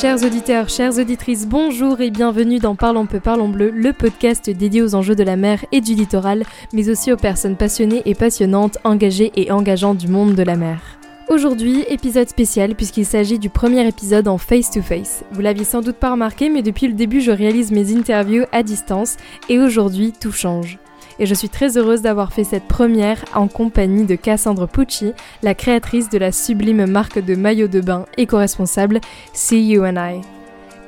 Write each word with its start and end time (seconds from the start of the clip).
Chers 0.00 0.22
auditeurs, 0.22 0.68
chères 0.68 0.96
auditrices, 0.96 1.48
bonjour 1.48 2.00
et 2.00 2.10
bienvenue 2.10 2.60
dans 2.60 2.76
Parlons 2.76 3.06
peu, 3.06 3.18
parlons 3.18 3.48
bleu, 3.48 3.72
le 3.74 3.92
podcast 3.92 4.48
dédié 4.48 4.80
aux 4.80 4.94
enjeux 4.94 5.16
de 5.16 5.24
la 5.24 5.34
mer 5.34 5.64
et 5.72 5.80
du 5.80 5.94
littoral, 5.94 6.44
mais 6.72 6.88
aussi 6.88 7.10
aux 7.10 7.16
personnes 7.16 7.56
passionnées 7.56 8.02
et 8.04 8.14
passionnantes, 8.14 8.78
engagées 8.84 9.32
et 9.34 9.50
engageantes 9.50 9.98
du 9.98 10.06
monde 10.06 10.36
de 10.36 10.42
la 10.44 10.54
mer. 10.54 10.78
Aujourd'hui, 11.28 11.84
épisode 11.88 12.28
spécial 12.28 12.76
puisqu'il 12.76 13.06
s'agit 13.06 13.40
du 13.40 13.50
premier 13.50 13.88
épisode 13.88 14.28
en 14.28 14.38
face-to-face. 14.38 15.24
Vous 15.32 15.40
l'aviez 15.40 15.64
sans 15.64 15.80
doute 15.80 15.96
pas 15.96 16.12
remarqué, 16.12 16.48
mais 16.48 16.62
depuis 16.62 16.86
le 16.86 16.94
début, 16.94 17.20
je 17.20 17.32
réalise 17.32 17.72
mes 17.72 17.92
interviews 17.96 18.44
à 18.52 18.62
distance 18.62 19.16
et 19.48 19.58
aujourd'hui, 19.58 20.12
tout 20.12 20.30
change 20.30 20.78
et 21.18 21.26
je 21.26 21.34
suis 21.34 21.48
très 21.48 21.76
heureuse 21.76 22.02
d'avoir 22.02 22.32
fait 22.32 22.44
cette 22.44 22.68
première 22.68 23.24
en 23.34 23.48
compagnie 23.48 24.04
de 24.04 24.14
Cassandre 24.14 24.66
Pucci, 24.66 25.12
la 25.42 25.54
créatrice 25.54 26.08
de 26.08 26.18
la 26.18 26.32
sublime 26.32 26.86
marque 26.86 27.18
de 27.18 27.34
maillot 27.34 27.68
de 27.68 27.80
bain 27.80 28.06
éco-responsable 28.16 29.00
See 29.32 29.68
You 29.68 29.84
and 29.84 29.96
I. 29.96 30.37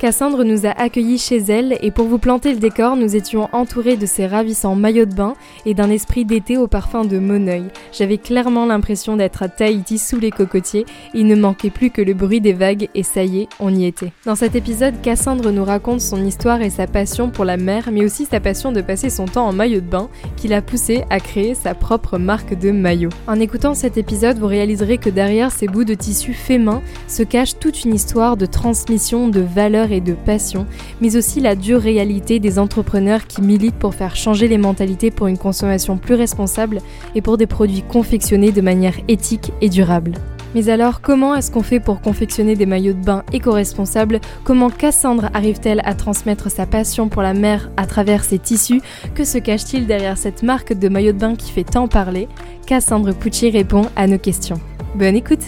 Cassandre 0.01 0.45
nous 0.45 0.65
a 0.65 0.71
accueillis 0.71 1.19
chez 1.19 1.37
elle 1.37 1.77
et 1.83 1.91
pour 1.91 2.07
vous 2.07 2.17
planter 2.17 2.55
le 2.55 2.59
décor, 2.59 2.97
nous 2.97 3.17
étions 3.17 3.51
entourés 3.53 3.99
de 3.99 4.07
ses 4.07 4.27
ravissants 4.27 4.75
maillots 4.75 5.05
de 5.05 5.13
bain 5.13 5.35
et 5.67 5.75
d'un 5.75 5.91
esprit 5.91 6.25
d'été 6.25 6.57
au 6.57 6.69
parfum 6.69 7.05
de 7.05 7.19
Moneuil. 7.19 7.65
J'avais 7.93 8.17
clairement 8.17 8.65
l'impression 8.65 9.19
d'être 9.19 9.43
à 9.43 9.51
Tahiti 9.51 9.99
sous 9.99 10.19
les 10.19 10.31
cocotiers, 10.31 10.87
il 11.13 11.27
ne 11.27 11.35
manquait 11.37 11.69
plus 11.69 11.91
que 11.91 12.01
le 12.01 12.15
bruit 12.15 12.41
des 12.41 12.55
vagues 12.55 12.89
et 12.95 13.03
ça 13.03 13.25
y 13.25 13.43
est, 13.43 13.49
on 13.61 13.75
y 13.75 13.85
était. 13.85 14.11
Dans 14.25 14.37
cet 14.37 14.57
épisode, 14.57 15.03
Cassandre 15.03 15.51
nous 15.51 15.67
raconte 15.67 16.01
son 16.01 16.25
histoire 16.25 16.63
et 16.63 16.71
sa 16.71 16.87
passion 16.87 17.29
pour 17.29 17.45
la 17.45 17.59
mer, 17.59 17.91
mais 17.93 18.03
aussi 18.03 18.25
sa 18.25 18.41
passion 18.41 18.73
de 18.73 18.81
passer 18.81 19.11
son 19.11 19.27
temps 19.27 19.49
en 19.49 19.53
maillot 19.53 19.83
de 19.83 19.91
bain 19.91 20.09
qui 20.35 20.49
l'a 20.49 20.63
poussé 20.63 21.05
à 21.11 21.21
créer 21.21 21.55
sa 21.55 21.75
propre 21.75 22.17
marque 22.17 22.59
de 22.59 22.71
maillot. 22.71 23.11
En 23.27 23.39
écoutant 23.39 23.75
cet 23.75 23.99
épisode, 23.99 24.39
vous 24.39 24.47
réaliserez 24.47 24.97
que 24.97 25.11
derrière 25.11 25.53
ces 25.53 25.67
bouts 25.67 25.85
de 25.85 25.93
tissu 25.93 26.33
fait 26.33 26.57
main 26.57 26.81
se 27.07 27.23
cache 27.23 27.59
toute 27.59 27.85
une 27.85 27.95
histoire 27.95 28.39
de 28.39 28.47
transmission 28.47 29.29
de 29.29 29.41
valeurs 29.41 29.90
et 29.93 30.01
de 30.01 30.15
passion, 30.15 30.67
mais 31.01 31.17
aussi 31.17 31.41
la 31.41 31.55
dure 31.55 31.81
réalité 31.81 32.39
des 32.39 32.59
entrepreneurs 32.59 33.27
qui 33.27 33.43
militent 33.43 33.79
pour 33.79 33.95
faire 33.95 34.17
changer 34.17 34.49
les 34.49 34.59
mentalités 34.59 35.11
pour 35.11 35.27
une 35.27 35.39
consommation 35.39 35.97
plus 35.97 36.15
responsable 36.15 36.81
et 37.15 37.23
pour 37.23 37.37
des 37.37 37.47
produits 37.47 37.83
confectionnés 37.83 38.53
de 38.53 38.61
manière 38.61 38.95
éthique 39.09 39.53
et 39.61 39.69
durable. 39.69 40.13
Mais 40.55 40.69
alors, 40.69 41.01
comment 41.01 41.35
est-ce 41.35 41.51
qu'on 41.51 41.63
fait 41.63 41.79
pour 41.79 42.01
confectionner 42.01 42.57
des 42.57 42.67
maillots 42.67 42.93
de 42.93 43.05
bain 43.05 43.23
éco-responsables? 43.33 44.21
Comment 44.45 44.69
Cassandre 44.69 45.31
arrive-t-elle 45.33 45.81
à 45.85 45.95
transmettre 45.95 46.51
sa 46.51 46.67
passion 46.67 47.09
pour 47.09 47.23
la 47.23 47.35
mer 47.35 47.71
à 47.77 47.87
travers 47.87 48.25
ses 48.25 48.39
tissus? 48.39 48.83
Que 49.15 49.25
se 49.25 49.39
cache-t-il 49.39 49.87
derrière 49.87 50.19
cette 50.19 50.43
marque 50.43 50.73
de 50.73 50.89
maillots 50.89 51.13
de 51.13 51.19
bain 51.19 51.37
qui 51.37 51.53
fait 51.53 51.65
tant 51.65 51.87
parler? 51.87 52.27
Cassandre 52.67 53.15
Pucci 53.15 53.51
répond 53.51 53.87
à 53.95 54.09
nos 54.09 54.19
questions. 54.19 54.61
Bonne 54.97 55.15
écoute 55.15 55.45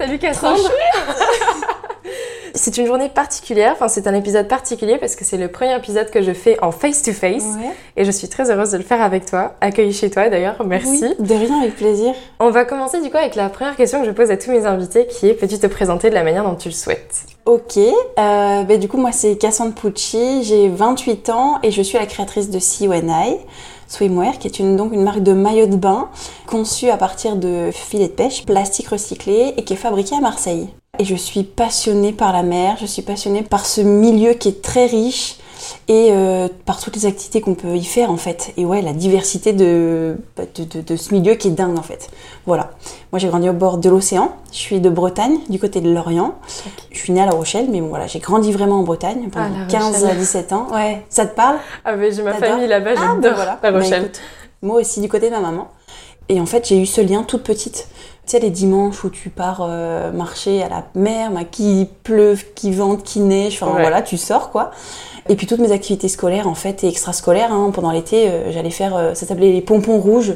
Salut 0.00 0.18
Cassandre 0.18 0.56
C'est 2.54 2.78
une 2.78 2.86
journée 2.86 3.10
particulière, 3.10 3.72
enfin 3.74 3.88
c'est 3.88 4.06
un 4.06 4.14
épisode 4.14 4.48
particulier 4.48 4.96
parce 4.96 5.14
que 5.14 5.26
c'est 5.26 5.36
le 5.36 5.48
premier 5.48 5.76
épisode 5.76 6.10
que 6.10 6.22
je 6.22 6.32
fais 6.32 6.58
en 6.62 6.72
face-to-face 6.72 7.44
et 7.98 8.06
je 8.06 8.10
suis 8.10 8.26
très 8.26 8.50
heureuse 8.50 8.70
de 8.70 8.78
le 8.78 8.82
faire 8.82 9.02
avec 9.02 9.26
toi, 9.26 9.56
accueillie 9.60 9.92
chez 9.92 10.08
toi 10.08 10.30
d'ailleurs, 10.30 10.64
merci. 10.64 11.04
de 11.18 11.34
rien, 11.34 11.60
avec 11.60 11.76
plaisir. 11.76 12.14
On 12.38 12.48
va 12.48 12.64
commencer 12.64 13.02
du 13.02 13.10
coup 13.10 13.18
avec 13.18 13.34
la 13.34 13.50
première 13.50 13.76
question 13.76 14.00
que 14.00 14.06
je 14.06 14.12
pose 14.12 14.30
à 14.30 14.38
tous 14.38 14.50
mes 14.50 14.64
invités 14.64 15.06
qui 15.06 15.28
est 15.28 15.34
peux-tu 15.34 15.58
te 15.58 15.66
présenter 15.66 16.08
de 16.08 16.14
la 16.14 16.24
manière 16.24 16.44
dont 16.44 16.56
tu 16.56 16.68
le 16.68 16.74
souhaites? 16.74 17.26
Ok, 17.44 17.76
euh, 17.76 18.62
bah, 18.62 18.76
du 18.78 18.88
coup 18.88 18.96
moi 18.96 19.12
c'est 19.12 19.36
Cassandre 19.36 19.74
Pucci, 19.74 20.44
j'ai 20.44 20.70
28 20.70 21.28
ans 21.28 21.58
et 21.62 21.70
je 21.70 21.82
suis 21.82 21.98
la 21.98 22.06
créatrice 22.06 22.48
de 22.48 22.58
CUNI. 22.58 23.36
Swimwear, 23.90 24.38
qui 24.38 24.46
est 24.46 24.76
donc 24.76 24.92
une 24.92 25.02
marque 25.02 25.22
de 25.22 25.32
maillot 25.32 25.66
de 25.66 25.76
bain 25.76 26.08
conçue 26.46 26.90
à 26.90 26.96
partir 26.96 27.34
de 27.34 27.70
filets 27.72 28.06
de 28.06 28.12
pêche, 28.12 28.46
plastique 28.46 28.88
recyclé 28.88 29.52
et 29.56 29.64
qui 29.64 29.72
est 29.72 29.76
fabriquée 29.76 30.14
à 30.14 30.20
Marseille. 30.20 30.68
Et 31.00 31.04
je 31.04 31.16
suis 31.16 31.42
passionnée 31.42 32.12
par 32.12 32.32
la 32.32 32.44
mer, 32.44 32.76
je 32.80 32.86
suis 32.86 33.02
passionnée 33.02 33.42
par 33.42 33.66
ce 33.66 33.80
milieu 33.80 34.34
qui 34.34 34.48
est 34.48 34.62
très 34.62 34.86
riche, 34.86 35.36
et 35.88 36.08
euh, 36.10 36.48
par 36.64 36.80
toutes 36.80 36.96
les 36.96 37.06
activités 37.06 37.40
qu'on 37.40 37.54
peut 37.54 37.76
y 37.76 37.84
faire 37.84 38.10
en 38.10 38.16
fait. 38.16 38.52
Et 38.56 38.64
ouais, 38.64 38.82
la 38.82 38.92
diversité 38.92 39.52
de, 39.52 40.16
de, 40.36 40.80
de, 40.80 40.96
ce 40.96 41.14
milieu 41.14 41.34
qui 41.34 41.48
est 41.48 41.52
dingue 41.52 41.78
en 41.78 41.82
fait. 41.82 42.10
Voilà. 42.46 42.70
Moi 43.12 43.18
j'ai 43.18 43.28
grandi 43.28 43.48
au 43.48 43.52
bord 43.52 43.78
de 43.78 43.88
l'océan, 43.88 44.32
je 44.52 44.58
suis 44.58 44.80
de 44.80 44.90
Bretagne, 44.90 45.38
du 45.48 45.58
côté 45.58 45.80
de 45.80 45.90
l'Orient. 45.90 46.34
Je 46.90 46.98
suis 46.98 47.12
née 47.12 47.22
à 47.22 47.26
La 47.26 47.32
Rochelle, 47.32 47.68
mais 47.70 47.80
bon 47.80 47.88
voilà, 47.88 48.06
j'ai 48.06 48.18
grandi 48.18 48.52
vraiment 48.52 48.80
en 48.80 48.82
Bretagne 48.82 49.28
pendant 49.30 49.66
15 49.68 50.04
ah, 50.04 50.10
à 50.10 50.14
17 50.14 50.52
ans. 50.52 50.66
Ouais, 50.72 51.04
ça 51.08 51.26
te 51.26 51.34
parle? 51.34 51.58
Ah 51.84 51.96
mais 51.96 52.12
j'ai 52.12 52.22
ma 52.22 52.34
famille 52.34 52.66
là-bas, 52.66 52.90
ah, 52.96 53.14
j'adore 53.14 53.34
voilà. 53.34 53.58
La 53.62 53.70
Rochelle. 53.70 54.10
moi 54.62 54.76
aussi 54.80 55.00
du 55.00 55.08
côté 55.08 55.26
de 55.26 55.34
ma 55.34 55.40
maman. 55.40 55.68
Et 56.30 56.40
en 56.40 56.46
fait, 56.46 56.68
j'ai 56.68 56.80
eu 56.80 56.86
ce 56.86 57.00
lien 57.00 57.24
toute 57.24 57.42
petite. 57.42 57.88
Sais, 58.30 58.38
les 58.38 58.50
dimanches 58.50 59.02
où 59.02 59.10
tu 59.10 59.28
pars 59.28 59.66
euh, 59.68 60.12
marcher 60.12 60.62
à 60.62 60.68
la 60.68 60.84
mer, 60.94 61.32
bah, 61.32 61.40
qui 61.42 61.88
pleuve, 62.04 62.44
qui 62.54 62.70
vente, 62.70 63.02
qui 63.02 63.18
neige, 63.18 63.58
enfin 63.60 63.72
voilà, 63.72 64.02
tu 64.02 64.16
sors 64.16 64.52
quoi. 64.52 64.70
Et 65.28 65.34
puis 65.34 65.48
toutes 65.48 65.58
mes 65.58 65.72
activités 65.72 66.06
scolaires 66.06 66.46
en 66.46 66.54
fait 66.54 66.84
et 66.84 66.88
extrascolaires, 66.88 67.52
hein, 67.52 67.72
pendant 67.74 67.90
l'été, 67.90 68.28
euh, 68.28 68.52
j'allais 68.52 68.70
faire, 68.70 68.94
euh, 68.94 69.14
ça 69.14 69.26
s'appelait 69.26 69.50
les 69.50 69.60
pompons 69.60 69.98
rouges. 69.98 70.34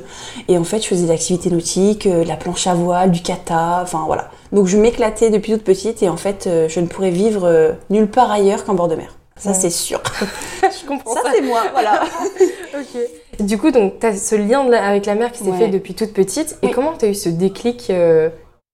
Et 0.48 0.58
en 0.58 0.64
fait, 0.64 0.82
je 0.82 0.88
faisais 0.88 1.06
des 1.06 1.12
activités 1.12 1.50
nautiques, 1.50 2.06
euh, 2.06 2.24
la 2.24 2.34
planche 2.34 2.66
à 2.66 2.74
voile, 2.74 3.12
du 3.12 3.22
kata, 3.22 3.78
enfin 3.84 4.02
voilà. 4.06 4.28
Donc 4.50 4.66
je 4.66 4.76
m'éclatais 4.76 5.30
depuis 5.30 5.52
toute 5.52 5.62
petite 5.62 6.02
et 6.02 6.08
en 6.08 6.16
fait, 6.16 6.48
je 6.68 6.80
ne 6.80 6.86
pourrais 6.86 7.10
vivre 7.10 7.76
nulle 7.90 8.08
part 8.08 8.32
ailleurs 8.32 8.64
qu'en 8.64 8.74
bord 8.74 8.88
de 8.88 8.96
mer. 8.96 9.14
Ça, 9.36 9.54
c'est 9.54 9.70
sûr. 9.70 10.00
je 10.62 10.86
comprends 10.86 11.14
ça. 11.14 11.22
Ça, 11.22 11.30
c'est 11.34 11.42
moi, 11.42 11.62
voilà. 11.72 12.02
ok. 12.74 13.00
Du 13.40 13.58
coup, 13.58 13.70
donc, 13.70 13.98
tu 14.00 14.06
as 14.06 14.16
ce 14.16 14.34
lien 14.34 14.70
avec 14.72 15.06
la 15.06 15.14
mer 15.14 15.32
qui 15.32 15.44
s'est 15.44 15.52
fait 15.52 15.68
depuis 15.68 15.94
toute 15.94 16.12
petite. 16.12 16.58
Et 16.62 16.70
comment 16.70 16.92
tu 16.96 17.06
as 17.06 17.08
eu 17.08 17.14
ce 17.14 17.28
déclic 17.28 17.92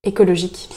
écologique? 0.04 0.68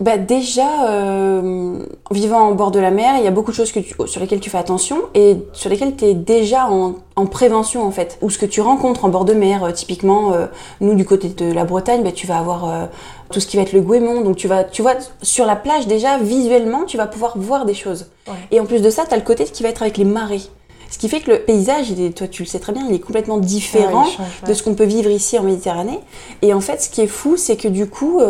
Bah 0.00 0.16
déjà, 0.16 0.88
euh, 0.90 1.84
vivant 2.12 2.38
en 2.38 2.54
bord 2.54 2.70
de 2.70 2.78
la 2.78 2.92
mer, 2.92 3.16
il 3.18 3.24
y 3.24 3.26
a 3.26 3.32
beaucoup 3.32 3.50
de 3.50 3.56
choses 3.56 3.72
que 3.72 3.80
sur 4.06 4.20
lesquelles 4.20 4.38
tu 4.38 4.48
fais 4.48 4.58
attention 4.58 4.96
et 5.14 5.38
sur 5.52 5.68
lesquelles 5.68 5.96
tu 5.96 6.04
es 6.04 6.14
déjà 6.14 6.68
en, 6.70 6.94
en, 7.16 7.26
prévention 7.26 7.84
en 7.84 7.90
fait. 7.90 8.16
Ou 8.22 8.30
ce 8.30 8.38
que 8.38 8.46
tu 8.46 8.60
rencontres 8.60 9.04
en 9.04 9.08
bord 9.08 9.24
de 9.24 9.32
mer, 9.32 9.64
euh, 9.64 9.72
typiquement, 9.72 10.34
euh, 10.34 10.46
nous 10.80 10.94
du 10.94 11.04
côté 11.04 11.30
de 11.30 11.52
la 11.52 11.64
Bretagne, 11.64 12.04
bah, 12.04 12.12
tu 12.12 12.28
vas 12.28 12.38
avoir 12.38 12.70
euh, 12.70 12.86
tout 13.32 13.40
ce 13.40 13.48
qui 13.48 13.56
va 13.56 13.64
être 13.64 13.72
le 13.72 13.80
goémon. 13.80 14.20
Donc 14.20 14.36
tu 14.36 14.46
vas, 14.46 14.62
tu 14.62 14.82
vois, 14.82 14.94
sur 15.20 15.46
la 15.46 15.56
plage 15.56 15.88
déjà, 15.88 16.16
visuellement, 16.18 16.84
tu 16.84 16.96
vas 16.96 17.08
pouvoir 17.08 17.36
voir 17.36 17.66
des 17.66 17.74
choses. 17.74 18.06
Et 18.52 18.60
en 18.60 18.66
plus 18.66 18.82
de 18.82 18.90
ça, 18.90 19.04
tu 19.04 19.14
as 19.14 19.16
le 19.16 19.24
côté 19.24 19.46
qui 19.46 19.64
va 19.64 19.68
être 19.68 19.82
avec 19.82 19.96
les 19.96 20.04
marées. 20.04 20.42
Ce 20.90 20.98
qui 20.98 21.08
fait 21.08 21.20
que 21.20 21.30
le 21.30 21.38
paysage, 21.40 21.90
il 21.90 22.00
est, 22.02 22.16
toi 22.16 22.28
tu 22.28 22.42
le 22.42 22.48
sais 22.48 22.58
très 22.58 22.72
bien, 22.72 22.86
il 22.88 22.94
est 22.94 23.00
complètement 23.00 23.38
différent 23.38 24.06
de 24.46 24.54
ce 24.54 24.62
qu'on 24.62 24.74
peut 24.74 24.84
vivre 24.84 25.10
ici 25.10 25.38
en 25.38 25.42
Méditerranée. 25.42 26.00
Et 26.42 26.54
en 26.54 26.60
fait, 26.60 26.82
ce 26.82 26.88
qui 26.88 27.00
est 27.02 27.06
fou, 27.06 27.36
c'est 27.36 27.56
que 27.56 27.68
du 27.68 27.86
coup, 27.86 28.20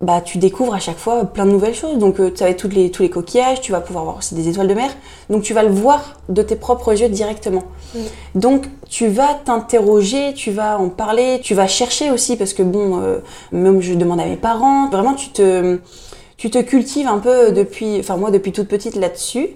bah 0.00 0.22
tu 0.22 0.38
découvres 0.38 0.74
à 0.74 0.78
chaque 0.78 0.96
fois 0.96 1.24
plein 1.26 1.44
de 1.44 1.50
nouvelles 1.50 1.74
choses. 1.74 1.98
Donc 1.98 2.20
euh, 2.20 2.30
tu 2.34 2.42
as 2.42 2.54
toutes 2.54 2.72
les, 2.72 2.90
tous 2.90 3.02
les 3.02 3.10
coquillages, 3.10 3.60
tu 3.60 3.70
vas 3.70 3.80
pouvoir 3.80 4.04
voir 4.04 4.16
aussi 4.16 4.34
des 4.34 4.48
étoiles 4.48 4.68
de 4.68 4.74
mer. 4.74 4.90
Donc 5.28 5.42
tu 5.42 5.52
vas 5.52 5.62
le 5.62 5.70
voir 5.70 6.20
de 6.30 6.42
tes 6.42 6.56
propres 6.56 6.98
yeux 6.98 7.10
directement. 7.10 7.64
Donc 8.34 8.64
tu 8.88 9.08
vas 9.08 9.34
t'interroger, 9.44 10.32
tu 10.32 10.52
vas 10.52 10.78
en 10.78 10.88
parler, 10.88 11.40
tu 11.42 11.54
vas 11.54 11.66
chercher 11.66 12.10
aussi 12.10 12.36
parce 12.36 12.54
que 12.54 12.62
bon, 12.62 13.00
euh, 13.00 13.18
même 13.52 13.82
je 13.82 13.92
demande 13.92 14.20
à 14.20 14.26
mes 14.26 14.36
parents, 14.36 14.88
vraiment 14.88 15.14
tu 15.14 15.28
te 15.30 15.78
tu 16.40 16.48
te 16.48 16.56
cultives 16.56 17.06
un 17.06 17.18
peu 17.18 17.52
depuis, 17.52 17.98
enfin 18.00 18.16
moi 18.16 18.30
depuis 18.30 18.50
toute 18.50 18.66
petite 18.66 18.96
là-dessus. 18.96 19.48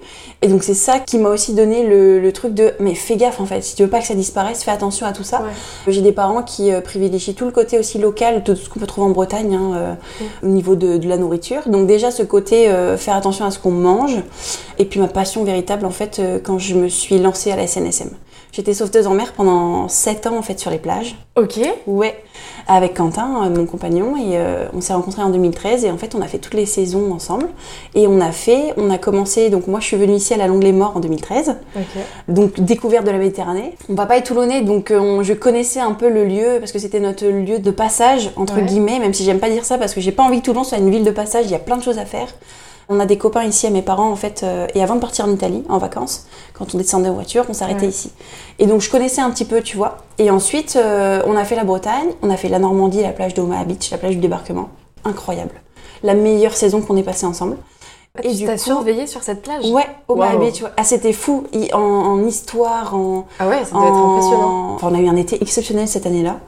Et 0.43 0.49
donc 0.49 0.63
c'est 0.63 0.75
ça 0.75 0.99
qui 0.99 1.17
m'a 1.17 1.31
aussi 1.31 1.55
donné 1.55 1.83
le, 1.83 2.31
truc 2.31 2.53
de, 2.53 2.75
mais 2.79 2.95
fais 2.95 3.17
gaffe 3.17 3.41
en 3.41 3.47
fait, 3.47 3.63
si 3.63 3.75
tu 3.75 3.85
veux 3.85 3.89
pas 3.89 4.01
que 4.01 4.07
ça 4.07 4.15
disparaisse, 4.15 4.63
fais 4.63 4.71
attention 4.71 5.07
à 5.07 5.15
tout 5.15 5.25
ça. 5.25 5.45
J'ai 5.89 6.03
des 6.03 6.13
parents 6.13 6.43
qui 6.43 6.71
euh, 6.71 6.83
privilégient 6.83 7.33
tout 7.33 7.47
le 7.47 7.53
côté 7.53 7.79
aussi 7.79 7.97
local, 7.97 8.45
tout 8.45 8.55
ce 8.55 8.69
qu'on 8.69 8.81
peut 8.81 8.87
trouver 8.87 9.07
en 9.07 9.13
Bretagne 9.13 9.55
hein, 9.55 9.73
euh, 9.75 9.95
au 10.43 10.49
niveau 10.49 10.77
de, 10.77 11.09
la 11.09 11.17
nourriture. 11.17 11.63
Donc 11.69 11.87
déjà 11.87 12.11
ce 12.11 12.23
côté 12.23 12.69
euh, 12.69 12.99
faire 12.99 13.17
attention 13.17 13.47
à 13.47 13.51
ce 13.51 13.59
qu'on 13.59 13.71
mange. 13.71 14.19
Et 14.79 14.85
puis 14.85 15.01
ma 15.01 15.09
passion 15.09 15.43
véritable 15.43 15.87
en 15.87 15.91
fait 15.91 16.21
quand 16.45 16.59
je 16.59 16.75
me 16.75 16.89
suis 16.89 17.19
lancée 17.19 17.51
à 17.51 17.57
la 17.57 17.67
SNSM. 17.67 18.11
J'étais 18.55 18.73
sauveteuse 18.73 19.09
en 19.09 19.15
mer 19.15 19.33
pendant 19.33 19.89
7 19.89 20.29
ans 20.29 20.39
en 20.39 20.43
fait 20.43 20.61
sur 20.61 20.71
les 20.71 20.79
plages. 20.79 21.17
Ok. 21.35 21.59
Ouais, 21.89 22.23
avec 22.69 22.95
Quentin, 22.95 23.45
euh, 23.45 23.51
mon 23.51 23.67
compagnon, 23.67 24.17
et 24.17 24.39
euh, 24.39 24.67
on 24.73 24.81
s'est 24.81 24.93
rencontrés 24.93 25.23
en 25.23 25.31
2013 25.31 25.85
et 25.85 25.91
en 25.91 25.97
fait 25.99 26.15
on 26.15 26.21
a 26.21 26.29
fait 26.29 26.39
toutes 26.39 26.55
les 26.55 26.65
saisons 26.65 27.13
ensemble. 27.13 27.49
Et 27.97 28.07
on 28.07 28.21
a 28.21 28.31
fait, 28.31 28.73
on 28.77 28.91
a 28.91 28.99
commencé, 28.99 29.51
donc 29.51 29.67
moi 29.67 29.81
je 29.81 29.87
suis 29.87 29.97
venue 29.97 30.15
ici 30.15 30.35
à 30.35 30.37
la 30.37 30.47
Longue 30.47 30.63
les 30.63 30.71
Morts 30.71 30.97
en 30.97 31.01
2013. 31.01 31.57
Ok. 31.75 31.83
Donc 32.29 32.61
découverte 32.61 33.05
de 33.05 33.11
la 33.11 33.19
Méditerranée. 33.19 33.75
On 33.89 33.95
va 33.95 34.07
pas 34.07 34.19
être 34.19 34.27
toulonnais, 34.27 34.63
donc 34.63 34.93
euh, 34.93 35.25
je 35.25 35.33
connaissais 35.33 35.81
un 35.81 35.93
peu 35.93 36.09
le 36.09 36.25
lieu 36.25 36.59
parce 36.61 36.71
que 36.71 36.79
c'était 36.79 37.01
notre 37.01 37.27
lieu 37.27 37.59
de 37.59 37.71
passage 37.73 38.31
entre 38.37 38.61
guillemets, 38.61 39.01
même 39.01 39.15
si 39.15 39.25
j'aime 39.25 39.41
pas 39.41 39.51
dire 39.51 39.65
ça 39.65 39.79
parce 39.79 39.95
que 39.95 40.01
j'ai 40.01 40.13
pas 40.13 40.23
envie 40.23 40.39
que 40.39 40.45
Toulon 40.45 40.63
soit 40.63 40.79
une 40.79 40.91
ville 40.91 41.05
de 41.05 41.11
passage. 41.11 41.47
Il 41.47 41.51
y 41.51 41.57
a 41.57 41.59
plein 41.59 41.77
de 41.77 41.83
choses 41.83 41.99
à 41.99 42.05
faire. 42.05 42.29
On 42.89 43.01
a 43.01 43.07
des 43.07 43.19
copains 43.19 43.45
ici 43.45 43.67
à 43.67 43.71
mes 43.71 43.83
parents 43.83 44.11
en 44.11 44.17
fait, 44.17 44.43
euh, 44.43 44.67
et 44.75 44.83
avant 44.83 44.97
de 44.97 45.01
partir 45.01 45.25
en 45.25 45.31
Italie 45.31 45.65
en 45.69 45.79
vacances, 45.79 46.27
quand 46.53 46.75
on 46.75 46.79
descendait 46.79 47.09
en 47.09 47.15
voiture, 47.15 47.45
on 47.49 47.55
s'arrêtait 47.55 47.87
ici. 47.87 48.13
Et 48.59 48.67
donc 48.67 48.81
je 48.81 48.91
connaissais 48.91 49.21
un 49.21 49.31
petit 49.31 49.45
peu, 49.45 49.63
tu 49.63 49.77
vois. 49.77 49.99
Et 50.19 50.31
ensuite, 50.31 50.77
euh, 50.77 51.23
on 51.27 51.37
a 51.37 51.45
fait 51.45 51.57
la 51.57 51.65
Bretagne, 51.65 52.09
on 52.23 52.31
a 52.31 52.37
fait 52.37 52.49
la 52.49 52.59
Normandie, 52.59 53.03
la 53.03 53.11
plage 53.13 53.35
d'Omaha 53.35 53.65
Beach, 53.65 53.91
la 53.91 53.99
plage 53.99 54.15
du 54.15 54.21
débarquement. 54.21 54.69
Incroyable. 55.05 55.61
La 56.03 56.15
meilleure 56.15 56.57
saison 56.57 56.81
qu'on 56.81 56.97
ait 56.97 57.03
passée 57.03 57.27
ensemble. 57.27 57.57
Ah, 58.17 58.21
et 58.23 58.35
tu 58.35 58.45
t'as 58.45 58.59
surveillé 58.59 59.07
sur 59.07 59.23
cette 59.23 59.43
plage? 59.43 59.69
Ouais, 59.71 59.87
Omaha 60.07 60.37
Beach. 60.37 60.63
Ah, 60.77 60.85
c'était 60.85 61.13
fou. 61.13 61.45
En, 61.73 62.25
histoire, 62.25 62.95
en. 62.95 63.27
Ah 63.41 63.49
ouais, 63.49 63.65
ça 63.65 63.73
doit 63.73 63.87
être 63.87 63.97
impressionnant. 63.97 64.75
Enfin, 64.75 64.89
on 64.93 64.95
a 64.95 65.01
eu 65.01 65.09
un 65.09 65.17
été 65.17 65.43
exceptionnel 65.43 65.89
cette 65.89 66.07
année-là. 66.07 66.39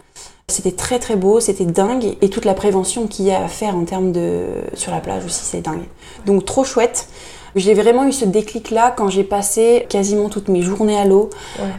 C'était 0.49 0.71
très 0.71 1.01
très 1.01 1.17
beau, 1.17 1.41
c'était 1.41 1.65
dingue 1.65 2.17
et 2.23 2.31
toute 2.31 2.45
la 2.45 2.55
prévention 2.55 3.09
qu'il 3.09 3.25
y 3.25 3.33
a 3.33 3.43
à 3.43 3.49
faire 3.49 3.75
en 3.75 3.85
termes 3.85 4.13
de 4.13 4.47
sur 4.75 4.93
la 4.93 5.01
plage 5.01 5.25
aussi, 5.25 5.43
c'est 5.43 5.61
dingue. 5.61 5.83
Donc 6.25 6.45
trop 6.45 6.63
chouette. 6.63 7.09
J'ai 7.57 7.75
vraiment 7.75 8.07
eu 8.07 8.13
ce 8.13 8.25
déclic-là 8.25 8.95
quand 8.97 9.09
j'ai 9.09 9.25
passé 9.25 9.87
quasiment 9.89 10.29
toutes 10.29 10.47
mes 10.49 10.63
journées 10.63 10.97
à 10.97 11.05
l'eau, 11.05 11.31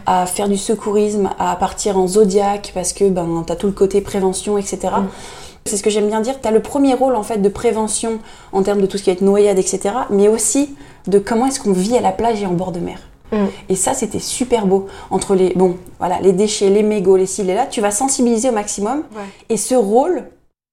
à 0.04 0.26
faire 0.26 0.50
du 0.50 0.58
secourisme, 0.58 1.30
à 1.38 1.56
partir 1.56 1.96
en 1.96 2.06
zodiaque, 2.06 2.72
parce 2.74 2.92
que 2.92 3.08
ben, 3.08 3.42
tu 3.46 3.52
as 3.52 3.56
tout 3.56 3.68
le 3.68 3.72
côté 3.72 4.02
prévention, 4.02 4.58
etc. 4.58 4.78
Mm. 4.82 5.08
C'est 5.64 5.78
ce 5.78 5.82
que 5.82 5.88
j'aime 5.88 6.08
bien 6.08 6.20
dire, 6.20 6.38
tu 6.38 6.46
as 6.46 6.50
le 6.50 6.60
premier 6.60 6.92
rôle 6.92 7.14
en 7.14 7.22
fait 7.22 7.38
de 7.38 7.48
prévention 7.48 8.18
en 8.52 8.62
termes 8.62 8.82
de 8.82 8.86
tout 8.86 8.98
ce 8.98 9.04
qui 9.04 9.08
va 9.08 9.14
être 9.14 9.22
noyade, 9.22 9.58
etc. 9.58 9.94
Mais 10.10 10.28
aussi 10.28 10.76
de 11.06 11.18
comment 11.18 11.46
est-ce 11.46 11.60
qu'on 11.60 11.72
vit 11.72 11.96
à 11.96 12.02
la 12.02 12.12
plage 12.12 12.42
et 12.42 12.46
en 12.46 12.52
bord 12.52 12.72
de 12.72 12.80
mer. 12.80 12.98
Mm. 13.32 13.46
Et 13.68 13.76
ça, 13.76 13.94
c'était 13.94 14.18
super 14.18 14.66
beau. 14.66 14.86
Entre 15.10 15.34
les, 15.34 15.50
bon, 15.54 15.76
voilà, 15.98 16.20
les 16.20 16.32
déchets, 16.32 16.70
les 16.70 16.82
mégots, 16.82 17.16
les 17.16 17.26
cils 17.26 17.48
et 17.50 17.54
là, 17.54 17.66
tu 17.66 17.80
vas 17.80 17.90
sensibiliser 17.90 18.50
au 18.50 18.52
maximum. 18.52 19.02
Et 19.48 19.56
ce 19.56 19.74
rôle 19.74 20.24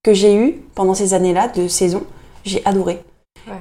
que 0.02 0.14
j'ai 0.14 0.34
eu 0.34 0.62
pendant 0.74 0.94
ces 0.94 1.14
années-là 1.14 1.48
de 1.48 1.68
saison, 1.68 2.04
j'ai 2.44 2.62
adoré. 2.64 3.00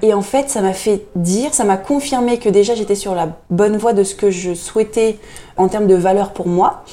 Et 0.01 0.13
en 0.13 0.21
fait, 0.21 0.49
ça 0.49 0.61
m'a 0.61 0.73
fait 0.73 1.05
dire, 1.15 1.53
ça 1.53 1.63
m'a 1.63 1.77
confirmé 1.77 2.39
que 2.39 2.49
déjà 2.49 2.73
j'étais 2.73 2.95
sur 2.95 3.13
la 3.13 3.37
bonne 3.51 3.77
voie 3.77 3.93
de 3.93 4.03
ce 4.03 4.15
que 4.15 4.31
je 4.31 4.55
souhaitais 4.55 5.19
en 5.57 5.67
termes 5.67 5.85
de 5.85 5.95
valeur 5.95 6.33
pour 6.33 6.47
moi 6.47 6.83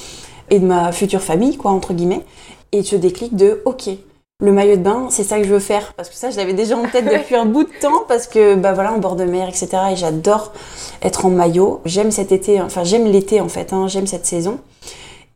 et 0.51 0.59
de 0.59 0.67
ma 0.67 0.93
future 0.93 1.23
famille, 1.23 1.57
quoi, 1.57 1.71
entre 1.71 1.95
guillemets. 1.95 2.21
Et 2.73 2.83
ce 2.83 2.97
déclic 2.97 3.35
de, 3.35 3.63
ok, 3.65 3.89
le 4.43 4.53
maillot 4.53 4.77
de 4.77 4.83
bain, 4.83 5.07
c'est 5.09 5.23
ça 5.23 5.39
que 5.39 5.45
je 5.45 5.53
veux 5.53 5.61
faire. 5.61 5.95
Parce 5.95 6.11
que 6.11 6.17
ça, 6.17 6.31
je 6.31 6.37
l'avais 6.37 6.53
déjà 6.53 6.77
en 6.77 6.83
tête 6.83 7.05
depuis 7.11 7.37
un 7.37 7.47
bout 7.47 7.63
de 7.63 7.71
temps, 7.81 8.03
parce 8.09 8.27
que, 8.27 8.57
bah 8.57 8.73
voilà, 8.73 8.93
en 8.93 8.99
bord 8.99 9.17
de 9.17 9.25
mer, 9.25 9.49
etc. 9.49 9.69
Et 9.93 9.97
j'adore 9.97 10.53
être 11.01 11.25
en 11.25 11.31
maillot. 11.31 11.81
J'aime 11.85 12.11
cet 12.11 12.33
été, 12.33 12.61
enfin, 12.61 12.85
j'aime 12.85 13.07
l'été, 13.07 13.41
en 13.41 13.49
fait, 13.49 13.73
hein, 13.73 13.87
j'aime 13.87 14.07
cette 14.07 14.27
saison. 14.27 14.59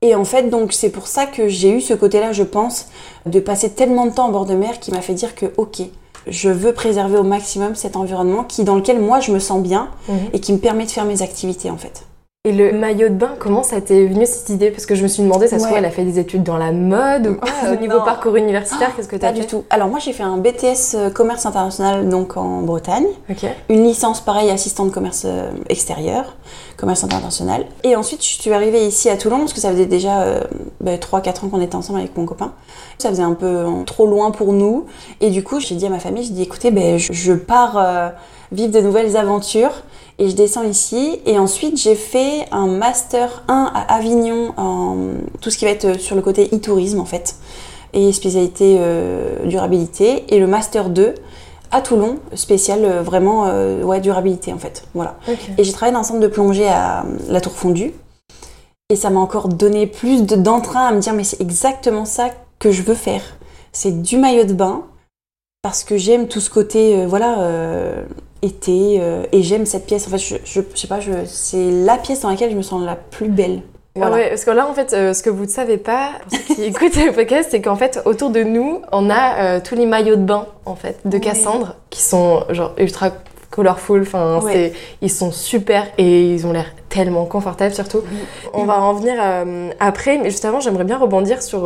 Et 0.02 0.14
en 0.14 0.24
fait, 0.24 0.50
donc, 0.50 0.72
c'est 0.72 0.90
pour 0.90 1.06
ça 1.06 1.24
que 1.24 1.48
j'ai 1.48 1.70
eu 1.70 1.80
ce 1.80 1.94
côté-là, 1.94 2.32
je 2.32 2.42
pense, 2.42 2.88
de 3.24 3.40
passer 3.40 3.70
tellement 3.70 4.06
de 4.06 4.12
temps 4.12 4.26
en 4.26 4.32
bord 4.32 4.44
de 4.44 4.54
mer 4.54 4.80
qui 4.80 4.90
m'a 4.90 5.00
fait 5.00 5.14
dire 5.14 5.34
que, 5.34 5.46
ok, 5.56 5.82
je 6.26 6.50
veux 6.50 6.72
préserver 6.72 7.16
au 7.16 7.22
maximum 7.22 7.76
cet 7.76 7.96
environnement 7.96 8.42
qui, 8.42 8.64
dans 8.64 8.74
lequel 8.74 9.00
moi 9.00 9.20
je 9.20 9.30
me 9.30 9.38
sens 9.38 9.62
bien 9.62 9.88
mhm. 10.08 10.16
et 10.32 10.40
qui 10.40 10.52
me 10.52 10.58
permet 10.58 10.84
de 10.84 10.90
faire 10.90 11.04
mes 11.04 11.22
activités 11.22 11.70
en 11.70 11.76
fait. 11.76 12.02
Et 12.46 12.52
le 12.52 12.70
maillot 12.70 13.08
de 13.08 13.14
bain, 13.14 13.32
comment 13.40 13.64
ça 13.64 13.80
t'est 13.80 14.06
venu 14.06 14.24
cette 14.24 14.50
idée? 14.50 14.70
Parce 14.70 14.86
que 14.86 14.94
je 14.94 15.02
me 15.02 15.08
suis 15.08 15.20
demandé, 15.20 15.48
ça 15.48 15.58
se 15.58 15.64
trouve, 15.64 15.76
elle 15.76 15.84
a 15.84 15.90
fait 15.90 16.04
des 16.04 16.20
études 16.20 16.44
dans 16.44 16.56
la 16.56 16.70
mode 16.70 17.26
ou 17.26 17.34
quoi 17.34 17.72
Au 17.72 17.74
niveau 17.74 17.98
parcours 18.02 18.36
universitaire, 18.36 18.94
qu'est-ce 18.94 19.08
que 19.08 19.16
tu 19.16 19.26
as 19.26 19.32
Pas 19.32 19.34
du 19.36 19.44
tout. 19.44 19.64
Alors 19.68 19.88
moi, 19.88 19.98
j'ai 19.98 20.12
fait 20.12 20.22
un 20.22 20.36
BTS 20.36 20.94
euh, 20.94 21.10
commerce 21.10 21.44
international 21.44 22.08
donc 22.08 22.36
en 22.36 22.62
Bretagne. 22.62 23.08
Une 23.68 23.82
licence 23.82 24.20
pareil, 24.20 24.48
assistante 24.50 24.92
commerce 24.92 25.24
euh, 25.24 25.50
extérieur, 25.68 26.36
commerce 26.76 27.02
international. 27.02 27.66
Et 27.82 27.96
ensuite, 27.96 28.22
je 28.22 28.40
suis 28.40 28.52
arrivée 28.52 28.86
ici 28.86 29.10
à 29.10 29.16
Toulon 29.16 29.40
parce 29.40 29.52
que 29.52 29.60
ça 29.60 29.72
faisait 29.72 29.86
déjà 29.86 30.22
euh, 30.22 30.40
3-4 30.84 30.84
bah, 30.84 31.32
ans 31.42 31.48
qu'on 31.48 31.60
était 31.60 31.74
ensemble 31.74 31.98
avec 31.98 32.16
mon 32.16 32.26
copain. 32.26 32.52
Ça 32.98 33.08
faisait 33.08 33.24
un 33.24 33.34
peu 33.34 33.46
euh, 33.46 33.82
trop 33.86 34.06
loin 34.06 34.30
pour 34.30 34.52
nous. 34.52 34.86
Et 35.20 35.30
du 35.30 35.42
coup, 35.42 35.58
j'ai 35.58 35.74
dit 35.74 35.86
à 35.86 35.90
ma 35.90 35.98
famille, 35.98 36.22
j'ai 36.22 36.32
dit, 36.32 36.42
écoutez, 36.42 36.70
ben, 36.70 36.96
je, 36.96 37.32
pars 37.32 38.12
vivre 38.52 38.72
de 38.72 38.80
nouvelles 38.80 39.16
aventures 39.16 39.72
et 40.18 40.28
je 40.28 40.34
descends 40.34 40.62
ici. 40.62 41.20
Et 41.26 41.38
ensuite, 41.38 41.76
j'ai 41.76 41.94
fait 41.94 42.46
un 42.50 42.66
master 42.66 43.42
1 43.48 43.72
à 43.74 43.94
Avignon 43.94 44.52
en 44.56 44.96
tout 45.40 45.50
ce 45.50 45.58
qui 45.58 45.64
va 45.64 45.70
être 45.70 45.98
sur 46.00 46.16
le 46.16 46.22
côté 46.22 46.48
e-tourisme 46.52 47.00
en 47.00 47.04
fait, 47.04 47.36
et 47.92 48.12
spécialité 48.12 48.76
euh, 48.78 49.46
durabilité. 49.46 50.24
Et 50.34 50.38
le 50.38 50.46
master 50.46 50.90
2 50.90 51.14
à 51.72 51.80
Toulon, 51.80 52.18
spécial 52.34 52.84
euh, 52.84 53.02
vraiment 53.02 53.46
euh, 53.46 53.82
ouais, 53.82 54.00
durabilité 54.00 54.52
en 54.52 54.58
fait. 54.58 54.84
Voilà. 54.94 55.18
Et 55.58 55.64
j'ai 55.64 55.72
travaillé 55.72 55.92
dans 55.92 56.00
un 56.00 56.04
centre 56.04 56.20
de 56.20 56.28
plongée 56.28 56.68
à 56.68 57.04
la 57.28 57.40
Tour 57.40 57.52
Fondue. 57.52 57.92
Et 58.88 58.94
ça 58.94 59.10
m'a 59.10 59.18
encore 59.18 59.48
donné 59.48 59.88
plus 59.88 60.22
d'entrain 60.22 60.86
à 60.86 60.92
me 60.92 61.00
dire 61.00 61.12
mais 61.12 61.24
c'est 61.24 61.40
exactement 61.40 62.04
ça 62.04 62.30
que 62.60 62.70
je 62.70 62.82
veux 62.82 62.94
faire. 62.94 63.22
C'est 63.72 64.00
du 64.00 64.16
maillot 64.16 64.44
de 64.44 64.52
bain 64.52 64.84
parce 65.60 65.82
que 65.82 65.96
j'aime 65.96 66.28
tout 66.28 66.40
ce 66.40 66.48
côté 66.48 67.04
voilà 67.04 67.36
été 68.42 68.98
euh, 69.00 69.24
et 69.32 69.42
j'aime 69.42 69.66
cette 69.66 69.86
pièce. 69.86 70.06
En 70.06 70.10
fait, 70.10 70.18
je, 70.18 70.36
je, 70.44 70.60
sais 70.74 70.88
pas, 70.88 71.00
c'est 71.26 71.70
la 71.70 71.96
pièce 71.96 72.20
dans 72.20 72.30
laquelle 72.30 72.50
je 72.50 72.56
me 72.56 72.62
sens 72.62 72.84
la 72.84 72.96
plus 72.96 73.28
belle. 73.28 73.62
Ah 73.98 74.10
ouais, 74.10 74.28
parce 74.28 74.44
que 74.44 74.50
là, 74.50 74.68
en 74.68 74.74
fait, 74.74 74.92
euh, 74.92 75.14
ce 75.14 75.22
que 75.22 75.30
vous 75.30 75.44
ne 75.44 75.50
savez 75.50 75.78
pas, 75.78 76.10
pour 76.20 76.32
ceux 76.32 76.54
qui 76.54 76.64
écoutent 76.64 76.96
le 76.96 77.12
podcast, 77.12 77.48
c'est 77.50 77.62
qu'en 77.62 77.76
fait, 77.76 78.02
autour 78.04 78.28
de 78.28 78.42
nous, 78.42 78.82
on 78.92 79.08
a 79.08 79.38
euh, 79.38 79.60
tous 79.64 79.74
les 79.74 79.86
maillots 79.86 80.16
de 80.16 80.24
bain, 80.24 80.46
en 80.66 80.76
fait, 80.76 80.98
de 81.06 81.16
Cassandre, 81.16 81.76
qui 81.88 82.02
sont 82.02 82.44
genre 82.50 82.74
ultra 82.76 83.10
colorful. 83.50 84.02
Enfin, 84.02 84.40
ils 85.00 85.10
sont 85.10 85.32
super 85.32 85.86
et 85.96 86.30
ils 86.30 86.46
ont 86.46 86.52
l'air 86.52 86.66
tellement 86.90 87.24
confortables, 87.24 87.74
surtout. 87.74 88.02
On 88.52 88.64
va 88.64 88.82
en 88.82 88.92
venir 88.92 89.14
après, 89.80 90.18
mais 90.18 90.28
juste 90.28 90.44
avant, 90.44 90.60
j'aimerais 90.60 90.84
bien 90.84 90.98
rebondir 90.98 91.42
sur. 91.42 91.62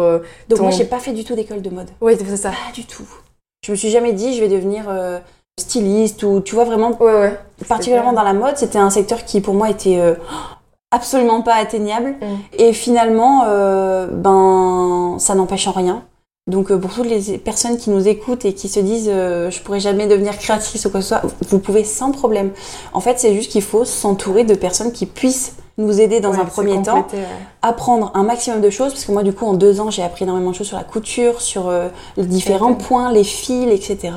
Donc, 0.49 0.61
moi, 0.61 0.71
j'ai 0.71 0.85
pas 0.85 1.01
fait 1.01 1.13
du 1.13 1.25
tout 1.25 1.35
d'école 1.35 1.63
de 1.63 1.71
mode. 1.71 1.89
Oui, 2.01 2.15
c'est 2.17 2.37
ça. 2.37 2.51
Pas 2.51 2.73
du 2.73 2.85
tout. 2.85 3.09
Je 3.67 3.73
me 3.73 3.77
suis 3.77 3.91
jamais 3.91 4.13
dit, 4.13 4.35
je 4.37 4.41
vais 4.41 4.49
devenir 4.49 4.85
styliste 5.59 6.23
ou 6.23 6.41
tu 6.41 6.55
vois 6.55 6.65
vraiment 6.65 6.91
ouais, 7.01 7.13
ouais. 7.13 7.39
particulièrement 7.69 8.13
dans 8.13 8.23
la 8.23 8.33
mode 8.33 8.57
c'était 8.57 8.79
un 8.79 8.91
secteur 8.91 9.25
qui 9.25 9.41
pour 9.41 9.55
moi 9.55 9.71
était 9.71 9.99
euh, 9.99 10.15
absolument 10.91 11.43
pas 11.43 11.55
atteignable 11.55 12.17
mm. 12.21 12.37
et 12.59 12.73
finalement 12.73 13.45
euh, 13.47 14.07
ben 14.11 15.17
ça 15.19 15.35
n'empêche 15.35 15.67
en 15.69 15.73
rien 15.73 16.03
donc 16.47 16.71
euh, 16.71 16.79
pour 16.79 16.93
toutes 16.93 17.07
les 17.07 17.39
personnes 17.39 17.77
qui 17.77 17.91
nous 17.91 18.09
écoutent 18.09 18.45
et 18.45 18.55
qui 18.55 18.69
se 18.69 18.81
disent 18.81 19.11
je 19.11 19.63
pourrais 19.63 19.81
jamais 19.81 20.07
devenir 20.07 20.37
créatrice 20.39 20.85
ou 20.87 20.91
quoi 20.91 21.01
que 21.01 21.07
ce 21.07 21.15
soit 21.17 21.23
vous 21.49 21.59
pouvez 21.59 21.85
sans 21.85 22.11
problème 22.11 22.51
en 22.93 23.01
fait 23.01 23.19
c'est 23.19 23.35
juste 23.35 23.53
qu'il 23.53 23.63
faut 23.63 23.85
s'entourer 23.85 24.45
de 24.45 24.55
personnes 24.55 24.93
qui 24.93 25.07
puissent 25.07 25.57
nous 25.81 26.01
aider 26.01 26.21
dans 26.21 26.35
un 26.35 26.45
premier 26.45 26.81
temps, 26.83 27.07
apprendre 27.63 28.13
un 28.15 28.23
maximum 28.23 28.61
de 28.61 28.71
choses, 28.71 28.93
parce 28.93 29.05
que 29.05 29.13
moi 29.13 29.23
du 29.23 29.33
coup 29.33 29.47
en 29.47 29.55
deux 29.55 29.81
ans 29.81 29.91
j'ai 29.91 30.03
appris 30.03 30.25
énormément 30.25 30.51
de 30.51 30.57
choses 30.57 30.69
sur 30.69 30.77
la 30.77 30.85
couture, 30.85 31.41
sur 31.41 31.69
euh, 31.69 31.89
les 32.17 32.25
différents 32.25 32.75
points, 32.75 33.13
les 33.13 33.25
fils, 33.25 33.69
etc. 33.71 34.15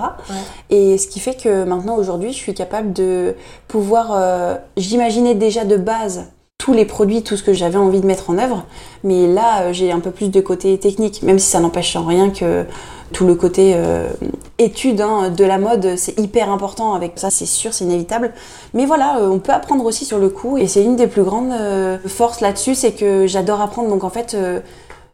Et 0.69 0.97
ce 0.97 1.07
qui 1.07 1.19
fait 1.19 1.35
que 1.35 1.63
maintenant 1.63 1.95
aujourd'hui 1.95 2.31
je 2.31 2.37
suis 2.37 2.53
capable 2.53 2.93
de 2.93 3.35
pouvoir, 3.67 4.11
euh, 4.13 4.55
j'imaginais 4.77 5.35
déjà 5.35 5.65
de 5.65 5.77
base 5.77 6.25
tous 6.57 6.73
les 6.73 6.85
produits, 6.85 7.23
tout 7.23 7.35
ce 7.35 7.43
que 7.43 7.51
j'avais 7.51 7.77
envie 7.77 7.99
de 7.99 8.05
mettre 8.05 8.29
en 8.29 8.37
œuvre, 8.37 8.65
mais 9.03 9.27
là 9.27 9.63
euh, 9.63 9.73
j'ai 9.73 9.91
un 9.91 9.99
peu 9.99 10.11
plus 10.11 10.29
de 10.29 10.39
côté 10.39 10.77
technique, 10.77 11.21
même 11.23 11.39
si 11.39 11.49
ça 11.49 11.59
n'empêche 11.59 11.95
en 11.95 12.05
rien 12.05 12.29
que 12.29 12.65
tout 13.13 13.25
le 13.25 13.35
côté 13.35 13.73
euh, 13.75 14.09
étude 14.57 14.99
hein, 14.99 15.29
de 15.29 15.45
la 15.45 15.57
mode, 15.57 15.95
c'est 15.95 16.19
hyper 16.19 16.51
important 16.51 16.93
avec 16.93 17.13
ça, 17.15 17.29
c'est 17.29 17.45
sûr, 17.45 17.73
c'est 17.73 17.85
inévitable. 17.85 18.33
Mais 18.73 18.85
voilà, 18.85 19.19
euh, 19.19 19.29
on 19.29 19.39
peut 19.39 19.53
apprendre 19.53 19.85
aussi 19.85 20.03
sur 20.03 20.19
le 20.19 20.27
coup 20.27 20.57
et 20.57 20.67
c'est 20.67 20.83
une 20.83 20.97
des 20.97 21.07
plus 21.07 21.23
grandes 21.23 21.51
euh, 21.51 21.97
forces 22.05 22.41
là-dessus, 22.41 22.75
c'est 22.75 22.91
que 22.91 23.25
j'adore 23.27 23.61
apprendre. 23.61 23.89
Donc 23.89 24.03
en 24.03 24.09
fait, 24.09 24.35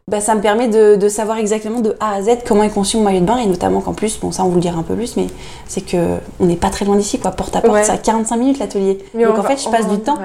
bah, 0.08 0.20
ça 0.20 0.34
me 0.34 0.40
permet 0.40 0.66
de, 0.66 1.08
savoir 1.08 1.38
exactement 1.38 1.80
de 1.80 1.94
A 2.00 2.14
à 2.14 2.22
Z 2.22 2.38
comment 2.46 2.64
est 2.64 2.70
conçu 2.70 2.96
mon 2.96 3.04
maillot 3.04 3.20
de 3.20 3.26
bain 3.26 3.38
et 3.38 3.46
notamment 3.46 3.80
qu'en 3.80 3.94
plus, 3.94 4.18
bon 4.18 4.32
ça 4.32 4.44
on 4.44 4.48
vous 4.48 4.56
le 4.56 4.60
dira 4.60 4.78
un 4.78 4.82
peu 4.82 4.94
plus, 4.94 5.16
mais 5.16 5.26
c'est 5.66 5.82
que 5.82 6.16
on 6.40 6.46
n'est 6.46 6.56
pas 6.56 6.70
très 6.70 6.84
loin 6.84 6.96
d'ici 6.96 7.20
quoi, 7.20 7.30
porte 7.30 7.54
à 7.54 7.60
porte, 7.60 7.84
ça 7.84 7.98
45 7.98 8.36
minutes 8.36 8.58
l'atelier. 8.58 8.98
Donc 9.14 9.38
en 9.38 9.42
fait, 9.44 9.62
je 9.62 9.68
passe 9.68 9.86
du 9.88 10.00
temps. 10.00 10.18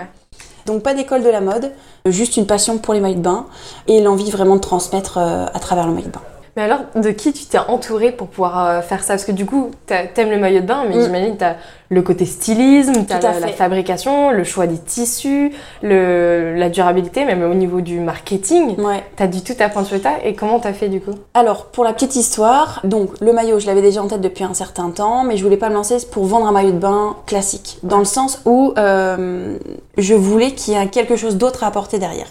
Donc 0.65 0.81
pas 0.81 0.95
d'école 0.95 1.21
de 1.21 1.29
la 1.29 1.41
mode, 1.41 1.71
juste 2.07 2.37
une 2.37 2.47
passion 2.47 2.79
pour 2.79 2.95
les 2.95 2.99
maillots 2.99 3.17
de 3.17 3.21
bain 3.21 3.45
et 3.87 4.01
l'envie 4.01 4.31
vraiment 4.31 4.55
de 4.55 4.61
transmettre 4.61 5.19
à 5.19 5.59
travers 5.59 5.85
le 5.85 5.93
maillot 5.93 6.07
de 6.07 6.11
bain. 6.11 6.21
Mais 6.55 6.63
alors, 6.63 6.79
de 6.95 7.09
qui 7.09 7.33
tu 7.33 7.45
t'es 7.45 7.57
entouré 7.57 8.13
pour 8.13 8.27
pouvoir 8.27 8.65
euh, 8.65 8.81
faire 8.81 9.03
ça? 9.03 9.13
Parce 9.13 9.25
que 9.25 9.33
du 9.33 9.45
coup, 9.45 9.71
t'aimes 9.87 10.29
le 10.29 10.37
maillot 10.37 10.61
de 10.61 10.65
bain, 10.65 10.85
mais 10.87 10.95
mm. 10.95 11.01
j'imagine 11.01 11.37
t'as 11.37 11.55
le 11.89 12.01
côté 12.01 12.25
stylisme, 12.25 13.05
t'as 13.05 13.19
la, 13.19 13.39
la, 13.41 13.47
fabrication, 13.49 14.31
le 14.31 14.43
choix 14.45 14.65
des 14.65 14.77
tissus, 14.77 15.51
le, 15.83 16.55
la 16.55 16.69
durabilité, 16.69 17.25
même 17.25 17.43
au 17.43 17.53
niveau 17.53 17.81
du 17.81 17.99
marketing. 17.99 18.79
Ouais. 18.79 19.03
T'as 19.17 19.27
du 19.27 19.41
tout 19.41 19.53
à 19.59 19.67
point 19.67 19.83
sur 19.83 19.97
Et 20.23 20.33
comment 20.33 20.59
t'as 20.59 20.71
fait 20.71 20.87
du 20.87 21.01
coup? 21.01 21.13
Alors, 21.33 21.65
pour 21.65 21.83
la 21.83 21.91
petite 21.91 22.15
histoire, 22.15 22.79
donc 22.85 23.09
le 23.19 23.33
maillot, 23.33 23.59
je 23.59 23.67
l'avais 23.67 23.81
déjà 23.81 24.01
en 24.01 24.07
tête 24.07 24.21
depuis 24.21 24.45
un 24.45 24.53
certain 24.53 24.89
temps, 24.91 25.25
mais 25.25 25.35
je 25.35 25.43
voulais 25.43 25.57
pas 25.57 25.69
me 25.69 25.75
lancer 25.75 25.97
pour 26.09 26.25
vendre 26.25 26.47
un 26.47 26.51
maillot 26.53 26.71
de 26.71 26.79
bain 26.79 27.17
classique. 27.25 27.79
Dans 27.83 27.99
le 27.99 28.05
sens 28.05 28.41
où 28.45 28.73
euh, 28.77 29.57
je 29.97 30.13
voulais 30.13 30.51
qu'il 30.51 30.73
y 30.73 30.77
ait 30.77 30.87
quelque 30.87 31.17
chose 31.17 31.35
d'autre 31.35 31.65
à 31.65 31.67
apporter 31.67 31.99
derrière. 31.99 32.27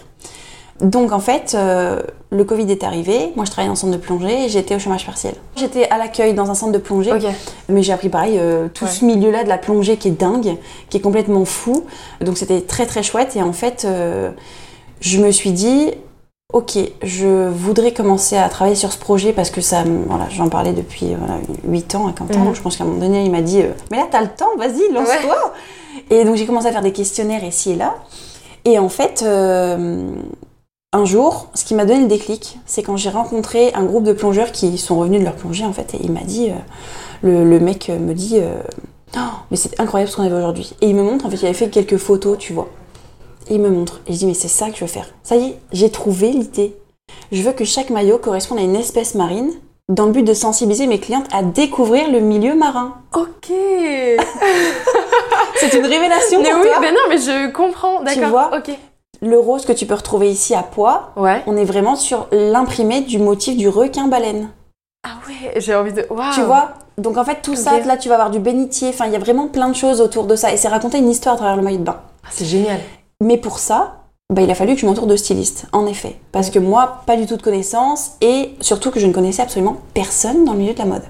Donc 0.81 1.13
en 1.13 1.19
fait, 1.19 1.55
euh, 1.55 2.01
le 2.31 2.43
Covid 2.43 2.69
est 2.69 2.83
arrivé, 2.83 3.31
moi 3.37 3.45
je 3.45 3.51
travaillais 3.51 3.69
dans 3.69 3.73
un 3.73 3.79
centre 3.79 3.93
de 3.93 4.01
plongée 4.01 4.45
et 4.45 4.49
j'étais 4.49 4.75
au 4.75 4.79
chômage 4.79 5.05
partiel. 5.05 5.33
J'étais 5.55 5.87
à 5.89 5.97
l'accueil 5.97 6.33
dans 6.33 6.51
un 6.51 6.53
centre 6.53 6.73
de 6.73 6.77
plongée, 6.79 7.11
mais 7.69 7.81
j'ai 7.81 7.93
appris 7.93 8.09
pareil, 8.09 8.37
euh, 8.37 8.67
tout 8.73 8.85
ce 8.85 9.05
milieu-là 9.05 9.45
de 9.45 9.49
la 9.49 9.57
plongée 9.57 9.95
qui 9.95 10.09
est 10.09 10.11
dingue, 10.19 10.57
qui 10.89 10.97
est 10.97 11.01
complètement 11.01 11.45
fou. 11.45 11.85
Donc 12.19 12.37
c'était 12.37 12.59
très 12.59 12.85
très 12.85 13.03
chouette 13.03 13.37
et 13.37 13.41
en 13.41 13.53
fait, 13.53 13.85
euh, 13.85 14.31
je 14.99 15.21
me 15.21 15.31
suis 15.31 15.53
dit, 15.53 15.91
ok, 16.51 16.77
je 17.03 17.47
voudrais 17.47 17.93
commencer 17.93 18.35
à 18.35 18.49
travailler 18.49 18.75
sur 18.75 18.91
ce 18.91 18.97
projet 18.97 19.31
parce 19.31 19.51
que 19.51 19.61
ça, 19.61 19.85
voilà, 20.07 20.27
j'en 20.29 20.49
parlais 20.49 20.73
depuis 20.73 21.15
voilà, 21.17 21.39
8 21.65 21.95
ans 21.95 22.07
à 22.07 22.11
Quentin. 22.11 22.39
Mhm. 22.39 22.53
Je 22.53 22.61
pense 22.61 22.75
qu'à 22.75 22.83
un 22.83 22.87
moment 22.87 22.99
donné, 22.99 23.23
il 23.23 23.31
m'a 23.31 23.41
dit, 23.41 23.63
mais 23.91 23.97
là 23.97 24.07
t'as 24.11 24.21
le 24.21 24.27
temps, 24.27 24.57
vas-y, 24.57 24.91
lance-toi. 24.91 25.53
Et 26.09 26.25
donc 26.25 26.35
j'ai 26.35 26.45
commencé 26.45 26.67
à 26.67 26.73
faire 26.73 26.81
des 26.81 26.91
questionnaires 26.91 27.45
ici 27.45 27.71
et 27.71 27.75
là. 27.75 27.95
Et 28.65 28.77
en 28.77 28.89
fait, 28.89 29.23
un 30.95 31.03
jour, 31.03 31.47
ce 31.53 31.65
qui 31.65 31.75
m'a 31.75 31.83
donné 31.83 32.03
le 32.03 32.07
déclic, 32.07 32.57
c'est 32.65 32.81
quand 32.81 32.95
j'ai 32.95 33.09
rencontré 33.09 33.73
un 33.73 33.83
groupe 33.83 34.05
de 34.05 34.13
plongeurs 34.13 34.53
qui 34.53 34.77
sont 34.77 34.97
revenus 34.97 35.19
de 35.19 35.25
leur 35.25 35.35
plongée 35.35 35.65
en 35.65 35.73
fait, 35.73 35.93
et 35.93 35.99
il 36.01 36.11
m'a 36.11 36.21
dit, 36.21 36.51
euh, 36.51 37.43
le, 37.43 37.59
mec 37.59 37.89
me 37.89 38.13
dit, 38.13 38.37
euh, 38.39 38.61
oh, 39.17 39.19
mais 39.51 39.57
c'est 39.57 39.77
incroyable 39.77 40.09
ce 40.09 40.15
qu'on 40.15 40.23
avait 40.23 40.37
aujourd'hui. 40.37 40.73
Et 40.79 40.87
il 40.87 40.95
me 40.95 41.03
montre, 41.03 41.25
en 41.25 41.29
fait, 41.29 41.35
il 41.35 41.45
avait 41.45 41.53
fait 41.53 41.69
quelques 41.69 41.97
photos, 41.97 42.37
tu 42.37 42.53
vois. 42.53 42.69
Et 43.49 43.55
il 43.55 43.61
me 43.61 43.69
montre, 43.69 43.99
et 44.07 44.13
je 44.13 44.19
dis, 44.19 44.25
mais 44.25 44.33
c'est 44.33 44.47
ça 44.47 44.69
que 44.69 44.75
je 44.77 44.81
veux 44.85 44.89
faire. 44.89 45.09
Ça 45.21 45.35
y 45.35 45.49
est, 45.49 45.59
j'ai 45.73 45.89
trouvé 45.89 46.31
l'idée. 46.31 46.77
je 47.29 47.41
veux 47.41 47.51
que 47.51 47.65
chaque 47.65 47.89
maillot 47.89 48.17
corresponde 48.17 48.59
à 48.59 48.61
une 48.61 48.77
espèce 48.77 49.15
marine 49.15 49.51
dans 49.89 50.05
le 50.05 50.13
but 50.13 50.23
de 50.23 50.33
sensibiliser 50.33 50.87
mes 50.87 50.99
clientes 50.99 51.27
à 51.33 51.43
découvrir 51.43 52.09
le 52.09 52.21
milieu 52.21 52.55
marin. 52.55 52.95
Ok. 53.13 53.51
C'est 55.57 55.73
une 55.73 55.85
révélation 55.85 56.41
mais 56.41 56.51
pour 56.51 56.61
oui, 56.61 56.67
toi. 56.67 56.79
mais 56.79 56.91
non, 56.91 57.01
mais 57.09 57.17
je 57.17 57.51
comprends. 57.51 58.01
D'accord. 58.01 58.29
vois 58.29 58.57
Ok. 58.57 58.71
Le 59.21 59.39
rose 59.39 59.65
que 59.65 59.71
tu 59.73 59.85
peux 59.85 59.93
retrouver 59.95 60.29
ici 60.29 60.53
à 60.55 60.63
Poix, 60.63 61.11
Ouais. 61.15 61.41
on 61.47 61.55
est 61.57 61.65
vraiment 61.65 61.95
sur 61.95 62.27
l'imprimé 62.31 63.01
du 63.01 63.17
motif 63.19 63.55
du 63.57 63.69
requin-baleine. 63.69 64.49
Ah 65.07 65.17
ouais, 65.27 65.59
j'ai 65.59 65.75
envie 65.75 65.93
de. 65.93 66.05
Waouh. 66.09 66.33
Tu 66.33 66.41
vois 66.41 66.69
Donc 66.97 67.17
en 67.17 67.23
fait, 67.23 67.41
tout 67.41 67.55
ça, 67.55 67.79
là, 67.79 67.97
tu 67.97 68.09
vas 68.09 68.15
avoir 68.15 68.31
du 68.31 68.39
bénitier. 68.39 68.89
Enfin, 68.89 69.05
il 69.05 69.13
y 69.13 69.15
a 69.15 69.19
vraiment 69.19 69.47
plein 69.47 69.69
de 69.69 69.75
choses 69.75 70.01
autour 70.01 70.25
de 70.25 70.35
ça. 70.35 70.51
Et 70.51 70.57
c'est 70.57 70.67
raconter 70.67 70.97
une 70.97 71.09
histoire 71.09 71.35
à 71.35 71.37
travers 71.37 71.55
le 71.55 71.61
maillot 71.61 71.77
de 71.79 71.83
bain. 71.83 71.97
Ah, 72.23 72.29
C'est 72.31 72.45
génial. 72.45 72.79
Mais 73.21 73.37
pour 73.37 73.59
ça, 73.59 73.97
bah, 74.33 74.41
il 74.41 74.49
a 74.49 74.55
fallu 74.55 74.73
que 74.73 74.81
je 74.81 74.85
m'entoure 74.87 75.05
de 75.07 75.15
stylistes, 75.15 75.67
en 75.73 75.85
effet. 75.85 76.17
Parce 76.31 76.49
que 76.49 76.57
moi, 76.59 77.01
pas 77.05 77.15
du 77.17 77.27
tout 77.27 77.37
de 77.37 77.41
connaissances. 77.43 78.13
Et 78.21 78.55
surtout 78.61 78.89
que 78.89 78.99
je 78.99 79.05
ne 79.05 79.13
connaissais 79.13 79.43
absolument 79.43 79.77
personne 79.93 80.43
dans 80.45 80.53
le 80.53 80.59
milieu 80.59 80.73
de 80.73 80.79
la 80.79 80.85
mode. 80.85 81.03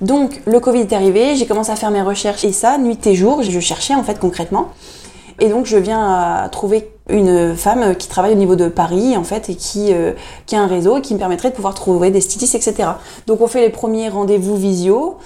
Donc, 0.00 0.40
le 0.46 0.58
Covid 0.60 0.80
est 0.80 0.92
arrivé, 0.94 1.36
j'ai 1.36 1.46
commencé 1.46 1.70
à 1.70 1.76
faire 1.76 1.90
mes 1.90 2.00
recherches. 2.02 2.44
Et 2.44 2.52
ça, 2.52 2.78
nuit 2.78 3.06
et 3.06 3.14
jour, 3.14 3.42
je 3.42 3.60
cherchais 3.60 3.94
en 3.94 4.02
fait 4.02 4.18
concrètement. 4.18 4.68
Et 5.40 5.48
donc, 5.48 5.66
je 5.66 5.76
viens 5.76 6.42
à 6.44 6.48
trouver 6.48 6.90
une 7.10 7.56
femme 7.56 7.94
qui 7.96 8.08
travaille 8.08 8.32
au 8.32 8.36
niveau 8.36 8.56
de 8.56 8.68
Paris, 8.68 9.16
en 9.16 9.24
fait, 9.24 9.48
et 9.48 9.54
qui, 9.54 9.92
euh, 9.92 10.12
qui 10.46 10.56
a 10.56 10.60
un 10.60 10.66
réseau 10.66 10.98
et 10.98 11.00
qui 11.00 11.14
me 11.14 11.18
permettrait 11.18 11.50
de 11.50 11.54
pouvoir 11.54 11.74
trouver 11.74 12.10
des 12.10 12.20
stylistes, 12.20 12.54
etc. 12.54 12.90
Donc, 13.26 13.40
on 13.40 13.46
fait 13.46 13.60
les 13.60 13.70
premiers 13.70 14.08
rendez-vous 14.08 14.56
visio. 14.56 15.16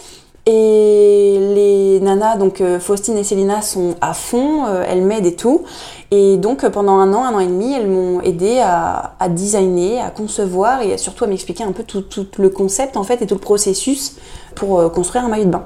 Et 0.47 1.39
les 1.55 2.01
nanas, 2.01 2.37
donc 2.37 2.61
euh, 2.61 2.79
Faustine 2.79 3.17
et 3.17 3.25
Célina, 3.25 3.63
sont 3.63 3.95
à 4.03 4.13
fond, 4.13 4.67
euh, 4.67 4.85
elles 4.87 5.01
m'aident 5.01 5.25
et 5.25 5.37
tout. 5.37 5.63
Et 6.11 6.37
donc, 6.37 6.69
pendant 6.69 6.99
un 6.99 7.15
an, 7.15 7.25
un 7.25 7.35
an 7.35 7.41
et 7.41 7.47
demi, 7.47 7.73
elles 7.73 7.89
m'ont 7.89 8.21
aidé 8.21 8.59
à, 8.59 9.15
à 9.21 9.31
designer, 9.31 10.05
à 10.05 10.11
concevoir 10.11 10.83
et 10.83 10.99
surtout 10.99 11.25
à 11.25 11.29
m'expliquer 11.29 11.65
un 11.65 11.73
peu 11.73 11.83
tout, 11.83 12.03
tout 12.03 12.27
le 12.39 12.51
concept, 12.51 12.99
en 12.99 13.05
fait, 13.05 13.23
et 13.23 13.27
tout 13.27 13.35
le 13.35 13.41
processus 13.41 14.17
pour 14.55 14.93
construire 14.93 15.25
un 15.25 15.29
maillot 15.29 15.47
de 15.47 15.51
bain. 15.51 15.65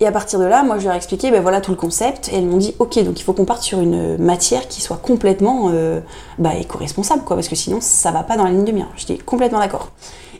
Et 0.00 0.06
à 0.06 0.12
partir 0.12 0.38
de 0.38 0.44
là, 0.44 0.62
moi, 0.62 0.78
je 0.78 0.84
leur 0.84 0.94
ai 0.94 0.96
expliqué, 0.96 1.30
ben 1.30 1.40
voilà 1.40 1.60
tout 1.60 1.70
le 1.70 1.76
concept. 1.76 2.28
Et 2.28 2.36
elles 2.36 2.46
m'ont 2.46 2.58
dit, 2.58 2.74
ok, 2.78 3.02
donc 3.04 3.18
il 3.18 3.22
faut 3.22 3.32
qu'on 3.32 3.44
parte 3.44 3.62
sur 3.62 3.80
une 3.80 4.18
matière 4.18 4.68
qui 4.68 4.80
soit 4.80 4.98
complètement 4.98 5.70
euh, 5.72 6.00
bah, 6.38 6.54
éco-responsable, 6.54 7.22
quoi, 7.24 7.36
parce 7.36 7.48
que 7.48 7.56
sinon, 7.56 7.78
ça 7.80 8.10
va 8.10 8.22
pas 8.22 8.36
dans 8.36 8.44
la 8.44 8.50
ligne 8.50 8.64
de 8.64 8.72
mire. 8.72 8.88
J'étais 8.96 9.16
complètement 9.16 9.58
d'accord. 9.58 9.90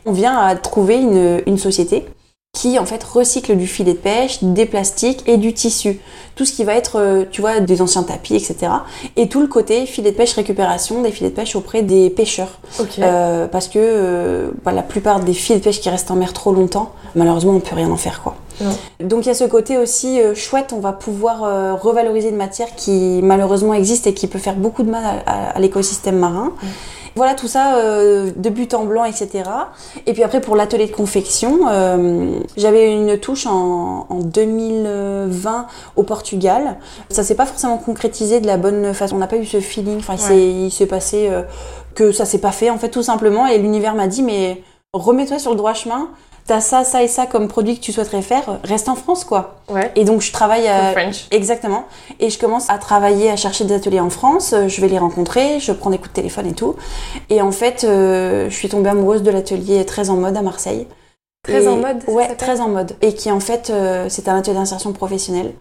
On 0.05 0.13
vient 0.13 0.37
à 0.39 0.55
trouver 0.55 0.97
une 0.99 1.59
société 1.59 2.07
qui 2.57 2.79
en 2.79 2.87
fait 2.87 3.05
recycle 3.05 3.55
du 3.55 3.67
filet 3.67 3.93
de 3.93 3.99
pêche, 3.99 4.39
des 4.43 4.65
plastiques 4.65 5.23
et 5.29 5.37
du 5.37 5.53
tissu. 5.53 6.01
Tout 6.37 6.47
ce 6.47 6.53
qui 6.55 6.65
va 6.65 6.75
être, 6.75 6.97
euh, 6.99 7.25
tu 7.31 7.43
vois, 7.43 7.61
des 7.61 7.83
anciens 7.83 8.03
tapis, 8.03 8.35
etc. 8.35 8.57
Et 9.17 9.29
tout 9.29 9.41
le 9.43 9.47
côté 9.47 9.85
filet 9.85 10.11
de 10.11 10.17
pêche 10.17 10.33
récupération, 10.33 11.03
des 11.03 11.11
filets 11.11 11.29
de 11.31 11.35
pêche 11.35 11.55
auprès 11.55 11.83
des 11.83 12.09
pêcheurs. 12.09 12.59
Euh, 13.03 13.47
parce 13.47 13.69
que 13.69 13.79
euh, 13.79 14.51
bah, 14.65 14.73
la 14.73 14.83
plupart 14.83 15.21
des 15.21 15.35
filets 15.35 15.59
de 15.59 15.65
pêche 15.65 15.81
qui 15.83 15.91
restent 15.91 16.11
en 16.11 16.17
mer 16.17 16.33
trop 16.33 16.53
longtemps, 16.53 16.93
malheureusement, 17.15 17.53
on 17.53 17.61
peut 17.61 17.75
rien 17.77 17.91
en 17.91 17.97
faire, 17.97 18.23
quoi. 18.23 18.37
Non. 18.63 18.71
Donc 19.01 19.27
il 19.27 19.29
y 19.29 19.31
a 19.31 19.35
ce 19.35 19.45
côté 19.45 19.77
aussi 19.77 20.19
euh, 20.19 20.35
chouette, 20.35 20.73
on 20.75 20.81
va 20.81 20.93
pouvoir 20.95 21.45
euh, 21.45 21.75
revaloriser 21.75 22.31
une 22.31 22.37
matière 22.37 22.75
qui 22.75 23.21
malheureusement 23.23 23.75
existe 23.75 24.07
et 24.07 24.15
qui 24.15 24.29
peut 24.29 24.39
faire 24.39 24.55
beaucoup 24.57 24.83
de 24.83 24.91
mal 24.91 25.05
à, 25.27 25.31
à- 25.31 25.51
à 25.51 25.61
l'écosystème 25.61 26.17
marin. 26.17 26.53
Voilà 27.17 27.35
tout 27.35 27.49
ça 27.49 27.77
euh, 27.79 28.31
de 28.37 28.51
but 28.51 28.75
en 28.75 28.85
blanc, 28.85 29.05
etc. 29.05 29.45
Et 30.07 30.13
puis 30.13 30.23
après 30.23 30.41
pour 30.43 30.55
l'atelier 30.55 30.87
de 30.87 30.93
confection, 30.93 31.61
euh, 31.69 32.39
j'avais 32.59 32.93
une 32.93 33.19
touche 33.19 33.47
en, 33.47 34.07
en 34.09 34.19
2020 34.21 35.67
au 35.97 36.03
Portugal. 36.03 36.77
Ça 37.11 37.23
s'est 37.25 37.35
pas 37.35 37.47
forcément 37.47 37.79
concrétisé 37.79 38.41
de 38.41 38.47
la 38.47 38.57
bonne 38.59 38.93
façon. 38.95 39.17
On 39.17 39.19
n'a 39.19 39.27
pas 39.27 39.37
eu 39.39 39.47
ce 39.47 39.61
feeling. 39.61 39.99
Enfin, 39.99 40.15
il 40.15 40.19
s'est- 40.21 40.33
Ouais. 40.35 40.43
il 40.67 40.71
s'est 40.71 40.87
passé 40.87 41.29
euh, 41.31 41.43
que 41.95 42.13
ça 42.13 42.25
s'est 42.27 42.39
pas 42.41 42.53
fait 42.53 42.69
en 42.71 42.79
fait 42.79 42.91
tout 42.91 43.03
simplement. 43.03 43.47
Et 43.47 43.59
l'univers 43.59 43.95
m'a 43.95 44.07
dit 44.09 44.23
mais 44.23 44.63
remets-toi 44.93 45.39
sur 45.39 45.51
le 45.53 45.57
droit 45.57 45.73
chemin. 45.75 46.11
T'as 46.47 46.61
ça, 46.61 46.85
ça 46.85 47.03
et 47.03 47.09
ça 47.09 47.27
comme 47.27 47.49
produit 47.49 47.77
que 47.77 47.81
tu 47.83 47.93
souhaiterais 47.93 48.23
faire. 48.23 48.61
Reste 48.63 48.89
en 48.89 48.95
France 48.95 49.25
quoi. 49.25 49.57
Ouais. 49.69 49.91
Et 49.97 50.05
donc 50.05 50.21
je 50.21 50.31
travaille 50.31 50.69
à, 50.69 50.93
French. 50.93 51.27
Exactement. 51.33 51.87
Et 52.21 52.31
je 52.31 52.39
commence 52.39 52.71
à 52.71 52.79
travailler, 52.79 53.31
à 53.31 53.37
chercher 53.37 53.65
des 53.65 53.75
ateliers 53.75 54.01
en 54.01 54.11
France. 54.11 54.53
Euh, 54.53 54.69
Je 54.69 54.81
vais 54.81 54.89
les 54.89 54.99
rencontrer, 54.99 55.59
je 55.59 55.73
prends 55.73 55.91
des 55.91 55.99
coups 55.99 56.11
de 56.11 56.15
téléphone 56.15 56.47
et 56.47 56.53
tout. 56.55 56.77
Et 57.31 57.43
en 57.43 57.51
fait, 57.51 57.83
euh, 57.85 58.49
je 58.49 58.55
suis 58.55 58.69
tombée 58.69 58.91
amoureuse 58.91 59.23
de 59.23 59.31
l'atelier 59.31 59.85
très 59.85 60.09
en 60.09 60.17
mode 60.17 60.37
à 60.37 60.43
Marseille. 60.43 60.87
Très 61.43 61.65
Et- 61.65 61.69
en 61.69 61.77
mode, 61.77 62.03
Ouais, 62.09 62.35
très 62.37 62.61
en 62.61 62.69
mode. 62.69 62.97
Et 63.03 63.13
qui 63.15 63.31
en 63.33 63.41
fait, 63.41 63.71
euh, 63.71 64.07
c'est 64.09 64.29
un 64.29 64.37
atelier 64.37 64.55
d'insertion 64.57 64.93
professionnelle. 64.93 65.53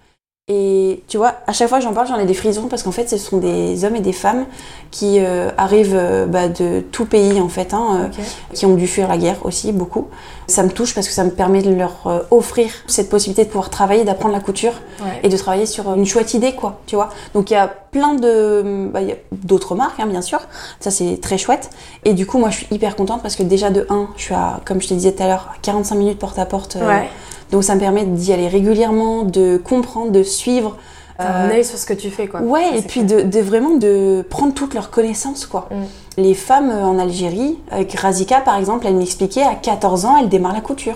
Et 0.48 1.02
tu 1.08 1.18
vois, 1.18 1.34
à 1.48 1.54
chaque 1.54 1.70
fois 1.70 1.80
que 1.80 1.84
j'en 1.84 1.94
parle, 1.94 2.08
j'en 2.08 2.20
ai 2.20 2.26
des 2.28 2.36
frissons 2.36 2.68
parce 2.68 2.84
qu'en 2.84 2.92
fait, 2.92 3.10
ce 3.10 3.18
sont 3.18 3.38
des 3.38 3.84
hommes 3.84 3.96
et 3.96 4.00
des 4.00 4.14
femmes 4.14 4.46
qui 4.92 5.18
euh, 5.20 5.50
arrivent 5.58 5.96
euh, 5.98 6.28
bah, 6.28 6.50
de 6.50 6.82
tout 6.92 7.06
pays 7.06 7.42
en 7.42 7.50
fait, 7.50 7.74
hein, 7.74 8.12
euh, 8.14 8.24
qui 8.54 8.68
ont 8.68 8.76
dû 8.76 8.86
fuir 8.86 9.08
la 9.08 9.18
guerre 9.18 9.38
aussi, 9.44 9.72
beaucoup. 9.72 10.08
Ça 10.46 10.62
me 10.62 10.70
touche 10.70 10.94
parce 10.94 11.08
que 11.08 11.14
ça 11.16 11.24
me 11.24 11.32
permet 11.32 11.64
de 11.64 11.74
leur 11.74 12.06
euh, 12.06 12.20
offrir 12.30 12.70
cette 12.86 13.10
possibilité 13.10 13.44
de 13.46 13.48
pouvoir 13.50 13.72
travailler, 13.72 14.04
d'apprendre 14.04 14.36
la 14.36 14.40
couture 14.40 14.74
Ouais. 15.04 15.20
et 15.24 15.30
de 15.30 15.36
travailler 15.36 15.66
sur 15.66 15.92
une 15.96 16.06
chouette 16.06 16.36
idée, 16.36 16.54
quoi, 16.54 16.80
tu 16.86 16.96
vois. 16.96 17.10
Donc 17.34 17.50
il 17.50 17.54
y 17.54 17.58
a 17.58 17.68
plein 17.68 18.14
de, 18.14 18.88
bah, 18.94 19.00
d'autres 19.32 19.74
marques, 19.74 20.00
hein, 20.00 20.06
bien 20.06 20.22
sûr. 20.22 20.40
Ça 20.80 20.92
c'est 20.92 21.20
très 21.24 21.40
chouette. 21.40 21.72
Et 22.04 22.14
du 22.14 22.28
coup, 22.28 22.38
moi, 22.38 22.52
je 22.52 22.58
suis 22.58 22.68
hyper 22.70 22.96
contente 22.96 23.24
parce 23.24 23.36
que 23.36 23.42
déjà 23.42 23.72
de 23.72 23.88
1, 23.90 24.10
je 24.16 24.22
suis 24.22 24.36
à, 24.36 24.60
comme 24.64 24.80
je 24.80 24.90
te 24.90 24.94
disais 24.94 25.12
tout 25.12 25.24
à 25.24 25.28
l'heure, 25.28 25.50
à 25.56 25.58
45 25.64 25.96
minutes 25.96 26.20
porte 26.20 26.38
à 26.38 26.46
porte. 26.46 26.76
Ouais. 26.80 27.10
Donc 27.52 27.64
ça 27.64 27.76
me 27.76 27.80
permet 27.80 28.06
d'y 28.06 28.34
aller 28.34 28.48
régulièrement, 28.48 29.24
de 29.24 29.58
comprendre, 29.58 30.12
de 30.12 30.24
suivre. 30.24 30.78
Un 31.18 31.50
Euh, 31.50 31.54
œil 31.54 31.64
sur 31.64 31.78
ce 31.78 31.86
que 31.86 31.94
tu 31.94 32.10
fais, 32.10 32.28
quoi. 32.28 32.42
Ouais, 32.42 32.70
Ça, 32.72 32.78
et 32.78 32.82
puis 32.82 33.04
de 33.04 33.40
vraiment 33.40 33.76
de 33.76 34.26
prendre 34.30 34.54
toutes 34.54 34.74
leurs 34.74 34.90
connaissances, 34.90 35.46
quoi. 35.46 35.70
Mm. 35.72 36.22
Les 36.22 36.34
femmes 36.34 36.72
euh, 36.72 36.84
en 36.84 37.00
Algérie, 37.00 37.58
avec 37.72 37.94
Razika 37.94 38.42
par 38.42 38.58
exemple, 38.58 38.86
elle 38.88 38.96
m'expliquait 38.96 39.44
à 39.44 39.56
14 39.56 40.06
ans, 40.06 40.18
elle 40.20 40.30
démarre 40.30 40.54
la 40.54 40.62
couture. 40.62 40.96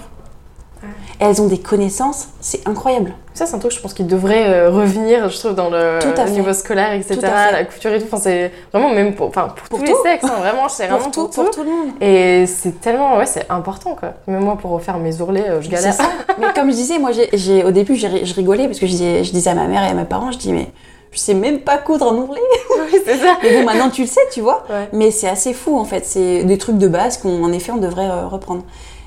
Elles 1.20 1.42
ont 1.42 1.48
des 1.48 1.60
connaissances, 1.60 2.30
c'est 2.40 2.68
incroyable. 2.68 3.14
Ça, 3.34 3.46
c'est 3.46 3.56
un 3.56 3.60
truc, 3.60 3.72
je 3.72 3.80
pense, 3.80 3.94
qui 3.94 4.04
devrait 4.04 4.50
euh, 4.50 4.70
revenir, 4.70 5.30
je 5.30 5.38
trouve, 5.38 5.54
dans 5.56 5.70
le 5.70 6.00
Tout 6.02 6.20
à 6.20 6.26
fait. 6.26 6.32
niveau 6.32 6.54
scolaire, 6.54 6.94
etc. 6.94 7.16
Tout 7.20 7.26
à 7.26 7.30
fait. 7.30 7.52
La 7.52 7.66
couture 7.66 7.92
et 7.94 8.00
tout. 8.00 8.06
Enfin, 8.06 8.18
c'est 8.22 8.52
vraiment 8.74 8.90
même 8.90 9.16
pour, 9.16 9.28
enfin, 9.28 9.50
pour, 9.56 9.68
Pour 9.68 9.80
tous 9.80 9.86
tout. 9.86 10.04
les 10.04 10.12
sexes, 10.12 10.26
hein, 10.26 10.40
vraiment, 10.40 10.68
c'est 10.70 10.88
vraiment 10.88 11.12
tout, 11.12 11.28
pour 11.28 11.30
tout. 11.30 11.42
pour 11.44 11.52
tout 11.52 11.64
le 11.64 11.70
monde. 11.70 11.90
Et 12.02 12.46
c'est 12.48 12.80
tellement, 12.82 13.18
ouais, 13.18 13.26
c'est 13.26 13.46
important, 13.50 13.96
quoi. 13.96 14.14
Même 14.28 14.44
moi, 14.44 14.58
pour 14.58 14.72
refaire 14.72 14.98
mes 14.98 15.22
ourlets, 15.22 15.50
euh, 15.50 15.62
je 15.62 15.70
galère. 15.70 15.94
Ça. 15.94 16.04
Mais 16.40 16.48
comme 16.56 16.70
je 16.70 16.76
disais, 16.76 17.00
moi, 17.00 17.12
j'ai, 17.34 17.64
au 17.64 17.72
début, 17.72 17.96
je 17.96 18.34
rigolais 18.34 18.68
parce 18.68 18.80
que 18.80 18.86
je 18.86 18.92
disais, 18.92 19.24
je 19.24 19.32
disais 19.32 19.50
à 19.50 19.56
ma 19.56 19.68
mère 19.68 19.84
et 19.84 19.88
à 19.88 19.94
mes 19.94 20.06
parents, 20.06 20.32
je 20.32 20.38
dis, 20.38 20.52
mais 20.54 20.68
je 21.12 21.20
sais 21.20 21.34
même 21.34 21.60
pas 21.62 21.78
coudre 21.78 22.12
un 22.12 22.16
ourlet. 22.16 22.42
oui, 22.92 23.00
c'est 23.06 23.18
ça. 23.18 23.38
Mais 23.44 23.58
bon, 23.60 23.66
maintenant, 23.66 23.90
tu 23.90 24.02
le 24.02 24.08
sais, 24.08 24.22
tu 24.32 24.42
vois. 24.42 24.64
Ouais. 24.70 24.88
Mais 24.94 25.12
c'est 25.12 25.28
assez 25.28 25.54
fou, 25.54 25.78
en 25.78 25.86
fait. 25.86 26.06
C'est 26.06 26.44
des 26.44 26.58
trucs 26.58 26.78
de 26.78 26.88
base 26.88 27.18
qu'on, 27.18 27.44
en 27.44 27.52
effet, 27.52 27.72
on 27.72 27.78
devrait 27.78 28.10
euh, 28.10 28.28
reprendre. 28.28 28.64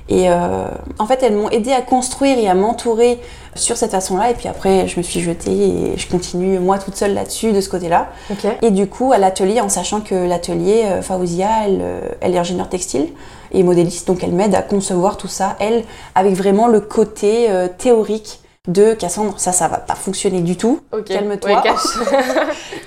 Et 0.09 0.29
euh, 0.29 0.67
en 0.99 1.07
fait, 1.07 1.23
elles 1.23 1.35
m'ont 1.35 1.49
aidé 1.51 1.73
à 1.73 1.81
construire 1.81 2.39
et 2.39 2.49
à 2.49 2.55
m'entourer 2.55 3.19
sur 3.55 3.77
cette 3.77 3.93
façon-là. 3.93 4.31
Et 4.31 4.35
puis 4.35 4.49
après, 4.49 4.89
je 4.89 4.99
me 4.99 5.03
suis 5.03 5.21
jetée 5.21 5.53
et 5.53 5.97
je 5.97 6.09
continue, 6.09 6.59
moi, 6.59 6.79
toute 6.79 6.97
seule 6.97 7.15
là-dessus, 7.15 7.53
de 7.53 7.61
ce 7.61 7.69
côté-là. 7.69 8.09
Ok. 8.31 8.47
Et 8.63 8.71
du 8.71 8.87
coup, 8.89 9.13
à 9.13 9.19
l'atelier, 9.19 9.61
en 9.61 9.69
sachant 9.69 10.01
que 10.01 10.15
l'atelier, 10.15 10.83
euh, 10.85 11.03
Faouzia, 11.03 11.67
elle, 11.67 11.79
euh, 11.83 12.01
elle 12.21 12.35
est 12.35 12.39
ingénieure 12.39 12.69
textile 12.69 13.09
et 13.53 13.63
modéliste, 13.63 14.07
donc 14.07 14.25
elle 14.25 14.33
m'aide 14.33 14.55
à 14.55 14.63
concevoir 14.63 15.17
tout 15.17 15.29
ça, 15.29 15.57
elle, 15.61 15.85
avec 16.15 16.35
vraiment 16.35 16.69
le 16.69 16.81
côté 16.81 17.51
euh, 17.51 17.69
théorique 17.69 18.41
de 18.69 18.95
Cassandre, 18.95 19.35
ça, 19.41 19.51
ça 19.51 19.67
va 19.67 19.79
pas 19.79 19.97
fonctionner 19.97 20.41
du 20.41 20.57
tout. 20.57 20.81
Calme-toi. 21.05 21.51
Ouais. 21.51 21.57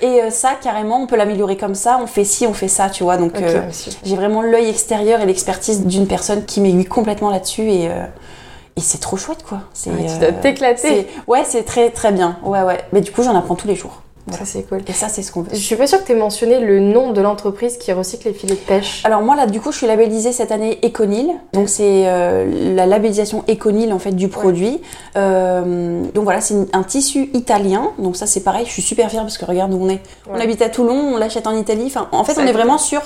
Et 0.00 0.22
euh, 0.22 0.30
ça, 0.30 0.52
carrément, 0.62 1.02
on 1.02 1.06
peut 1.06 1.16
l'améliorer 1.16 1.58
comme 1.58 1.74
ça, 1.74 1.98
on 2.02 2.06
fait 2.06 2.24
ci, 2.24 2.46
on 2.46 2.54
fait 2.54 2.68
ça, 2.68 2.88
tu 2.88 3.02
vois. 3.04 3.18
Donc, 3.18 3.36
euh, 3.36 3.60
j'ai 4.02 4.16
vraiment 4.16 4.40
l'œil 4.40 4.70
extérieur 4.70 5.20
et 5.20 5.26
l'expertise 5.26 5.84
d'une 5.84 6.06
personne 6.06 6.46
qui 6.46 6.62
m'aiguille 6.62 6.86
complètement 6.86 7.28
là-dessus 7.28 7.70
et, 7.70 7.88
euh, 7.90 8.06
et 8.76 8.80
c'est 8.80 8.98
trop 8.98 9.18
chouette, 9.18 9.42
quoi. 9.46 9.60
C'est, 9.74 9.90
Ouais, 9.90 10.06
tu 10.06 10.18
dois 10.18 10.32
t'éclater. 10.32 10.80
c'est- 10.88 11.06
Ouais, 11.26 11.42
c'est 11.44 11.64
très, 11.64 11.90
très 11.90 12.10
bien. 12.10 12.38
Ouais, 12.42 12.62
ouais. 12.62 12.80
Mais 12.92 13.02
du 13.02 13.12
coup, 13.12 13.22
j'en 13.22 13.36
apprends 13.36 13.54
tous 13.54 13.68
les 13.68 13.76
jours. 13.76 14.00
Ça, 14.32 14.44
c'est 14.44 14.64
cool. 14.64 14.80
Et 14.88 14.92
ça, 14.92 15.08
c'est 15.08 15.22
ce 15.22 15.30
qu'on 15.30 15.42
veut. 15.42 15.50
Je 15.52 15.58
suis 15.58 15.76
pas 15.76 15.86
sûre 15.86 16.02
que 16.02 16.06
tu 16.06 16.16
mentionné 16.16 16.58
le 16.60 16.80
nom 16.80 17.12
de 17.12 17.20
l'entreprise 17.20 17.76
qui 17.76 17.92
recycle 17.92 18.28
les 18.28 18.34
filets 18.34 18.54
de 18.54 18.60
pêche. 18.60 19.02
Alors 19.04 19.22
moi 19.22 19.36
là 19.36 19.46
du 19.46 19.60
coup 19.60 19.72
je 19.72 19.78
suis 19.78 19.86
labellisée 19.86 20.32
cette 20.32 20.50
année 20.50 20.80
Econil, 20.84 21.30
donc 21.52 21.68
c'est 21.68 22.04
euh, 22.06 22.74
la 22.74 22.86
labellisation 22.86 23.44
Econil 23.48 23.92
en 23.92 23.98
fait 23.98 24.12
du 24.12 24.28
produit. 24.28 24.80
Euh, 25.16 26.02
donc 26.14 26.24
voilà 26.24 26.40
c'est 26.40 26.56
un 26.74 26.82
tissu 26.82 27.30
italien, 27.34 27.90
donc 27.98 28.16
ça 28.16 28.26
c'est 28.26 28.40
pareil, 28.40 28.64
je 28.66 28.72
suis 28.72 28.82
super 28.82 29.10
fière 29.10 29.22
parce 29.22 29.38
que 29.38 29.44
regarde 29.44 29.72
où 29.72 29.78
on 29.80 29.88
est. 29.88 30.00
On 30.28 30.40
habite 30.40 30.62
à 30.62 30.68
Toulon, 30.68 31.14
on 31.14 31.16
l'achète 31.16 31.46
en 31.46 31.56
Italie, 31.56 31.84
enfin 31.86 32.08
en 32.12 32.24
fait 32.24 32.40
on 32.40 32.46
est 32.46 32.52
vraiment 32.52 32.78
sur 32.78 33.02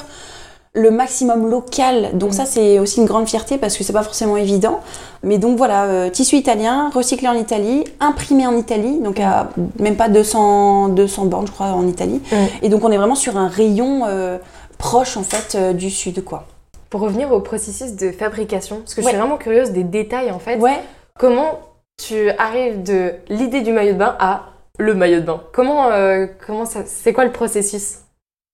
le 0.72 0.90
maximum 0.92 1.50
local, 1.50 2.10
donc 2.14 2.30
Mm. 2.30 2.34
ça 2.34 2.46
c'est 2.46 2.78
aussi 2.78 3.00
une 3.00 3.06
grande 3.06 3.28
fierté 3.28 3.58
parce 3.58 3.76
que 3.76 3.82
c'est 3.82 3.92
pas 3.92 4.04
forcément 4.04 4.36
évident. 4.36 4.80
Mais 5.24 5.38
donc 5.38 5.56
voilà, 5.58 5.86
euh, 5.86 6.10
tissu 6.10 6.36
italien, 6.36 6.90
recyclé 6.94 7.26
en 7.26 7.34
Italie, 7.34 7.84
imprimé 7.98 8.46
en 8.46 8.56
Italie, 8.56 9.00
donc 9.00 9.18
à 9.18 9.48
même 9.80 9.96
pas 9.96 10.08
200, 10.08 10.90
200 10.90 11.24
bornes 11.26 11.46
je 11.48 11.52
crois 11.52 11.68
en 11.68 11.86
Italie. 11.88 12.22
Mm. 12.30 12.36
Et 12.62 12.68
donc 12.68 12.84
on 12.84 12.92
est 12.92 12.96
vraiment 12.96 13.16
sur 13.16 13.36
un 13.36 13.48
rayon 13.48 14.02
euh, 14.06 14.38
proche 14.78 15.16
en 15.16 15.24
fait 15.24 15.56
euh, 15.56 15.72
du 15.72 15.90
sud 15.90 16.24
quoi. 16.24 16.46
Pour 16.88 17.00
revenir 17.00 17.32
au 17.32 17.40
processus 17.40 17.96
de 17.96 18.12
fabrication, 18.12 18.76
parce 18.76 18.94
que 18.94 19.02
je 19.02 19.08
suis 19.08 19.16
vraiment 19.16 19.38
curieuse 19.38 19.70
des 19.70 19.84
détails 19.84 20.30
en 20.30 20.38
fait. 20.38 20.56
Ouais. 20.56 20.80
Comment 21.18 21.58
tu 22.00 22.30
arrives 22.38 22.82
de 22.82 23.14
l'idée 23.28 23.60
du 23.62 23.72
maillot 23.72 23.94
de 23.94 23.98
bain 23.98 24.16
à 24.20 24.44
le 24.78 24.94
maillot 24.94 25.20
de 25.20 25.26
bain? 25.26 25.40
Comment, 25.52 25.88
comment 26.44 26.64
ça, 26.64 26.80
c'est 26.86 27.12
quoi 27.12 27.24
le 27.24 27.32
processus? 27.32 27.98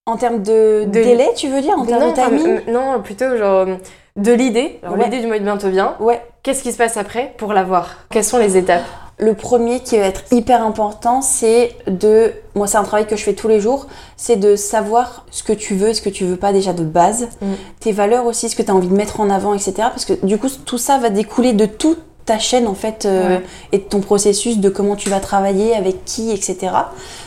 En 0.09 0.17
termes 0.17 0.41
de, 0.43 0.85
De- 0.85 0.91
délai, 0.91 1.29
tu 1.35 1.49
veux 1.49 1.61
dire 1.61 1.75
En 1.77 1.85
termes 1.85 2.01
non, 2.03 2.11
de 2.11 2.15
timing 2.15 2.47
euh, 2.69 2.73
non, 2.73 3.03
plutôt 3.03 3.37
genre 3.37 3.67
de 4.15 4.33
l'idée. 4.33 4.79
Ouais. 4.89 5.03
L'idée 5.05 5.21
du 5.21 5.27
maillot 5.27 5.45
de 5.57 5.59
te 5.61 5.67
vient. 5.67 5.97
Ouais. 5.99 6.23
Qu'est-ce 6.45 6.63
qui 6.63 6.71
se 6.71 6.79
passe 6.79 6.97
après 6.97 7.35
pour 7.39 7.53
l'avoir? 7.53 7.97
Quelles 8.11 8.23
sont 8.25 8.39
les 8.39 8.57
étapes? 8.57 8.85
Le 9.19 9.35
premier 9.35 9.81
qui 9.81 9.99
va 9.99 10.05
être 10.05 10.23
hyper 10.31 10.63
important, 10.65 11.23
c'est 11.23 11.75
de. 11.89 12.33
Moi, 12.55 12.69
c'est 12.69 12.77
un 12.77 12.85
travail 12.85 13.07
que 13.07 13.17
je 13.17 13.25
fais 13.25 13.33
tous 13.33 13.49
les 13.49 13.59
jours. 13.61 13.87
C'est 14.17 14.37
de 14.37 14.55
savoir 14.55 15.27
ce 15.33 15.43
que 15.43 15.53
tu 15.53 15.75
veux 15.75 15.89
et 15.89 15.95
ce 15.95 16.03
que 16.03 16.11
tu 16.11 16.25
veux 16.25 16.37
pas 16.37 16.53
déjà 16.53 16.73
de 16.73 16.85
base. 16.85 17.29
Mm. 17.43 17.47
Tes 17.81 17.91
valeurs 17.93 18.27
aussi, 18.27 18.49
ce 18.49 18.55
que 18.55 18.63
tu 18.63 18.71
as 18.71 18.75
envie 18.77 18.89
de 18.89 18.95
mettre 18.95 19.19
en 19.21 19.29
avant, 19.29 19.55
etc. 19.55 19.73
Parce 19.79 20.05
que 20.05 20.13
du 20.25 20.39
coup, 20.39 20.49
tout 20.67 20.79
ça 20.79 20.99
va 20.99 21.11
découler 21.11 21.53
de 21.53 21.67
toute 21.67 21.99
ta 22.27 22.39
chaîne 22.39 22.67
en 22.67 22.75
fait 22.75 23.07
euh, 23.07 23.37
Ouais. 23.39 23.43
et 23.73 23.79
de 23.79 23.85
ton 23.85 24.01
processus 24.01 24.59
de 24.59 24.69
comment 24.69 24.97
tu 24.97 25.09
vas 25.09 25.21
travailler 25.21 25.77
avec 25.77 26.05
qui 26.05 26.33
etc 26.33 26.73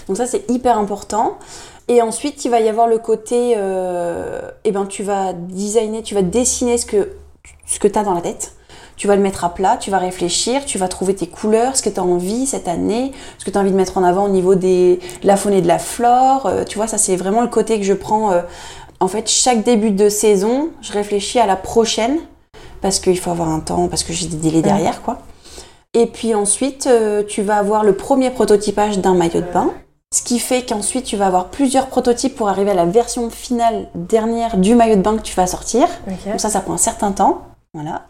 donc 0.10 0.18
ça 0.18 0.26
c'est 0.26 0.44
hyper 0.52 0.78
important 0.78 1.38
et 1.89 2.01
ensuite 2.01 2.46
il 2.46 2.51
va 2.51 2.62
y 2.62 2.69
avoir 2.69 2.88
le 2.88 2.98
côté 2.98 3.55
euh, 3.58 4.39
eh 4.63 4.72
ben 4.72 4.86
tu 4.86 5.03
vas 5.03 5.34
designer 5.34 6.01
tu 6.01 6.15
vas 6.15 6.22
dessiner 6.22 6.77
ce 6.77 6.86
que 6.86 7.10
ce 7.65 7.79
que 7.79 7.88
tu 7.89 8.00
as 8.00 8.03
dans 8.03 8.13
la 8.13 8.22
tête 8.22 8.53
tu 9.00 9.08
vas 9.08 9.15
le 9.15 9.22
mettre 9.22 9.46
à 9.46 9.53
plat, 9.53 9.77
tu 9.77 9.91
vas 9.91 9.98
réfléchir, 9.98 10.65
tu 10.65 10.77
vas 10.77 10.89
trouver 10.89 11.15
tes 11.15 11.25
couleurs, 11.25 11.77
ce 11.77 11.81
que 11.81 11.88
tu 11.88 12.01
as 12.01 12.03
envie 12.03 12.46
cette 12.46 12.67
année, 12.67 13.13
ce 13.38 13.46
que 13.46 13.50
tu 13.50 13.58
as 13.58 13.62
envie 13.62 13.72
de 13.72 13.75
mettre 13.77 13.98
en 13.98 14.03
avant 14.03 14.25
au 14.25 14.29
niveau 14.29 14.55
des, 14.55 15.00
de 15.22 15.27
la 15.27 15.38
faune 15.38 15.53
et 15.53 15.62
de 15.62 15.69
la 15.69 15.79
flore. 15.79 16.48
Euh, 16.48 16.65
tu 16.65 16.77
vois, 16.77 16.86
ça 16.86 16.98
c'est 16.98 17.15
vraiment 17.15 17.41
le 17.41 17.48
côté 17.48 17.79
que 17.79 17.86
je 17.86 17.93
prends. 17.93 18.34
euh, 18.34 18.41
en 19.00 19.08
fait, 19.08 19.29
chaque 19.29 19.63
début 19.63 19.91
de 19.91 20.10
saison, 20.10 20.72
je 20.81 20.91
réfléchis 20.91 21.39
à 21.39 21.46
la 21.46 21.55
prochaine 21.55 22.19
parce 22.81 23.00
qu'il 23.00 23.17
faut 23.17 23.31
avoir 23.31 23.48
un 23.48 23.62
temps, 23.62 23.88
parce 23.88 24.03
que 24.03 24.12
j'ai 24.12 24.27
des 24.27 24.36
délais 24.36 24.62
derrière, 24.62 25.01
quoi. 25.01 25.19
Et 25.93 26.05
puis 26.05 26.36
ensuite, 26.36 26.88
euh, 26.88 27.24
tu 27.24 27.41
vas 27.41 27.55
avoir 27.55 27.86
le 27.86 27.93
premier 27.93 28.29
prototypage 28.31 29.00
d'un 29.00 29.13
maillot 29.15 29.39
de 29.39 29.51
bain. 29.53 29.72
Ce 30.12 30.24
qui 30.24 30.39
fait 30.39 30.63
qu'ensuite, 30.68 31.06
tu 31.06 31.18
vas 31.18 31.28
avoir 31.28 31.50
plusieurs 31.50 31.86
prototypes 31.86 32.36
pour 32.36 32.50
arriver 32.50 32.72
à 32.72 32.74
la 32.74 32.86
version 32.86 33.30
finale 33.30 33.89
dernière 33.94 34.58
du 34.58 34.74
maillot 34.74 34.96
de 34.96 35.01
bain 35.01 35.16
que 35.16 35.22
tu 35.22 35.36
vas 35.36 35.46
sortir. 35.46 35.88
Donc 36.08 36.39
ça, 36.39 36.50
ça 36.50 36.62
prend 36.62 36.74
un 36.74 36.78
certain 36.78 37.12
temps. 37.12 37.44
Voilà. 37.75 38.08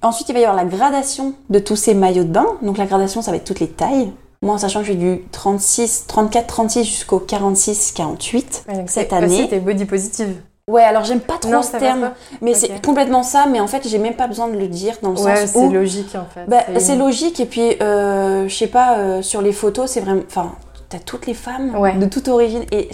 Ensuite, 0.00 0.30
il 0.30 0.32
va 0.32 0.38
y 0.40 0.44
avoir 0.46 0.56
la 0.56 0.64
gradation 0.64 1.34
de 1.50 1.58
tous 1.58 1.76
ces 1.76 1.92
maillots 1.92 2.24
de 2.24 2.30
bain. 2.30 2.46
Donc 2.62 2.78
la 2.78 2.86
gradation, 2.86 3.20
ça 3.20 3.30
va 3.30 3.36
être 3.36 3.44
toutes 3.44 3.60
les 3.60 3.68
tailles. 3.68 4.10
Moi, 4.40 4.54
en 4.54 4.58
sachant 4.58 4.80
que 4.80 4.86
j'ai 4.86 4.94
du 4.94 5.22
36, 5.32 6.06
34, 6.06 6.46
36 6.46 6.84
jusqu'au 6.84 7.18
46, 7.18 7.92
48 7.92 8.64
Ouais, 8.68 8.74
donc 8.78 8.88
cette 8.88 9.10
c'est 9.10 9.16
année. 9.16 9.26
aussi 9.40 9.48
t'es 9.48 9.60
body 9.60 9.84
positive. 9.84 10.34
Ouais, 10.66 10.82
alors 10.82 11.04
j'aime 11.04 11.20
pas 11.20 11.36
trop 11.36 11.50
Non, 11.50 11.62
ce 11.62 11.72
terme, 11.76 12.12
mais 12.40 12.54
c'est 12.54 12.82
complètement 12.82 13.22
ça. 13.22 13.44
Mais 13.50 13.60
en 13.60 13.66
fait, 13.66 13.86
j'ai 13.86 13.98
même 13.98 14.16
pas 14.16 14.28
besoin 14.28 14.48
de 14.48 14.56
le 14.56 14.66
dire 14.68 14.94
dans 15.02 15.10
le 15.10 15.20
Ouais, 15.20 15.36
sens 15.44 15.50
c'est 15.52 15.58
où 15.58 15.70
logique 15.70 16.14
en 16.14 16.24
fait. 16.24 16.46
bah, 16.48 16.62
c'est 16.78 16.96
logique. 16.96 17.38
Et 17.38 17.44
puis, 17.46 17.76
euh, 17.82 18.48
je 18.48 18.54
sais 18.56 18.66
pas, 18.66 18.96
euh, 18.96 19.20
sur 19.20 19.42
les 19.42 19.52
photos, 19.52 19.90
c'est 19.90 20.00
vraiment. 20.00 20.22
Enfin, 20.26 20.52
t'as 20.94 21.02
toutes 21.04 21.26
les 21.26 21.34
femmes 21.34 21.74
Ouais. 21.76 21.94
de 21.96 22.06
toute 22.06 22.28
origine. 22.28 22.64
Et 22.72 22.88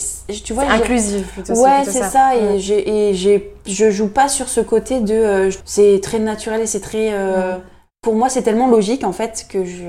tu 0.45 0.53
vois, 0.55 0.65
inclusif 0.65 1.27
plutôt. 1.33 1.53
Ouais, 1.63 1.85
c'est 1.85 2.03
ça. 2.03 2.35
Et, 2.37 2.41
Ouais. 2.55 2.59
j'ai, 2.59 3.11
et 3.11 3.15
j'ai, 3.15 3.53
je 3.67 3.91
joue 3.91 4.09
pas 4.09 4.29
sur 4.29 4.49
ce 4.49 4.61
côté 4.61 5.01
de. 5.01 5.15
euh, 5.15 5.51
c'est 5.65 6.01
très 6.03 6.19
naturel 6.19 6.61
et 6.63 6.67
c'est 6.67 6.81
très. 6.81 7.11
euh, 7.13 7.57
Mm. 7.57 7.61
Pour 8.03 8.15
moi, 8.15 8.31
c'est 8.31 8.41
tellement 8.41 8.67
logique 8.69 9.05
en 9.05 9.13
fait 9.13 9.45
que 9.51 9.63
je, 9.67 9.83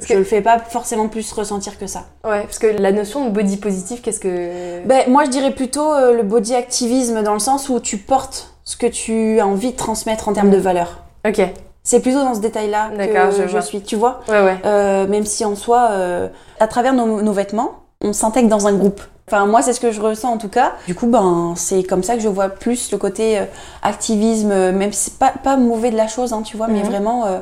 je 0.00 0.08
que- 0.08 0.14
le 0.14 0.24
fais 0.24 0.40
pas 0.40 0.58
forcément 0.58 1.06
plus 1.06 1.30
ressentir 1.30 1.78
que 1.78 1.86
ça. 1.86 2.06
Ouais, 2.24 2.40
parce 2.42 2.58
que 2.58 2.66
la 2.66 2.90
notion 2.90 3.24
de 3.26 3.30
body 3.30 3.56
positive, 3.58 4.00
qu'est-ce 4.00 4.18
que. 4.18 4.84
Ben, 4.84 5.08
moi, 5.08 5.24
je 5.26 5.30
dirais 5.30 5.52
plutôt 5.52 5.92
euh, 5.92 6.12
le 6.12 6.24
body 6.24 6.56
activisme 6.56 7.22
dans 7.22 7.34
le 7.34 7.38
sens 7.38 7.68
où 7.68 7.78
tu 7.78 7.98
portes 7.98 8.56
ce 8.64 8.76
que 8.76 8.88
tu 8.88 9.38
as 9.38 9.46
envie 9.46 9.70
de 9.70 9.76
transmettre 9.76 10.26
en 10.28 10.32
termes 10.32 10.48
Mm. 10.48 10.54
de 10.54 10.56
valeurs. 10.56 11.04
Ok, 11.24 11.40
C'est 11.84 12.00
plutôt 12.00 12.20
dans 12.22 12.34
ce 12.34 12.40
détail-là 12.40 12.90
que 12.96 13.48
je 13.48 13.58
suis, 13.60 13.80
tu 13.82 13.96
vois. 13.96 14.20
ouais, 14.28 14.42
ouais. 14.42 14.56
Euh, 14.64 15.06
même 15.08 15.24
si 15.26 15.44
en 15.44 15.56
soi, 15.56 15.88
euh, 15.90 16.28
à 16.60 16.68
travers 16.68 16.94
nos, 16.94 17.20
nos 17.22 17.32
vêtements, 17.32 17.72
on 18.04 18.12
s'intègre 18.12 18.48
dans 18.48 18.66
un 18.66 18.72
groupe. 18.72 19.00
Enfin, 19.28 19.46
moi, 19.46 19.62
c'est 19.62 19.72
ce 19.72 19.80
que 19.80 19.90
je 19.92 20.00
ressens 20.00 20.30
en 20.32 20.36
tout 20.38 20.48
cas. 20.48 20.72
Du 20.86 20.94
coup, 20.94 21.06
ben, 21.06 21.54
c'est 21.56 21.82
comme 21.84 22.02
ça 22.02 22.14
que 22.14 22.20
je 22.20 22.28
vois 22.28 22.48
plus 22.50 22.90
le 22.92 22.98
côté 22.98 23.38
euh, 23.38 23.44
activisme, 23.82 24.50
euh, 24.52 24.72
même 24.72 24.92
si 24.92 25.10
c'est 25.10 25.18
pas, 25.18 25.32
pas 25.42 25.56
mauvais 25.56 25.90
de 25.90 25.96
la 25.96 26.06
chose, 26.08 26.32
hein, 26.32 26.42
tu 26.42 26.56
vois, 26.56 26.66
mais 26.68 26.80
Mhm. 26.80 26.86
vraiment, 26.86 27.26
euh, 27.26 27.38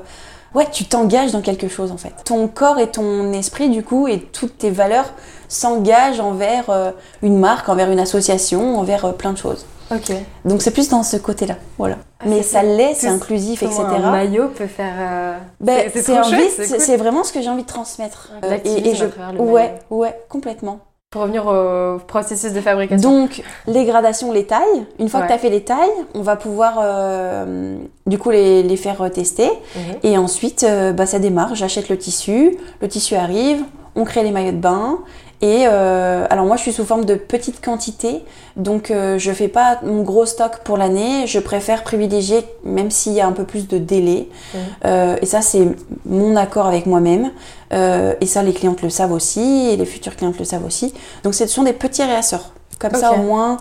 ouais, 0.54 0.66
tu 0.70 0.84
t'engages 0.84 1.32
dans 1.32 1.40
quelque 1.40 1.68
chose 1.68 1.90
en 1.92 1.96
fait. 1.96 2.12
Ton 2.24 2.48
corps 2.48 2.78
et 2.78 2.90
ton 2.90 3.32
esprit, 3.32 3.68
du 3.70 3.82
coup, 3.82 4.08
et 4.08 4.20
toutes 4.20 4.56
tes 4.58 4.70
valeurs 4.70 5.12
s'engagent 5.48 6.20
envers 6.20 6.92
une 7.22 7.38
marque, 7.38 7.68
envers 7.68 7.90
une 7.90 7.98
association, 8.00 8.78
envers 8.78 9.12
plein 9.14 9.32
de 9.32 9.38
choses. 9.38 9.66
Ok. 9.90 10.12
Donc, 10.44 10.62
c'est 10.62 10.70
plus 10.70 10.88
dans 10.88 11.02
ce 11.02 11.16
côté-là, 11.16 11.56
voilà. 11.78 11.96
Ah, 12.20 12.24
mais 12.26 12.42
ça 12.42 12.62
l'est, 12.62 12.94
c'est 12.94 13.08
inclusif, 13.08 13.62
etc. 13.62 13.80
Un 13.82 14.10
maillot 14.10 14.48
peut 14.48 14.66
faire. 14.66 14.92
euh, 14.98 15.36
Ben, 15.60 15.90
c'est- 15.94 16.04
cool. 16.04 16.96
vraiment 16.96 17.24
ce 17.24 17.32
que 17.32 17.40
j'ai 17.42 17.48
envie 17.48 17.62
de 17.62 17.68
transmettre. 17.68 18.30
Euh, 18.44 18.50
l'activisme 18.50 19.04
à 19.04 19.08
travers 19.08 19.32
le 19.32 19.40
ouais, 19.40 19.62
maillot. 19.68 19.74
ouais, 19.90 20.20
complètement. 20.28 20.80
Pour 21.10 21.22
revenir 21.22 21.44
au 21.46 21.98
processus 22.06 22.52
de 22.52 22.60
fabrication. 22.60 23.10
Donc, 23.10 23.42
les 23.66 23.84
gradations, 23.84 24.30
les 24.30 24.46
tailles. 24.46 24.86
Une 25.00 25.08
fois 25.08 25.20
Ouais. 25.20 25.26
que 25.26 25.32
tu 25.32 25.34
as 25.36 25.38
fait 25.38 25.50
les 25.50 25.64
tailles, 25.64 25.90
on 26.14 26.22
va 26.22 26.36
pouvoir 26.36 26.78
euh, 26.80 27.76
du 28.06 28.16
coup 28.16 28.30
les, 28.30 28.62
les 28.62 28.76
faire 28.76 29.02
euh, 29.02 29.08
tester. 29.08 29.50
Mhm. 29.74 29.82
Et 30.04 30.16
ensuite, 30.18 30.62
euh, 30.62 30.92
bah, 30.92 31.06
ça 31.06 31.18
démarre. 31.18 31.56
J'achète 31.56 31.88
le 31.88 31.98
tissu, 31.98 32.56
le 32.80 32.86
tissu 32.86 33.16
arrive, 33.16 33.64
on 33.96 34.04
crée 34.04 34.22
les 34.22 34.30
maillots 34.30 34.52
de 34.52 34.56
bain. 34.58 35.00
Et 35.42 35.64
euh, 35.66 36.26
alors 36.28 36.44
moi, 36.44 36.56
je 36.56 36.62
suis 36.62 36.72
sous 36.72 36.84
forme 36.84 37.06
de 37.06 37.14
petites 37.14 37.64
quantités, 37.64 38.22
donc 38.56 38.90
euh, 38.90 39.18
je 39.18 39.32
fais 39.32 39.48
pas 39.48 39.78
mon 39.82 40.02
gros 40.02 40.26
stock 40.26 40.58
pour 40.64 40.76
l'année. 40.76 41.26
Je 41.26 41.38
préfère 41.38 41.82
privilégier, 41.82 42.44
même 42.62 42.90
s'il 42.90 43.14
y 43.14 43.20
a 43.22 43.26
un 43.26 43.32
peu 43.32 43.44
plus 43.44 43.66
de 43.66 43.78
délai. 43.78 44.28
Mhm. 44.52 44.60
Euh, 44.84 45.16
et 45.22 45.26
ça, 45.26 45.40
c'est 45.40 45.66
mon 46.04 46.36
accord 46.36 46.66
avec 46.66 46.84
moi-même. 46.84 47.30
Euh, 47.72 48.14
et 48.20 48.26
ça, 48.26 48.42
les 48.42 48.52
clientes 48.52 48.82
le 48.82 48.90
savent 48.90 49.12
aussi, 49.12 49.70
et 49.70 49.76
les 49.76 49.86
futures 49.86 50.14
clientes 50.14 50.38
le 50.38 50.44
savent 50.44 50.66
aussi. 50.66 50.92
Donc, 51.24 51.34
ce 51.34 51.46
sont 51.46 51.62
des 51.62 51.72
petits 51.72 52.04
réasseurs. 52.04 52.52
Comme 52.78 52.94
ça, 52.94 53.12
au 53.12 53.22
moins, 53.22 53.58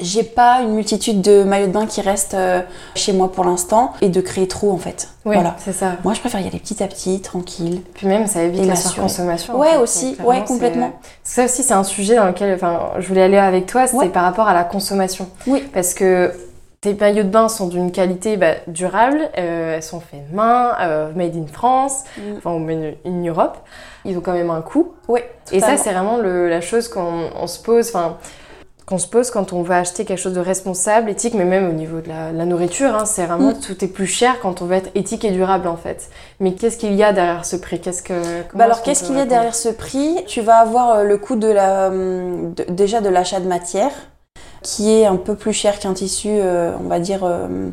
j'ai 0.00 0.22
pas 0.22 0.60
une 0.62 0.70
multitude 0.74 1.20
de 1.20 1.42
maillots 1.42 1.66
de 1.68 1.72
bain 1.72 1.86
qui 1.86 2.00
restent 2.00 2.34
euh, 2.34 2.60
chez 2.94 3.12
moi 3.12 3.30
pour 3.30 3.44
l'instant 3.44 3.92
et 4.00 4.08
de 4.08 4.20
créer 4.20 4.48
trop 4.48 4.70
en 4.72 4.76
fait. 4.78 5.08
Oui, 5.24 5.34
Voilà. 5.34 5.56
c'est 5.58 5.72
ça. 5.72 5.92
Moi, 6.04 6.14
je 6.14 6.20
préfère 6.20 6.40
y 6.40 6.46
aller 6.46 6.58
petit 6.58 6.82
à 6.82 6.86
petit, 6.86 7.20
tranquille. 7.20 7.82
Puis 7.94 8.06
même, 8.06 8.26
ça 8.26 8.42
évite 8.42 8.62
Et 8.62 8.66
la 8.66 8.76
surconsommation. 8.76 9.54
en 9.54 9.58
Ouais, 9.58 9.72
fait. 9.72 9.76
aussi, 9.76 10.12
Clairement, 10.14 10.28
ouais, 10.30 10.38
c'est- 10.40 10.52
complètement. 10.52 10.92
Ça 11.22 11.44
aussi, 11.44 11.62
c'est 11.62 11.74
un 11.74 11.84
sujet 11.84 12.16
dans 12.16 12.26
lequel 12.26 12.54
enfin, 12.54 12.90
je 12.98 13.06
voulais 13.08 13.22
aller 13.22 13.36
avec 13.38 13.66
toi, 13.66 13.86
c'était 13.86 13.98
Ouais. 13.98 14.08
par 14.08 14.22
rapport 14.24 14.48
à 14.48 14.54
la 14.54 14.64
consommation. 14.64 15.28
Oui. 15.46 15.62
Parce 15.74 15.92
que 15.94 16.32
tes 16.80 16.94
maillots 16.94 17.24
de 17.24 17.28
bain 17.28 17.50
sont 17.50 17.66
d'une 17.66 17.92
qualité 17.92 18.38
bah, 18.38 18.54
durable, 18.66 19.28
euh, 19.36 19.74
elles 19.76 19.82
sont 19.82 20.00
faites 20.00 20.32
main, 20.32 20.72
euh, 20.80 21.12
made 21.14 21.36
in 21.36 21.46
France, 21.52 22.04
Mm. 22.16 22.20
enfin, 22.38 22.58
made 22.58 22.94
in 23.04 23.22
Europe. 23.26 23.58
Ils 24.06 24.16
ont 24.16 24.22
quand 24.22 24.32
même 24.32 24.48
un 24.50 24.62
coût. 24.62 24.92
Oui. 25.08 25.20
Et 25.52 25.60
ça, 25.60 25.76
c'est 25.76 25.92
vraiment 25.92 26.16
le- 26.16 26.48
la 26.48 26.62
chose 26.62 26.88
qu'on 26.88 27.24
on 27.38 27.46
se 27.46 27.58
pose, 27.58 27.88
enfin, 27.88 28.16
qu'on 28.90 28.98
se 28.98 29.06
pose 29.06 29.30
quand 29.30 29.52
on 29.52 29.62
va 29.62 29.78
acheter 29.78 30.04
quelque 30.04 30.18
chose 30.18 30.34
de 30.34 30.40
responsable, 30.40 31.08
éthique, 31.10 31.34
mais 31.34 31.44
même 31.44 31.68
au 31.68 31.72
niveau 31.72 32.00
de 32.00 32.08
la, 32.08 32.32
la 32.32 32.44
nourriture. 32.44 32.94
hein, 32.96 33.04
c'est 33.06 33.24
vraiment 33.24 33.50
Mm. 33.52 33.60
tout 33.60 33.84
est 33.84 33.88
plus 33.88 34.08
cher 34.08 34.40
quand 34.42 34.60
on 34.62 34.66
veut 34.66 34.74
être 34.74 34.90
éthique 34.96 35.24
et 35.24 35.30
durable 35.30 35.68
en 35.68 35.76
fait. 35.76 36.10
Mais 36.40 36.52
qu'est-ce 36.54 36.76
qu'il 36.76 36.94
y 36.94 37.02
a 37.04 37.12
derrière 37.12 37.44
ce 37.44 37.54
prix? 37.56 37.80
Qu'est-ce 37.80 38.02
que 38.02 38.12
Bah 38.54 38.64
alors, 38.64 38.82
qu'est-ce 38.82 39.04
qu'il 39.04 39.16
y 39.16 39.20
a 39.20 39.26
derrière 39.26 39.54
ce 39.54 39.68
prix? 39.68 40.16
Tu 40.26 40.40
vas 40.40 40.56
avoir 40.56 40.90
euh, 40.90 41.04
le 41.04 41.16
coût 41.18 41.36
de 41.36 41.46
la, 41.48 41.86
hum, 41.88 42.52
de- 42.54 42.64
déjà 42.64 43.00
de 43.00 43.08
l'achat 43.08 43.38
de 43.38 43.46
matière, 43.46 43.92
qui 44.62 44.90
est 44.92 45.06
un 45.06 45.16
peu 45.16 45.36
plus 45.36 45.52
cher 45.52 45.78
qu'un 45.78 45.94
tissu, 45.94 46.28
euh, 46.28 46.72
on 46.84 46.88
va 46.88 46.98
dire, 46.98 47.20
euh, 47.22 47.70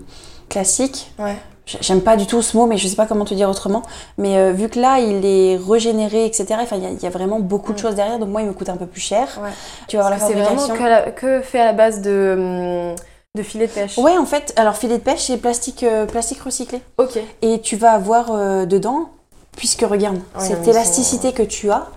classique. 0.49 1.11
Ouais. 1.19 1.35
J'aime 1.81 2.01
pas 2.01 2.15
du 2.15 2.25
tout 2.27 2.41
ce 2.41 2.55
mot, 2.55 2.65
mais 2.65 2.77
je 2.77 2.87
sais 2.87 2.95
pas 2.95 3.05
comment 3.05 3.25
te 3.25 3.33
dire 3.33 3.49
autrement. 3.49 3.83
Mais 4.17 4.37
euh, 4.37 4.53
vu 4.53 4.69
que 4.69 4.79
là, 4.79 4.99
il 4.99 5.25
est 5.25 5.57
régénéré, 5.57 6.25
etc., 6.25 6.45
enfin, 6.61 6.77
il 6.77 6.83
y, 6.83 6.85
a- 6.85 6.91
il 6.91 7.01
y 7.03 7.05
a 7.05 7.09
vraiment 7.09 7.39
beaucoup 7.41 7.73
de 7.73 7.77
Mm. 7.77 7.81
choses 7.81 7.95
derrière, 7.95 8.19
donc 8.19 8.29
moi, 8.29 8.41
il 8.41 8.47
me 8.47 8.53
coûte 8.53 8.69
un 8.69 8.77
peu 8.77 8.85
plus 8.85 9.01
cher. 9.01 9.27
Ouais. 9.43 9.49
Tu 9.89 9.97
vas 9.97 10.17
C'est 10.17 10.33
vraiment 10.33 10.67
que, 10.69 10.83
la- 10.83 11.11
que 11.11 11.41
fait 11.41 11.59
à 11.59 11.65
la 11.65 11.73
base 11.73 12.01
de, 12.01 12.89
hum, 12.91 12.95
de 13.35 13.43
filets 13.43 13.67
de 13.67 13.71
pêche. 13.73 13.97
Ouais, 13.97 14.17
en 14.17 14.25
fait, 14.25 14.53
alors 14.55 14.77
filet 14.77 14.97
de 14.97 15.03
pêche, 15.03 15.25
c'est 15.27 15.37
plastique, 15.37 15.83
euh, 15.83 16.05
plastique 16.05 16.41
recyclé. 16.41 16.81
Ok. 16.97 17.19
Et 17.41 17.59
tu 17.59 17.75
vas 17.75 17.91
avoir 17.91 18.31
euh, 18.31 18.65
dedans, 18.65 19.09
puisque 19.57 19.81
regarde, 19.81 20.15
Ouais, 20.39 20.45
cette 20.47 20.65
élasticité 20.67 21.33
que 21.33 21.43
tu 21.43 21.69
as, 21.69 21.87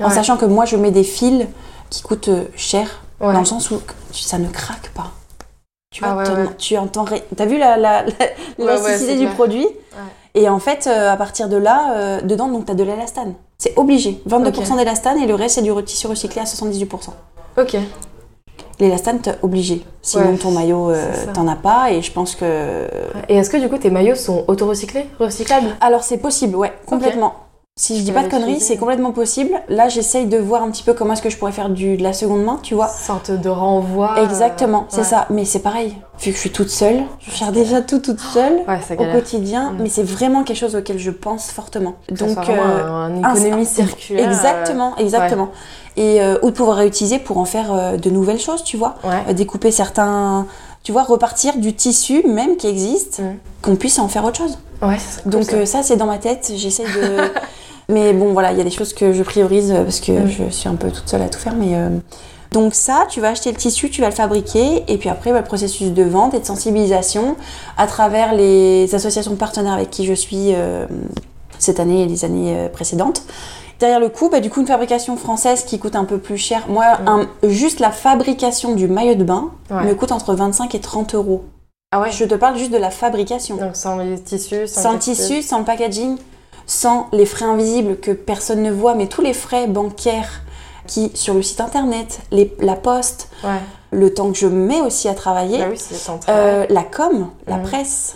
en 0.00 0.10
sachant 0.10 0.36
que 0.38 0.44
moi, 0.46 0.64
je 0.64 0.74
mets 0.76 0.90
des 0.90 1.04
fils 1.04 1.46
qui 1.88 2.02
coûtent 2.02 2.30
cher, 2.56 3.02
dans 3.20 3.38
le 3.38 3.44
sens 3.44 3.70
où 3.70 3.80
ça 4.12 4.38
ne 4.38 4.48
craque 4.48 4.90
pas. 4.94 5.12
Tu 5.92 6.04
vois, 6.04 6.12
Ah 6.12 6.16
ouais, 6.18 6.40
ouais. 6.46 6.48
tu 6.56 6.76
entends. 6.78 7.04
T'as 7.36 7.46
vu 7.46 7.58
la, 7.58 7.76
la- 7.76 8.04
la- 8.58 8.76
c'est 8.96 9.16
du 9.16 9.22
clair. 9.22 9.34
produit 9.34 9.66
Et 10.36 10.48
en 10.48 10.60
fait, 10.60 10.86
euh, 10.86 11.10
à 11.12 11.16
partir 11.16 11.48
de 11.48 11.56
là, 11.56 11.94
euh, 11.96 12.20
dedans, 12.20 12.46
donc 12.46 12.66
t'as 12.66 12.74
de 12.74 12.84
l'élastane. 12.84 13.34
C'est 13.58 13.76
obligé. 13.76 14.22
22% 14.28 14.76
d'élastane 14.76 15.18
et 15.18 15.26
le 15.26 15.34
reste, 15.34 15.56
c'est 15.56 15.62
du 15.62 15.72
tissu 15.82 16.06
recyclé 16.06 16.40
à 16.40 16.44
78%. 16.44 17.10
Ok. 17.58 17.76
L'élastane, 18.78 19.18
t'es 19.20 19.34
obligé. 19.42 19.84
Sinon, 20.00 20.30
Ouais, 20.30 20.36
ton 20.38 20.52
maillot, 20.52 20.90
euh, 20.92 21.12
t'en 21.34 21.48
as 21.48 21.56
pas. 21.56 21.90
Et 21.90 22.02
je 22.02 22.12
pense 22.12 22.36
que. 22.36 22.86
Et 23.28 23.34
est-ce 23.36 23.50
que 23.50 23.56
du 23.56 23.68
coup 23.68 23.76
tes 23.76 23.90
maillots 23.90 24.14
sont 24.14 24.44
auto-recyclés 24.46 25.06
Recyclables? 25.18 25.76
Alors, 25.80 26.04
c'est 26.04 26.18
possible, 26.18 26.54
ouais, 26.54 26.72
complètement. 26.86 27.34
Si 27.80 27.96
je 27.98 28.02
dis 28.02 28.12
pas 28.12 28.22
de 28.22 28.28
conneries, 28.28 28.60
c'est 28.60 28.76
complètement 28.76 29.10
possible. 29.10 29.52
Là, 29.70 29.88
j'essaye 29.88 30.26
de 30.26 30.36
voir 30.36 30.62
un 30.62 30.70
petit 30.70 30.82
peu 30.82 30.92
comment 30.92 31.14
est-ce 31.14 31.22
que 31.22 31.30
je 31.30 31.38
pourrais 31.38 31.50
faire 31.52 31.70
du, 31.70 31.96
de 31.96 32.02
la 32.02 32.12
seconde 32.12 32.44
main, 32.44 32.58
tu 32.62 32.74
vois. 32.74 32.88
Sorte 32.88 33.30
de 33.30 33.48
renvoi. 33.48 34.16
euh, 34.18 34.24
Exactement, 34.24 34.84
c'est 34.90 34.98
ouais. 34.98 35.04
ça. 35.04 35.26
Mais 35.30 35.46
c'est 35.46 35.60
pareil, 35.60 35.96
vu 36.20 36.30
que 36.30 36.36
je 36.36 36.40
suis 36.40 36.50
toute 36.50 36.68
seule, 36.68 37.04
je 37.20 37.30
gère 37.34 37.52
déjà 37.52 37.80
tout 37.80 37.98
toute 38.00 38.20
seule 38.20 38.52
Ouais, 38.68 38.80
au 38.98 39.12
quotidien, 39.14 39.70
Mm. 39.70 39.76
mais 39.80 39.88
c'est 39.88 40.02
vraiment 40.02 40.44
quelque 40.44 40.58
chose 40.58 40.76
auquel 40.76 40.98
je 40.98 41.10
pense 41.10 41.50
fortement. 41.50 41.94
Que 42.06 42.16
ça 42.18 42.26
Donc, 42.26 42.44
soit 42.44 42.52
euh, 42.54 42.86
un- 42.86 43.08
une 43.16 43.18
économie 43.38 43.62
un- 43.62 43.64
circulaire. 43.64 44.26
euh, 44.26 44.30
exactement, 44.30 44.96
exactement. 44.98 45.48
Et 45.96 46.20
euh, 46.20 46.36
ou 46.42 46.50
de 46.50 46.54
pouvoir 46.54 46.76
réutiliser 46.76 47.18
pour 47.18 47.38
en 47.38 47.46
faire 47.46 47.96
de 47.98 48.10
nouvelles 48.10 48.40
choses, 48.40 48.62
tu 48.62 48.76
vois. 48.76 48.96
Découper 49.34 49.70
certains, 49.70 50.44
tu 50.82 50.92
vois, 50.92 51.04
repartir 51.04 51.56
du 51.56 51.72
tissu 51.72 52.26
même 52.28 52.58
qui 52.58 52.66
existe, 52.66 53.20
Mm. 53.20 53.36
qu'on 53.62 53.76
puisse 53.76 53.98
en 53.98 54.08
faire 54.08 54.26
autre 54.26 54.36
chose. 54.36 54.58
Ouais, 54.82 54.98
ça 54.98 55.12
serait 55.12 55.22
cool, 55.22 55.32
Donc 55.32 55.44
ça. 55.44 55.56
euh, 55.56 55.64
ça, 55.64 55.82
c'est 55.82 55.96
dans 55.96 56.04
ma 56.06 56.18
tête. 56.18 56.52
J'essaye 56.54 56.84
de. 56.84 57.16
mais 57.90 58.12
bon, 58.12 58.32
voilà, 58.32 58.52
il 58.52 58.58
y 58.58 58.60
a 58.60 58.64
des 58.64 58.70
choses 58.70 58.92
que 58.94 59.12
je 59.12 59.22
priorise 59.22 59.70
euh, 59.72 59.82
parce 59.84 60.00
que 60.00 60.12
Mm. 60.12 60.26
je 60.28 60.50
suis 60.50 60.68
un 60.68 60.74
peu 60.76 60.90
toute 60.90 61.08
seule 61.08 61.22
à 61.22 61.28
tout 61.28 61.38
faire. 61.38 61.54
Mais 61.54 61.74
euh, 61.76 61.88
donc 62.52 62.74
ça, 62.74 63.06
tu 63.08 63.20
vas 63.20 63.28
acheter 63.28 63.50
le 63.50 63.56
tissu, 63.56 63.90
tu 63.90 64.00
vas 64.00 64.08
le 64.08 64.14
fabriquer, 64.14 64.84
et 64.88 64.98
puis 64.98 65.08
après, 65.08 65.32
bah, 65.32 65.38
le 65.38 65.44
processus 65.44 65.90
de 65.92 66.02
vente 66.02 66.34
et 66.34 66.40
de 66.40 66.44
sensibilisation 66.46 67.36
à 67.76 67.86
travers 67.86 68.34
les 68.34 68.94
associations 68.94 69.36
partenaires 69.36 69.74
avec 69.74 69.90
qui 69.90 70.04
je 70.06 70.14
suis 70.14 70.54
euh, 70.54 70.86
cette 71.58 71.78
année 71.80 72.02
et 72.02 72.06
les 72.06 72.24
années 72.24 72.68
précédentes. 72.72 73.22
Derrière 73.78 74.00
le 74.00 74.08
coût, 74.10 74.28
bah, 74.28 74.40
du 74.40 74.50
coup, 74.50 74.60
une 74.60 74.66
fabrication 74.66 75.16
française 75.16 75.64
qui 75.64 75.78
coûte 75.78 75.96
un 75.96 76.04
peu 76.04 76.18
plus 76.18 76.36
cher. 76.36 76.64
Moi, 76.68 76.84
Mm. 77.02 77.08
un- 77.08 77.28
juste 77.48 77.80
la 77.80 77.90
fabrication 77.90 78.74
du 78.74 78.88
maillot 78.88 79.14
de 79.14 79.24
bain 79.24 79.50
Ouais. 79.70 79.84
me 79.84 79.94
coûte 79.94 80.12
entre 80.12 80.34
25 80.34 80.74
et 80.74 80.80
30 80.80 81.14
euros. 81.14 81.44
Ah 81.92 82.00
ouais? 82.00 82.12
Je 82.12 82.24
te 82.24 82.34
parle 82.34 82.56
juste 82.58 82.70
de 82.72 82.76
la 82.76 82.90
fabrication 82.90 83.56
Donc 83.56 83.74
sans 83.74 83.96
les 83.98 84.18
tissus, 84.20 84.66
sans, 84.68 84.82
sans 84.82 84.92
le 84.92 84.98
textile. 84.98 85.14
tissu, 85.14 85.42
sans 85.42 85.58
le 85.60 85.64
packaging, 85.64 86.16
sans 86.70 87.08
les 87.12 87.26
frais 87.26 87.46
invisibles 87.46 87.96
que 87.98 88.12
personne 88.12 88.62
ne 88.62 88.70
voit, 88.70 88.94
mais 88.94 89.08
tous 89.08 89.22
les 89.22 89.32
frais 89.34 89.66
bancaires 89.66 90.42
qui, 90.86 91.10
sur 91.14 91.34
le 91.34 91.42
site 91.42 91.60
internet, 91.60 92.20
les- 92.30 92.54
la 92.60 92.76
poste, 92.76 93.28
Ouais. 93.42 93.58
le 93.90 94.14
temps 94.14 94.30
que 94.30 94.38
je 94.38 94.46
mets 94.46 94.80
aussi 94.80 95.08
à 95.08 95.14
travailler, 95.14 95.58
Bah 95.58 95.64
oui, 95.68 95.78
euh, 96.28 96.66
la 96.70 96.82
com, 96.84 97.28
la 97.48 97.56
Mhm. 97.56 97.62
presse. 97.64 98.14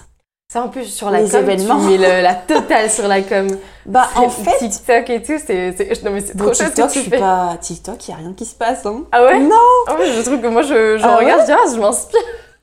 Ça 0.53 0.63
en 0.63 0.69
plus 0.69 0.85
sur 0.85 1.11
la 1.11 1.21
les 1.23 1.29
com, 1.31 1.41
événements. 1.41 1.81
tu 1.81 1.87
mets 1.87 1.97
le- 1.99 2.23
la 2.23 2.35
totale 2.35 2.89
sur 2.89 3.09
la 3.09 3.23
com. 3.23 3.49
Bah 3.87 4.07
en 4.15 4.29
fait, 4.29 4.57
TikTok 4.59 5.11
et 5.11 5.21
tout, 5.23 5.41
c'est 5.45 5.75
non 6.05 6.13
mais 6.13 6.21
c'est 6.21 6.37
trop 6.39 6.55
chouette 6.55 6.75
TikTok, 6.75 6.87
que 6.89 6.95
je 6.95 7.01
tu 7.01 7.11
suis 7.11 7.19
pas 7.19 7.57
TikTok, 7.61 8.07
il 8.07 8.11
y 8.13 8.15
a 8.15 8.17
rien 8.19 8.33
qui 8.35 8.45
se 8.45 8.55
passe. 8.55 8.87
Hein. 8.87 9.03
Ah 9.11 9.25
ouais? 9.25 9.41
Non. 9.41 9.57
Ah 9.89 9.97
ouais, 9.99 10.07
je 10.17 10.21
trouve 10.23 10.41
que 10.41 10.47
moi 10.47 10.63
je, 10.63 10.97
je 10.97 11.03
Ah 11.05 11.17
regarde, 11.17 11.41
je 11.41 11.47
dis 11.47 11.53
ah, 11.53 11.71
je 11.75 11.81
m'inspire. 11.81 12.21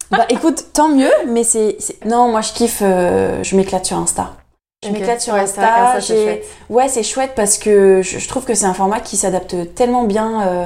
Bah 0.09 0.25
écoute, 0.29 0.67
tant 0.73 0.87
mieux, 0.87 1.11
mais 1.27 1.43
c'est 1.43 1.75
c'est- 1.79 2.03
non, 2.05 2.29
moi 2.29 2.39
je 2.41 2.53
kiffe, 2.53 2.79
euh, 2.81 3.43
je 3.43 3.55
m'éclate 3.57 3.85
sur 3.85 3.97
Insta. 3.97 4.31
Je 4.83 4.89
m'éclate 4.89 5.21
sur 5.21 5.33
qu'un 5.33 5.41
Insta. 5.43 6.01
c'est 6.01 6.23
chouette. 6.23 6.45
Ouais, 6.69 6.87
c'est 6.87 7.03
chouette 7.03 7.33
parce 7.35 7.57
que 7.57 8.01
je, 8.01 8.17
je 8.17 8.27
trouve 8.27 8.45
que 8.45 8.55
c'est 8.55 8.65
un 8.65 8.73
format 8.73 8.99
qui 8.99 9.15
s'adapte 9.15 9.55
tellement 9.75 10.05
bien 10.05 10.47
euh, 10.47 10.65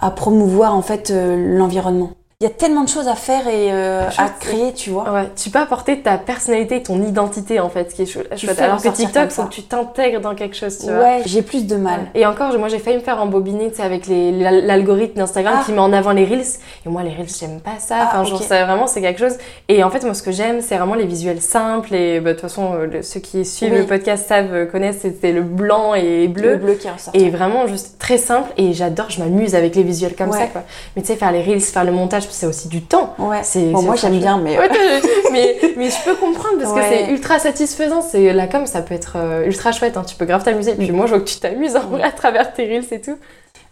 à 0.00 0.10
promouvoir 0.10 0.74
en 0.74 0.82
fait 0.82 1.10
euh, 1.10 1.56
l'environnement. 1.56 2.10
Il 2.42 2.44
y 2.44 2.46
a 2.46 2.50
tellement 2.50 2.82
de 2.84 2.88
choses 2.90 3.08
à 3.08 3.14
faire 3.14 3.48
et 3.48 3.72
euh, 3.72 4.02
à 4.18 4.28
créer, 4.28 4.74
tu 4.74 4.90
vois. 4.90 5.10
Ouais, 5.10 5.30
tu 5.42 5.48
peux 5.48 5.58
apporter 5.58 6.02
ta 6.02 6.18
personnalité, 6.18 6.82
ton 6.82 7.02
identité 7.02 7.60
en 7.60 7.70
fait, 7.70 7.90
ce 7.90 7.94
qui 7.94 8.02
est 8.02 8.04
chou- 8.06 8.18
chouette. 8.36 8.56
fais 8.58 8.62
Alors 8.62 8.82
que 8.82 8.88
TikTok, 8.90 9.30
faut 9.30 9.44
que 9.44 9.54
tu 9.54 9.62
t'intègres 9.62 10.20
dans 10.20 10.34
quelque 10.34 10.54
chose, 10.54 10.76
tu 10.76 10.84
vois. 10.84 10.98
Ouais, 10.98 11.22
j'ai 11.24 11.40
plus 11.40 11.66
de 11.66 11.76
mal. 11.76 12.00
Et 12.14 12.26
encore, 12.26 12.52
moi 12.58 12.68
j'ai 12.68 12.78
failli 12.78 12.98
me 12.98 13.02
faire 13.02 13.22
embobiner 13.22 13.70
tu 13.70 13.76
sais, 13.76 13.82
avec 13.82 14.04
l'algorithme 14.06 15.14
d'Instagram 15.16 15.54
Ah. 15.60 15.62
qui 15.64 15.72
met 15.72 15.78
en 15.78 15.94
avant 15.94 16.10
les 16.12 16.26
reels. 16.26 16.42
Et 16.84 16.90
moi, 16.90 17.02
les 17.02 17.08
reels, 17.14 17.26
j'aime 17.40 17.58
pas 17.60 17.78
ça. 17.78 17.96
Ah, 18.00 18.08
Enfin, 18.08 18.24
genre, 18.24 18.38
ok. 18.42 18.46
ça, 18.46 18.66
vraiment, 18.66 18.86
c'est 18.86 19.00
quelque 19.00 19.18
chose. 19.20 19.38
Et 19.68 19.82
en 19.82 19.88
fait, 19.88 20.04
moi, 20.04 20.12
ce 20.12 20.22
que 20.22 20.30
j'aime, 20.30 20.60
c'est 20.60 20.76
vraiment 20.76 20.94
les 20.94 21.06
visuels 21.06 21.40
simples. 21.40 21.94
Et 21.94 22.20
bah, 22.20 22.30
de 22.30 22.34
toute 22.34 22.42
façon, 22.42 22.74
euh, 22.74 22.84
le- 22.86 23.02
ceux 23.02 23.20
qui 23.20 23.46
suivent 23.46 23.72
Oui. 23.72 23.78
le 23.78 23.86
podcast 23.86 24.28
savent, 24.28 24.52
euh, 24.52 24.66
connaissent, 24.66 24.98
c'était 25.00 25.32
le 25.32 25.40
blanc 25.40 25.94
et 25.94 26.28
bleu. 26.28 26.50
Le 26.50 26.56
bleu 26.58 26.74
qui 26.74 26.90
ressort. 26.90 27.14
Et 27.14 27.30
vraiment, 27.30 27.66
juste 27.66 27.98
très 27.98 28.18
simple. 28.18 28.52
Et 28.58 28.74
j'adore, 28.74 29.08
je 29.08 29.20
m'amuse 29.20 29.54
avec 29.54 29.74
les 29.74 29.82
visuels 29.84 30.14
comme 30.14 30.28
Ouais. 30.32 30.38
ça, 30.38 30.46
quoi. 30.48 30.64
Mais 30.96 31.00
tu 31.00 31.08
sais, 31.08 31.16
faire 31.16 31.32
les 31.32 31.40
reels, 31.42 31.62
faire 31.62 31.84
le 31.84 31.92
montage, 31.92 32.25
c'est 32.30 32.46
aussi 32.46 32.68
du 32.68 32.82
temps. 32.82 33.14
Ouais. 33.18 33.40
C'est- 33.42 33.70
Bon, 33.72 33.80
c'est 33.80 33.86
moi 33.86 33.96
j'aime 33.96 34.18
bien, 34.18 34.38
mais 34.38 34.58
Ouais, 34.58 34.68
t'as- 34.68 35.30
mais, 35.32 35.56
mais 35.76 35.90
je 35.90 35.96
peux 36.04 36.14
comprendre 36.14 36.58
parce 36.60 36.72
que 36.74 36.80
c'est 36.82 37.10
ultra 37.10 37.38
satisfaisant. 37.38 38.00
C'est 38.02 38.32
la 38.32 38.46
com, 38.46 38.66
ça 38.66 38.82
peut 38.82 38.94
être 38.94 39.14
euh, 39.16 39.44
ultra 39.46 39.72
chouette. 39.72 39.96
hein. 39.96 40.04
Tu 40.06 40.14
peux 40.16 40.24
grave 40.24 40.42
t'amuser. 40.44 40.74
Puis 40.74 40.92
moi, 40.92 41.06
je 41.06 41.10
vois 41.12 41.20
que 41.20 41.28
tu 41.28 41.38
t'amuses 41.38 41.76
en 41.76 41.80
vrai 41.86 42.02
à 42.02 42.10
travers 42.12 42.52
tes 42.52 42.64
reels 42.66 42.84
et 42.92 43.00
tout. 43.00 43.16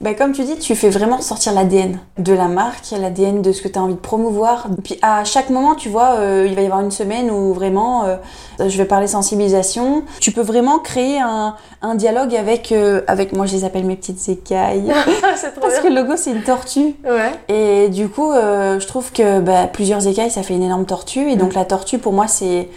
Bah, 0.01 0.13
comme 0.15 0.33
tu 0.33 0.43
dis, 0.43 0.59
tu 0.59 0.75
fais 0.75 0.91
vraiment 0.91 1.21
sortir 1.21 1.53
l'ADN 1.53 1.99
de 2.19 2.33
la 2.33 2.49
marque, 2.49 2.91
l'ADN 2.91 3.43
de 3.43 3.53
ce 3.53 3.63
que 3.63 3.69
tu 3.69 3.79
as 3.79 3.83
envie 3.83 3.95
de 3.95 4.01
promouvoir. 4.01 4.69
Puis 4.83 4.99
à 5.03 5.25
chaque 5.25 5.51
moment, 5.51 5.75
tu 5.75 5.89
vois, 5.89 6.17
euh, 6.19 6.47
il 6.49 6.55
va 6.55 6.63
y 6.63 6.67
avoir 6.67 6.81
une 6.81 6.91
semaine 6.91 7.31
où 7.31 7.55
vraiment, 7.55 8.05
euh, 8.05 8.17
je 8.59 8.77
vais 8.77 8.85
parler 8.85 9.07
sensibilisation. 9.07 10.03
Tu 10.21 10.33
peux 10.33 10.43
vraiment 10.43 10.79
créer 10.79 11.21
un, 11.21 11.55
un 11.81 11.95
dialogue 11.95 12.35
avec, 12.35 12.73
euh, 12.73 13.03
avec, 13.07 13.33
moi 13.33 13.47
je 13.47 13.55
les 13.55 13.65
appelle 13.65 13.85
mes 13.85 13.97
petites 13.97 14.29
écailles. 14.29 14.93
Parce 15.61 15.79
que 15.79 15.89
le 15.89 15.95
logo 15.95 16.15
c'est 16.17 16.33
une 16.33 16.43
tortue. 16.43 16.97
Ouais. 17.05 17.33
Et 17.49 17.89
du 17.89 18.09
coup, 18.09 18.33
je 18.33 18.87
trouve 18.87 19.13
que 19.13 19.41
bah, 19.41 19.67
plusieurs 19.69 20.07
écailles, 20.07 20.31
ça 20.31 20.43
fait 20.43 20.55
une 20.55 20.63
énorme 20.63 20.87
tortue. 20.87 21.31
Et 21.31 21.37
donc 21.37 21.55
la 21.55 21.65
tortue, 21.65 21.99
pour 21.99 22.13
moi, 22.13 22.27
c'est 22.27 22.69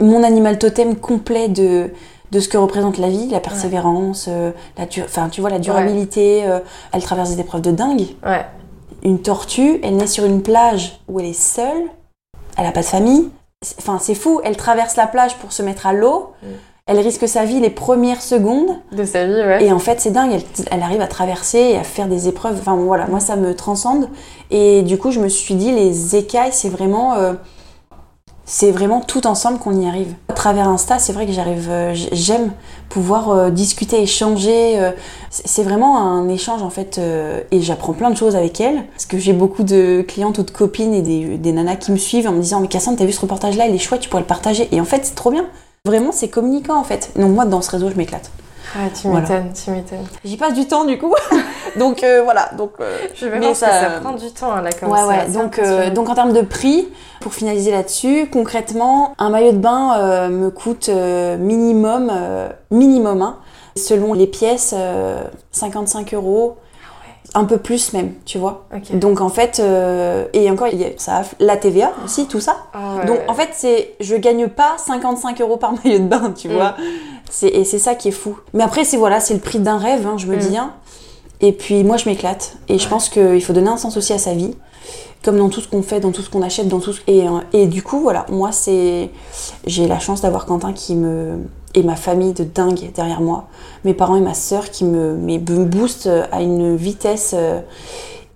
mon 0.00 0.22
animal 0.22 0.58
totem 0.58 0.96
complet 0.96 1.48
de, 1.48 1.90
de 2.30 2.40
ce 2.40 2.48
que 2.48 2.56
représente 2.58 2.98
la 2.98 3.08
vie, 3.08 3.28
la 3.28 3.40
persévérance, 3.40 4.26
euh, 4.28 4.50
la 4.76 4.86
enfin, 5.04 5.28
tu 5.28 5.40
vois, 5.40 5.50
la 5.50 5.58
durabilité. 5.58 6.44
euh, 6.46 6.58
elle 6.92 7.02
traverse 7.02 7.30
des 7.30 7.40
épreuves 7.40 7.60
de 7.62 7.70
dingue. 7.70 8.06
Ouais. 8.24 8.44
Une 9.02 9.20
tortue, 9.20 9.80
elle 9.82 9.96
naît 9.96 10.06
sur 10.06 10.24
une 10.24 10.42
plage 10.42 10.98
où 11.08 11.20
elle 11.20 11.26
est 11.26 11.32
seule, 11.38 11.84
elle 12.56 12.66
a 12.66 12.72
pas 12.72 12.80
de 12.80 12.86
famille. 12.86 13.28
C'est- 13.62 13.76
Enfin, 13.78 13.98
c'est 14.00 14.14
fou, 14.14 14.40
elle 14.44 14.56
traverse 14.56 14.96
la 14.96 15.06
plage 15.06 15.36
pour 15.36 15.52
se 15.52 15.62
mettre 15.62 15.86
à 15.86 15.92
l'eau. 15.92 16.32
Mm. 16.42 16.46
Elle 16.86 16.98
risque 17.00 17.26
sa 17.26 17.44
vie 17.46 17.60
les 17.60 17.70
premières 17.70 18.20
secondes. 18.20 18.76
De 18.92 19.04
sa 19.04 19.24
vie, 19.24 19.32
ouais. 19.32 19.64
Et 19.64 19.72
en 19.72 19.78
fait, 19.78 20.00
c'est 20.02 20.10
dingue, 20.10 20.32
elle, 20.32 20.42
elle 20.70 20.82
arrive 20.82 21.00
à 21.00 21.06
traverser 21.06 21.58
et 21.58 21.76
à 21.78 21.82
faire 21.82 22.08
des 22.08 22.28
épreuves. 22.28 22.56
Enfin, 22.60 22.76
voilà, 22.76 23.06
moi, 23.06 23.20
ça 23.20 23.36
me 23.36 23.54
transcende. 23.54 24.08
Et 24.50 24.82
du 24.82 24.98
coup, 24.98 25.10
je 25.10 25.18
me 25.20 25.28
suis 25.28 25.54
dit, 25.54 25.72
les 25.72 26.14
écailles, 26.16 26.52
c'est 26.52 26.68
vraiment. 26.68 27.14
C'est 28.46 28.70
vraiment 28.70 29.00
tout 29.00 29.26
ensemble 29.26 29.58
qu'on 29.58 29.80
y 29.80 29.88
arrive. 29.88 30.14
À 30.28 30.32
travers 30.34 30.68
Insta, 30.68 30.98
c'est 30.98 31.12
vrai 31.12 31.26
que 31.26 31.32
j'arrive, 31.32 31.68
euh, 31.70 31.94
j'aime 32.12 32.52
pouvoir 32.88 33.30
euh, 33.30 33.50
discuter, 33.50 34.02
échanger. 34.02 34.78
euh, 34.78 34.90
c'est 35.30 35.62
vraiment 35.62 35.98
un 35.98 36.28
échange 36.28 36.62
en 36.62 36.70
fait, 36.70 37.00
et 37.50 37.60
j'apprends 37.60 37.92
plein 37.92 38.10
de 38.10 38.16
choses 38.16 38.36
avec 38.36 38.60
elle. 38.60 38.84
Parce 38.92 39.06
que 39.06 39.18
j'ai 39.18 39.32
beaucoup 39.32 39.62
de 39.62 40.04
clientes 40.06 40.38
ou 40.38 40.42
de 40.42 40.50
copines 40.50 40.94
et 40.94 41.02
des, 41.02 41.38
des 41.38 41.52
nanas 41.52 41.76
qui 41.76 41.92
me 41.92 41.96
suivent 41.96 42.28
en 42.28 42.32
me 42.32 42.40
disant 42.40 42.60
mais 42.60 42.68
Cassandre, 42.68 42.98
t'as 42.98 43.04
vu 43.04 43.12
ce 43.12 43.20
reportage-là, 43.20 43.66
il 43.66 43.74
est 43.74 43.78
chouette, 43.78 44.00
tu 44.00 44.08
pourrais 44.08 44.22
le 44.22 44.28
partager. 44.28 44.68
Et 44.72 44.80
en 44.80 44.84
fait, 44.84 45.04
c'est 45.04 45.14
trop 45.14 45.30
bien. 45.30 45.46
Vraiment, 45.86 46.12
c'est 46.12 46.28
communicant 46.28 46.78
en 46.78 46.84
fait. 46.84 47.10
Donc 47.16 47.32
moi, 47.32 47.44
dans 47.46 47.62
ce 47.62 47.70
réseau, 47.70 47.90
je 47.90 47.96
m'éclate. 47.96 48.30
Ah, 48.76 48.88
tu 48.94 49.08
Voilà. 49.08 49.20
m'étonnes, 49.22 49.52
tu 49.52 49.70
m'étonnes. 49.70 50.06
J'y 50.24 50.36
passe 50.36 50.54
du 50.54 50.66
temps 50.66 50.84
du 50.84 50.98
coup. 50.98 51.14
donc 51.78 52.02
euh, 52.02 52.22
voilà. 52.24 52.50
Donc, 52.56 52.72
euh, 52.80 52.98
Je 53.14 53.26
vais 53.26 53.38
Mais 53.38 53.46
voir 53.46 53.56
ça- 53.56 53.70
ça... 53.70 53.80
ça 53.80 54.00
prend 54.00 54.12
du 54.12 54.30
temps, 54.32 54.52
hein, 54.52 54.62
là, 54.62 54.70
comme 54.72 54.90
ouais, 54.90 54.98
ça. 54.98 55.06
ouais. 55.06 55.28
Donc, 55.28 55.58
euh, 55.58 55.90
donc 55.90 56.08
en 56.08 56.14
termes 56.14 56.32
de 56.32 56.40
prix, 56.42 56.88
pour 57.20 57.32
finaliser 57.34 57.70
là-dessus, 57.70 58.28
concrètement, 58.32 59.14
un 59.18 59.30
maillot 59.30 59.52
de 59.52 59.58
bain 59.58 60.28
me 60.28 60.50
coûte 60.50 60.88
minimum, 60.88 62.10
minimum, 62.70 63.22
hein, 63.22 63.38
selon 63.76 64.12
les 64.14 64.26
pièces, 64.26 64.74
euh, 64.76 65.22
55 65.52 66.14
euros. 66.14 66.56
Un 67.32 67.44
peu 67.44 67.56
plus 67.58 67.92
même, 67.94 68.12
tu 68.26 68.38
vois. 68.38 68.66
Donc 68.92 69.20
en 69.20 69.28
fait, 69.30 69.58
euh, 69.58 70.26
et 70.34 70.48
encore, 70.50 70.68
il 70.70 70.80
y 70.80 70.84
a 70.84 70.88
ça, 70.98 71.22
la 71.40 71.56
TVA 71.56 71.92
aussi, 72.04 72.26
tout 72.26 72.38
ça. 72.38 72.56
Ah, 72.74 72.96
ouais, 72.98 73.06
Donc 73.06 73.16
ouais. 73.18 73.24
en 73.28 73.34
fait, 73.34 73.48
c'est, 73.54 73.94
je 73.98 74.14
gagne 74.14 74.46
pas 74.48 74.76
55 74.78 75.40
euros 75.40 75.56
par 75.56 75.72
maillot 75.84 75.98
de 76.00 76.04
bain, 76.08 76.32
tu 76.36 76.48
Mm. 76.48 76.52
vois. 76.52 76.74
C'est, 77.30 77.48
et 77.48 77.64
c'est 77.64 77.78
ça 77.80 77.94
qui 77.96 78.08
est 78.08 78.12
fou. 78.12 78.38
Mais 78.52 78.62
après, 78.62 78.84
c'est 78.84 78.96
voilà, 78.98 79.18
c'est 79.20 79.34
le 79.34 79.40
prix 79.40 79.58
d'un 79.58 79.78
rêve, 79.78 80.06
hein, 80.06 80.14
je 80.16 80.26
me 80.26 80.36
Mm. 80.36 80.38
dis. 80.38 80.56
hein. 80.56 80.72
Et 81.40 81.52
puis 81.52 81.82
moi, 81.82 81.96
je 81.96 82.08
m'éclate. 82.08 82.56
Et 82.68 82.78
je 82.78 82.88
pense 82.88 83.08
qu'il 83.08 83.42
faut 83.42 83.52
donner 83.52 83.68
un 83.70 83.76
sens 83.78 83.96
aussi 83.96 84.12
à 84.12 84.18
sa 84.18 84.34
vie, 84.34 84.54
comme 85.24 85.36
dans 85.38 85.48
tout 85.48 85.60
ce 85.60 85.66
qu'on 85.68 85.82
fait, 85.82 85.98
dans 85.98 86.12
tout 86.12 86.22
ce 86.22 86.30
qu'on 86.30 86.42
achète, 86.42 86.68
dans 86.68 86.78
tout. 86.78 86.92
ce- 86.92 87.00
Et, 87.08 87.26
euh, 87.26 87.30
et 87.52 87.66
du 87.66 87.82
coup, 87.82 87.98
voilà, 88.00 88.26
moi, 88.30 88.52
c'est, 88.52 89.10
j'ai 89.66 89.88
la 89.88 89.98
chance 89.98 90.20
d'avoir 90.20 90.46
Quentin 90.46 90.72
qui 90.72 90.94
me 90.94 91.38
et 91.74 91.82
ma 91.82 91.96
famille 91.96 92.32
de 92.32 92.44
dingue 92.44 92.90
derrière 92.94 93.20
moi, 93.20 93.44
mes 93.84 93.94
parents 93.94 94.16
et 94.16 94.20
ma 94.20 94.34
sœur 94.34 94.70
qui 94.70 94.84
me, 94.84 95.14
me 95.16 95.38
boostent 95.64 96.08
à 96.32 96.40
une 96.42 96.76
vitesse. 96.76 97.34
euh, 97.36 97.60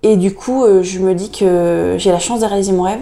et 0.03 0.15
du 0.17 0.33
coup, 0.33 0.63
euh, 0.63 0.81
je 0.83 0.99
me 0.99 1.13
dis 1.13 1.29
que 1.31 1.95
j'ai 1.97 2.11
la 2.11 2.19
chance 2.19 2.39
de 2.39 2.45
réaliser 2.45 2.71
mon 2.71 2.83
rêve. 2.83 2.99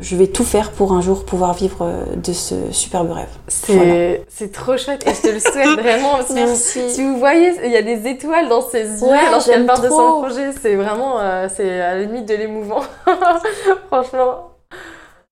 Je 0.00 0.16
vais 0.16 0.28
tout 0.28 0.44
faire 0.44 0.70
pour 0.72 0.92
un 0.92 1.02
jour 1.02 1.24
pouvoir 1.26 1.52
vivre 1.52 1.82
euh, 1.82 2.16
de 2.16 2.32
ce 2.32 2.54
superbe 2.72 3.10
rêve. 3.12 3.28
C'est 3.48 3.74
Voilà. 3.74 4.52
trop 4.52 4.76
chouette 4.78 5.06
et 5.06 5.12
je 5.14 5.20
te 5.20 5.28
le 5.28 5.38
souhaite 5.38 5.78
vraiment. 5.82 6.14
Merci. 6.32 6.88
Si 6.90 7.02
vous 7.04 7.18
voyez, 7.18 7.52
il 7.64 7.70
y 7.70 7.76
a 7.76 7.82
des 7.82 8.08
étoiles 8.08 8.48
dans 8.48 8.62
ses 8.62 8.84
yeux 9.02 9.08
Ouais, 9.08 9.30
lorsqu'elle 9.30 9.66
parle 9.66 9.82
de 9.82 9.88
son 9.90 10.20
projet. 10.22 10.52
C'est 10.60 10.74
vraiment, 10.74 11.20
euh, 11.20 11.48
c'est 11.54 11.80
à 11.80 11.94
la 11.96 12.02
limite 12.02 12.26
de 12.26 12.34
l'émouvant. 12.34 12.80
Franchement. 13.88 14.50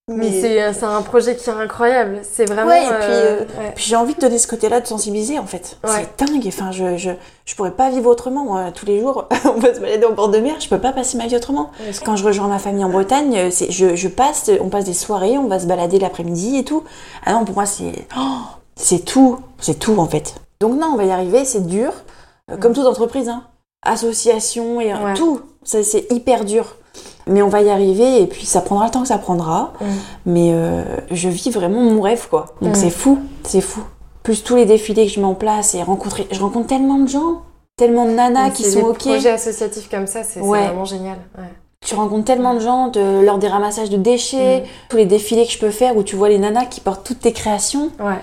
Mais, 0.08 0.40
c'est 0.40 0.62
euh, 0.62 0.72
c'est 0.72 0.84
un 0.84 1.02
projet 1.02 1.36
qui 1.36 1.48
est 1.48 1.52
incroyable. 1.52 2.20
C'est 2.22 2.46
vraiment. 2.46 2.70
Ouais, 2.70 2.82
et 2.82 2.86
puis, 2.86 2.96
euh, 3.00 3.38
ouais. 3.40 3.72
Puis 3.74 3.84
j'ai 3.86 3.96
envie 3.96 4.14
de 4.14 4.20
donner 4.20 4.38
ce 4.38 4.46
côté-là 4.46 4.80
de 4.80 4.86
sensibiliser 4.86 5.38
en 5.38 5.46
fait. 5.46 5.78
Ouais. 5.84 6.08
C'est 6.16 6.26
dingue. 6.26 6.44
Enfin, 6.46 6.72
je, 6.72 6.96
je, 6.96 7.10
je 7.44 7.54
pourrais 7.54 7.72
pas 7.72 7.90
vivre 7.90 8.08
autrement. 8.10 8.44
Moi, 8.44 8.72
tous 8.74 8.86
les 8.86 9.00
jours, 9.00 9.26
on 9.44 9.58
va 9.58 9.74
se 9.74 9.80
balader 9.80 10.06
au 10.06 10.14
bord 10.14 10.30
de 10.30 10.38
mer. 10.38 10.56
Je 10.60 10.68
peux 10.68 10.78
pas 10.78 10.92
passer 10.92 11.18
ma 11.18 11.26
vie 11.26 11.36
autrement. 11.36 11.70
Quand 12.04 12.16
je 12.16 12.24
rejoins 12.24 12.48
ma 12.48 12.58
famille 12.58 12.84
en 12.84 12.88
Bretagne, 12.88 13.36
euh, 13.36 13.50
je, 13.68 13.94
je 13.94 14.08
passe, 14.08 14.50
on 14.60 14.70
passe 14.70 14.86
des 14.86 14.94
soirées, 14.94 15.36
on 15.36 15.46
va 15.46 15.58
se 15.58 15.66
balader 15.66 15.98
l'après-midi 15.98 16.56
et 16.56 16.64
tout. 16.64 16.84
Ah 17.26 17.32
non, 17.32 17.44
pour 17.44 17.54
moi, 17.54 17.66
c'est, 17.66 18.06
oh, 18.18 18.38
c'est 18.76 19.04
tout. 19.04 19.40
C'est 19.60 19.78
tout 19.78 19.98
en 19.98 20.06
fait. 20.06 20.34
Donc 20.60 20.78
non, 20.78 20.90
on 20.92 20.96
va 20.96 21.04
y 21.04 21.10
arriver, 21.10 21.44
c'est 21.44 21.66
dur, 21.66 21.92
euh, 22.50 22.56
comme 22.56 22.72
toute 22.72 22.86
entreprise, 22.86 23.28
hein. 23.28 23.44
association 23.82 24.80
et 24.80 24.92
euh, 24.92 25.14
tout, 25.14 25.40
Ça, 25.62 25.82
c'est 25.82 26.10
hyper 26.10 26.44
dur. 26.44 26.76
Mais 27.28 27.42
on 27.42 27.48
va 27.48 27.60
y 27.62 27.70
arriver 27.70 28.22
et 28.22 28.26
puis 28.26 28.46
ça 28.46 28.60
prendra 28.60 28.86
le 28.86 28.90
temps 28.90 29.02
que 29.02 29.08
ça 29.08 29.18
prendra. 29.18 29.72
Mm. 29.80 29.84
Mais 30.26 30.50
euh, 30.52 30.82
je 31.10 31.28
vis 31.28 31.50
vraiment 31.50 31.80
mon 31.80 32.00
rêve, 32.00 32.26
quoi. 32.28 32.46
Donc 32.62 32.72
Mm. 32.72 32.74
c'est 32.74 32.90
fou, 32.90 33.18
c'est 33.44 33.60
fou. 33.60 33.80
Plus 34.22 34.42
tous 34.44 34.56
les 34.56 34.66
défilés 34.66 35.06
que 35.06 35.12
je 35.12 35.20
mets 35.20 35.26
en 35.26 35.34
place 35.34 35.74
et 35.74 35.82
rencontrer, 35.82 36.26
je 36.30 36.40
rencontre 36.40 36.66
tellement 36.66 36.98
de 36.98 37.08
gens, 37.08 37.42
tellement 37.76 38.04
de 38.06 38.10
nanas 38.10 38.50
qui 38.50 38.64
sont 38.64 38.80
des 38.80 38.84
ok. 38.84 38.98
projets 38.98 39.30
associatifs 39.30 39.88
comme 39.88 40.06
ça, 40.06 40.24
c'est 40.24 40.40
Ouais. 40.40 40.64
vraiment 40.66 40.84
génial. 40.84 41.18
Ouais. 41.38 41.44
Tu 41.86 41.94
rencontres 41.94 42.24
tellement 42.24 42.54
de 42.54 42.58
gens 42.60 42.88
de, 42.88 43.20
lors 43.24 43.38
des 43.38 43.46
ramassages 43.48 43.88
de 43.88 43.96
déchets, 43.96 44.60
Mm. 44.60 44.66
tous 44.90 44.96
les 44.96 45.06
défilés 45.06 45.46
que 45.46 45.52
je 45.52 45.58
peux 45.58 45.70
faire 45.70 45.96
où 45.96 46.02
tu 46.02 46.16
vois 46.16 46.28
les 46.28 46.38
nanas 46.38 46.64
qui 46.66 46.80
portent 46.80 47.06
toutes 47.06 47.20
tes 47.20 47.32
créations. 47.32 47.90
Ouais. 48.00 48.18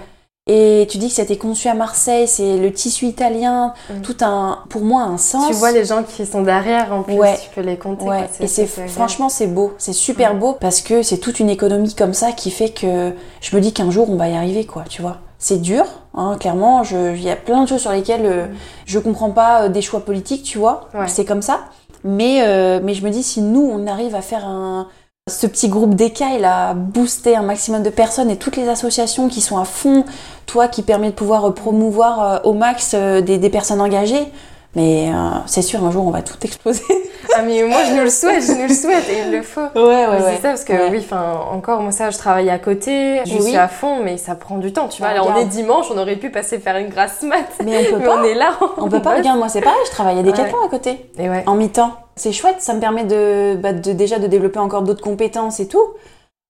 Et 0.47 0.85
tu 0.91 0.99
dis 0.99 1.07
que 1.07 1.13
ça 1.15 1.23
a 1.23 1.25
été 1.25 1.37
conçu 1.39 1.69
à 1.69 1.73
Marseille, 1.73 2.27
c'est 2.27 2.57
le 2.57 2.71
tissu 2.71 3.07
italien, 3.07 3.73
Mm. 3.89 4.01
tout 4.03 4.17
un, 4.21 4.59
pour 4.69 4.81
moi, 4.83 5.01
un 5.01 5.17
sens. 5.17 5.47
Tu 5.47 5.53
vois 5.53 5.71
les 5.71 5.85
gens 5.85 6.03
qui 6.03 6.23
sont 6.23 6.43
derrière 6.43 6.93
en 6.93 7.01
plus, 7.01 7.15
Ouais. 7.15 7.35
tu 7.41 7.49
peux 7.49 7.61
les 7.61 7.77
compter. 7.77 8.05
Ouais, 8.05 8.27
quoi, 8.37 8.45
et 8.45 8.47
c'est 8.47 8.67
franchement 8.67 9.27
c'est 9.27 9.47
beau, 9.47 9.73
c'est 9.79 9.91
super 9.93 10.35
Mm. 10.35 10.39
beau 10.39 10.53
parce 10.53 10.81
que 10.81 11.01
c'est 11.01 11.17
toute 11.17 11.39
une 11.39 11.49
économie 11.49 11.95
comme 11.95 12.13
ça 12.13 12.31
qui 12.31 12.51
fait 12.51 12.69
que 12.69 13.11
je 13.41 13.55
me 13.55 13.59
dis 13.61 13.73
qu'un 13.73 13.89
jour 13.89 14.07
on 14.07 14.17
va 14.17 14.29
y 14.29 14.35
arriver 14.35 14.65
quoi, 14.65 14.83
tu 14.87 15.01
vois. 15.01 15.17
C'est 15.39 15.59
dur, 15.61 15.83
hein, 16.13 16.37
clairement. 16.39 16.83
Il 16.83 17.21
y 17.23 17.29
a 17.31 17.35
plein 17.35 17.63
de 17.63 17.67
choses 17.67 17.81
sur 17.81 17.91
lesquelles 17.91 18.25
euh, 18.25 18.45
je 18.85 18.99
comprends 18.99 19.31
pas 19.31 19.63
euh, 19.63 19.69
des 19.69 19.81
choix 19.81 19.99
politiques, 20.01 20.43
tu 20.43 20.59
vois. 20.59 20.89
Ouais. 20.93 21.07
C'est 21.07 21.25
comme 21.25 21.41
ça. 21.41 21.61
Mais 22.03 22.43
euh, 22.43 22.79
mais 22.83 22.93
je 22.93 23.03
me 23.03 23.09
dis 23.09 23.23
si 23.23 23.41
nous 23.41 23.67
on 23.73 23.87
arrive 23.87 24.13
à 24.13 24.21
faire 24.21 24.45
un 24.45 24.87
ce 25.27 25.47
petit 25.47 25.69
groupe 25.69 25.95
d'écailles 25.95 26.39
là, 26.39 26.69
à 26.69 26.73
booster 26.75 27.35
un 27.35 27.41
maximum 27.41 27.81
de 27.81 27.89
personnes 27.89 28.29
et 28.29 28.37
toutes 28.37 28.57
les 28.57 28.69
associations 28.69 29.27
qui 29.27 29.41
sont 29.41 29.57
à 29.57 29.65
fond, 29.65 30.05
toi 30.45 30.67
qui 30.67 30.83
permet 30.83 31.09
de 31.09 31.15
pouvoir 31.15 31.51
promouvoir 31.55 32.21
euh, 32.21 32.39
au 32.43 32.53
max 32.53 32.91
euh, 32.93 33.21
des 33.21 33.49
personnes 33.49 33.81
engagées, 33.81 34.27
mais 34.75 35.09
euh, 35.09 35.13
c'est 35.45 35.61
sûr 35.61 35.83
un 35.83 35.91
jour 35.91 36.05
on 36.05 36.11
va 36.11 36.21
tout 36.21 36.35
exploser. 36.43 36.83
Ah 37.37 37.41
mais 37.41 37.63
moi 37.63 37.79
je 37.89 37.93
nous 37.95 38.03
le 38.03 38.09
souhaite, 38.09 38.41
je 38.43 38.53
nous 38.53 38.67
le 38.67 38.73
souhaite 38.73 39.09
et 39.09 39.23
il 39.25 39.31
le 39.31 39.41
faut. 39.41 39.59
Ouais, 39.75 40.07
Mais 40.09 40.35
C'est 40.35 40.41
ça 40.41 40.49
parce 40.49 40.63
que 40.63 40.71
Ouais. 40.71 40.89
oui, 40.89 40.99
enfin 41.03 41.37
encore 41.51 41.81
moi 41.81 41.91
ça 41.91 42.09
je 42.09 42.17
travaille 42.17 42.49
à 42.49 42.59
côté, 42.59 43.19
je 43.25 43.33
Oui. 43.35 43.41
suis 43.47 43.57
à 43.57 43.67
fond 43.67 43.97
mais 44.01 44.15
ça 44.17 44.35
prend 44.35 44.57
du 44.57 44.71
temps, 44.71 44.87
tu 44.87 44.99
vois. 45.01 45.09
Bah, 45.09 45.15
Là 45.15 45.23
on 45.25 45.35
est 45.41 45.45
dimanche, 45.45 45.87
on 45.93 45.97
aurait 45.97 46.15
pu 46.15 46.29
passer 46.29 46.59
faire 46.59 46.77
une 46.77 46.87
grasse 46.87 47.23
mat. 47.23 47.43
Mais 47.65 47.87
on 47.89 47.93
peut 47.95 47.99
Mais 47.99 48.05
pas. 48.05 48.17
on 48.21 48.23
est 48.23 48.35
là. 48.35 48.51
On 48.77 48.87
peut 48.87 49.01
pas, 49.01 49.15
regarde, 49.17 49.37
moi 49.37 49.49
c'est 49.49 49.59
pareil, 49.59 49.79
je 49.85 49.91
travaille 49.91 50.19
à 50.19 50.23
Decathlon 50.23 50.65
à 50.65 50.69
côté, 50.69 51.09
Et 51.17 51.27
ouais. 51.29 51.43
en 51.45 51.55
mi-temps. 51.55 51.91
C'est 52.15 52.31
chouette, 52.31 52.57
ça 52.59 52.73
me 52.73 52.79
permet 52.79 53.03
de, 53.03 53.57
bah, 53.57 53.73
de 53.73 53.91
déjà 53.91 54.17
de 54.17 54.27
développer 54.27 54.59
encore 54.59 54.83
d'autres 54.83 55.03
compétences 55.03 55.59
et 55.59 55.67
tout. 55.67 55.83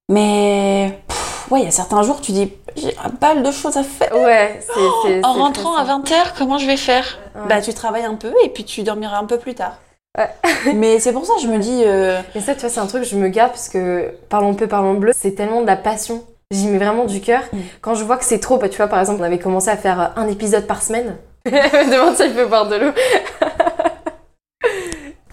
Mais 0.09 0.99
pff, 1.07 1.34
ouais, 1.51 1.61
il 1.61 1.65
y 1.65 1.67
a 1.67 1.71
certains 1.71 2.03
jours, 2.03 2.21
tu 2.21 2.31
dis, 2.31 2.51
j'ai 2.75 2.95
un 3.03 3.09
balle 3.09 3.43
de 3.43 3.51
choses 3.51 3.77
à 3.77 3.83
faire. 3.83 4.15
Ouais, 4.15 4.59
c'est 4.61 4.79
c'est 5.03 5.25
En 5.25 5.33
rentrant 5.33 5.75
à 5.75 5.83
stressant. 5.83 6.01
20h, 6.01 6.37
comment 6.37 6.57
je 6.57 6.67
vais 6.67 6.77
faire? 6.77 7.19
Ouais. 7.35 7.41
Bah 7.47 7.61
tu 7.61 7.73
travailles 7.73 8.05
un 8.05 8.15
peu 8.15 8.33
et 8.43 8.49
puis 8.49 8.63
tu 8.63 8.83
dormiras 8.83 9.17
un 9.17 9.25
peu 9.25 9.37
plus 9.37 9.55
tard. 9.55 9.77
Ouais. 10.17 10.29
Mais 10.73 10.99
c'est 10.99 11.13
pour 11.13 11.25
ça 11.25 11.33
que 11.35 11.41
je 11.41 11.47
me 11.47 11.59
dis, 11.59 11.83
euh, 11.85 12.21
Et 12.35 12.39
ça, 12.41 12.53
tu 12.53 12.61
vois, 12.61 12.69
c'est 12.69 12.79
un 12.79 12.87
truc 12.87 13.03
je 13.03 13.15
me 13.15 13.27
garde 13.27 13.51
parce 13.51 13.69
que 13.69 14.13
parlons 14.29 14.53
peu, 14.53 14.67
parlons 14.67 14.93
bleu, 14.95 15.11
c'est 15.15 15.35
tellement 15.35 15.61
de 15.61 15.67
la 15.67 15.75
passion. 15.75 16.23
J'y 16.51 16.67
mets 16.67 16.77
vraiment 16.77 17.05
du 17.05 17.21
cœur. 17.21 17.41
Mm. 17.51 17.59
Quand 17.81 17.95
je 17.95 18.03
vois 18.03 18.17
que 18.17 18.25
c'est 18.25 18.39
trop, 18.39 18.57
bah, 18.57 18.69
tu 18.69 18.77
vois, 18.77 18.87
par 18.87 18.99
exemple, 18.99 19.21
on 19.21 19.23
avait 19.25 19.39
commencé 19.39 19.69
à 19.69 19.77
faire 19.77 20.13
un 20.15 20.27
épisode 20.27 20.67
par 20.67 20.83
semaine. 20.83 21.17
Elle 21.45 21.87
me 21.87 21.91
demande 21.91 22.15
si 22.15 22.23
il 22.23 22.33
peut 22.33 22.45
boire 22.45 22.67
de 22.67 22.75
l'eau. 22.75 22.91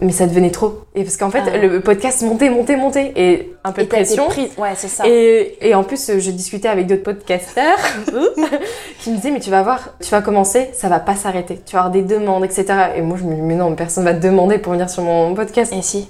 Mais 0.03 0.13
ça 0.13 0.27
devenait 0.27 0.51
trop. 0.51 0.81
Et 0.95 1.05
parce 1.05 1.17
qu'en 1.17 1.31
fait, 1.31 1.43
Ah. 1.47 1.57
le 1.57 1.81
podcast 1.81 2.23
montait, 2.23 2.51
montait, 2.51 2.77
montait. 2.77 3.13
Et 3.17 3.53
un 3.65 3.73
peu 3.73 3.83
et 3.83 3.85
de 3.85 3.89
pression. 3.89 4.27
prise. 4.27 4.51
Ouais, 4.59 4.73
c'est 4.75 4.89
ça. 4.89 5.05
Et, 5.07 5.57
et 5.61 5.75
en 5.75 5.85
plus, 5.85 6.19
je 6.19 6.31
discutais 6.33 6.69
avec 6.69 6.87
d'autres 6.89 7.05
podcasteurs 7.05 7.79
qui 9.01 9.11
me 9.11 9.17
disaient, 9.17 9.31
mais 9.31 9.41
tu 9.41 9.51
vas 9.51 9.63
voir, 9.63 9.91
tu 10.03 10.11
vas 10.11 10.21
commencer, 10.23 10.71
ça 10.73 10.89
va 10.89 10.99
pas 11.01 11.15
s'arrêter. 11.15 11.61
Tu 11.65 11.73
vas 11.75 11.81
avoir 11.81 11.93
des 11.93 12.03
demandes, 12.03 12.45
etc. 12.45 12.65
Et 12.97 13.01
moi, 13.03 13.17
je 13.21 13.25
me 13.25 13.35
dis, 13.35 13.41
mais 13.43 13.55
non, 13.55 13.75
personne 13.75 14.05
va 14.05 14.15
te 14.15 14.23
demander 14.27 14.59
pour 14.59 14.73
venir 14.73 14.91
sur 14.91 15.03
mon 15.03 15.35
podcast. 15.35 15.73
Et 15.77 15.83
si 15.83 16.09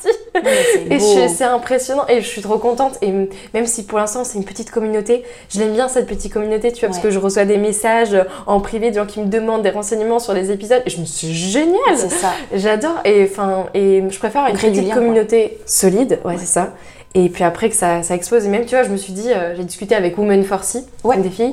si. 0.00 0.08
C'est 0.34 0.94
Et 0.94 1.28
c'est 1.28 1.44
impressionnant 1.44 2.04
et 2.08 2.20
je 2.20 2.26
suis 2.26 2.42
trop 2.42 2.58
contente. 2.58 2.98
Et 3.02 3.12
même 3.54 3.66
si 3.66 3.84
pour 3.84 3.98
l'instant 3.98 4.24
c'est 4.24 4.36
une 4.38 4.44
petite 4.44 4.70
communauté, 4.70 5.24
je 5.48 5.58
l'aime 5.60 5.72
bien 5.72 5.88
cette 5.88 6.06
petite 6.06 6.32
communauté, 6.32 6.72
tu 6.72 6.80
vois, 6.80 6.88
parce 6.88 7.00
que 7.02 7.10
je 7.10 7.18
reçois 7.18 7.44
des 7.44 7.56
messages 7.56 8.16
en 8.46 8.60
privé 8.60 8.90
de 8.90 8.96
gens 8.96 9.06
qui 9.06 9.20
me 9.20 9.26
demandent 9.26 9.62
des 9.62 9.70
renseignements 9.70 10.18
sur 10.18 10.32
les 10.34 10.50
épisodes 10.50 10.82
et 10.84 10.90
je 10.90 11.00
me 11.00 11.04
suis 11.06 11.32
génial. 11.32 11.78
C'est 11.96 12.10
ça. 12.10 12.32
J'adore 12.52 13.00
et 13.04 13.28
enfin 13.30 13.66
et 13.74 14.02
je 14.08 14.18
préfère 14.18 14.46
une 14.48 14.54
petite 14.56 14.76
lien, 14.76 14.84
quoi. 14.86 14.94
communauté 14.96 15.58
solide, 15.66 16.18
ouais, 16.24 16.36
c'est 16.38 16.46
ça. 16.46 16.74
Et 17.16 17.28
puis 17.28 17.44
après 17.44 17.68
que 17.70 17.76
ça, 17.76 18.02
ça 18.02 18.16
explose. 18.16 18.44
Et 18.44 18.48
même, 18.48 18.64
tu 18.64 18.74
vois, 18.74 18.82
je 18.82 18.88
me 18.88 18.96
suis 18.96 19.12
dit, 19.12 19.30
euh, 19.32 19.54
j'ai 19.56 19.62
discuté 19.62 19.94
avec 19.94 20.18
Women 20.18 20.42
for 20.42 20.64
Sea, 20.64 20.84
Ouais. 21.04 21.16
des 21.18 21.30
filles, 21.30 21.52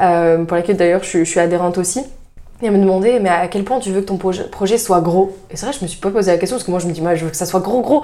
euh, 0.00 0.44
pour 0.44 0.56
laquelle 0.56 0.76
d'ailleurs 0.76 1.04
je 1.04 1.22
suis 1.22 1.38
adhérente 1.38 1.78
aussi. 1.78 2.02
Et 2.62 2.66
elle 2.66 2.72
me 2.72 2.78
demandait, 2.78 3.20
mais 3.20 3.28
à 3.28 3.48
quel 3.48 3.64
point 3.64 3.78
tu 3.80 3.90
veux 3.90 4.00
que 4.00 4.06
ton 4.06 4.16
projet, 4.16 4.78
soit 4.78 5.00
gros? 5.00 5.36
Et 5.50 5.56
c'est 5.56 5.66
vrai, 5.66 5.74
je 5.78 5.82
me 5.84 5.88
suis 5.88 6.00
pas 6.00 6.10
posé 6.10 6.30
la 6.30 6.38
question 6.38 6.56
parce 6.56 6.64
que 6.64 6.70
moi 6.70 6.80
je 6.80 6.86
me 6.86 6.92
dis, 6.92 7.02
moi 7.02 7.14
je 7.14 7.24
veux 7.24 7.30
que 7.30 7.36
ça 7.36 7.46
soit 7.46 7.60
gros, 7.60 7.80
gros. 7.82 8.02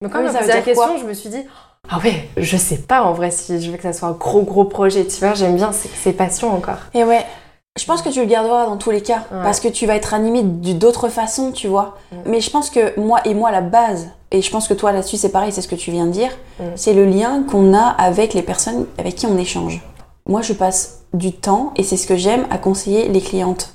Mais 0.00 0.08
quand 0.08 0.18
Oui, 0.20 0.26
elle 0.28 0.36
posé 0.36 0.48
la 0.52 0.62
question, 0.62 0.96
je 0.98 1.04
me 1.04 1.14
suis 1.14 1.28
dit, 1.28 1.44
ah 1.88 1.98
ouais, 2.02 2.28
je 2.36 2.56
sais 2.56 2.78
pas 2.78 3.02
en 3.02 3.12
vrai 3.12 3.30
si 3.30 3.60
je 3.60 3.70
veux 3.70 3.76
que 3.76 3.82
ça 3.84 3.92
soit 3.92 4.08
un 4.08 4.12
gros, 4.12 4.42
gros 4.42 4.64
projet. 4.64 5.06
Tu 5.06 5.20
vois, 5.24 5.34
j'aime 5.34 5.56
bien 5.56 5.70
ces, 5.72 6.12
passions 6.12 6.52
encore. 6.52 6.78
Et 6.94 7.04
ouais. 7.04 7.24
Je 7.78 7.86
pense 7.86 8.02
que 8.02 8.10
tu 8.10 8.20
le 8.20 8.26
garderas 8.26 8.66
dans 8.66 8.76
tous 8.76 8.90
les 8.90 9.00
cas, 9.00 9.24
Ouais. 9.32 9.42
parce 9.42 9.58
que 9.58 9.68
tu 9.68 9.86
vas 9.86 9.96
être 9.96 10.12
animé 10.12 10.42
d'autres 10.42 11.08
façons, 11.08 11.52
tu 11.52 11.68
vois. 11.68 11.96
Mais 12.26 12.42
je 12.42 12.50
pense 12.50 12.68
que 12.68 12.98
moi 13.00 13.20
et 13.24 13.32
moi, 13.32 13.50
la 13.50 13.62
base, 13.62 14.08
et 14.30 14.42
je 14.42 14.50
pense 14.50 14.68
que 14.68 14.74
toi 14.74 14.92
là-dessus 14.92 15.16
c'est 15.16 15.30
pareil, 15.30 15.52
c'est 15.52 15.62
ce 15.62 15.68
que 15.68 15.74
tu 15.74 15.90
viens 15.90 16.04
de 16.06 16.10
dire, 16.10 16.30
c'est 16.74 16.92
le 16.92 17.06
lien 17.06 17.42
qu'on 17.44 17.72
a 17.72 17.86
avec 17.86 18.34
les 18.34 18.42
personnes 18.42 18.86
avec 18.98 19.14
qui 19.14 19.26
on 19.26 19.38
échange. 19.38 19.80
Moi 20.26 20.42
je 20.42 20.52
passe 20.52 21.04
du 21.14 21.32
temps, 21.32 21.72
et 21.76 21.82
c'est 21.82 21.96
ce 21.96 22.06
que 22.06 22.16
j'aime, 22.16 22.46
à 22.50 22.58
conseiller 22.58 23.08
les 23.08 23.20
clientes. 23.22 23.72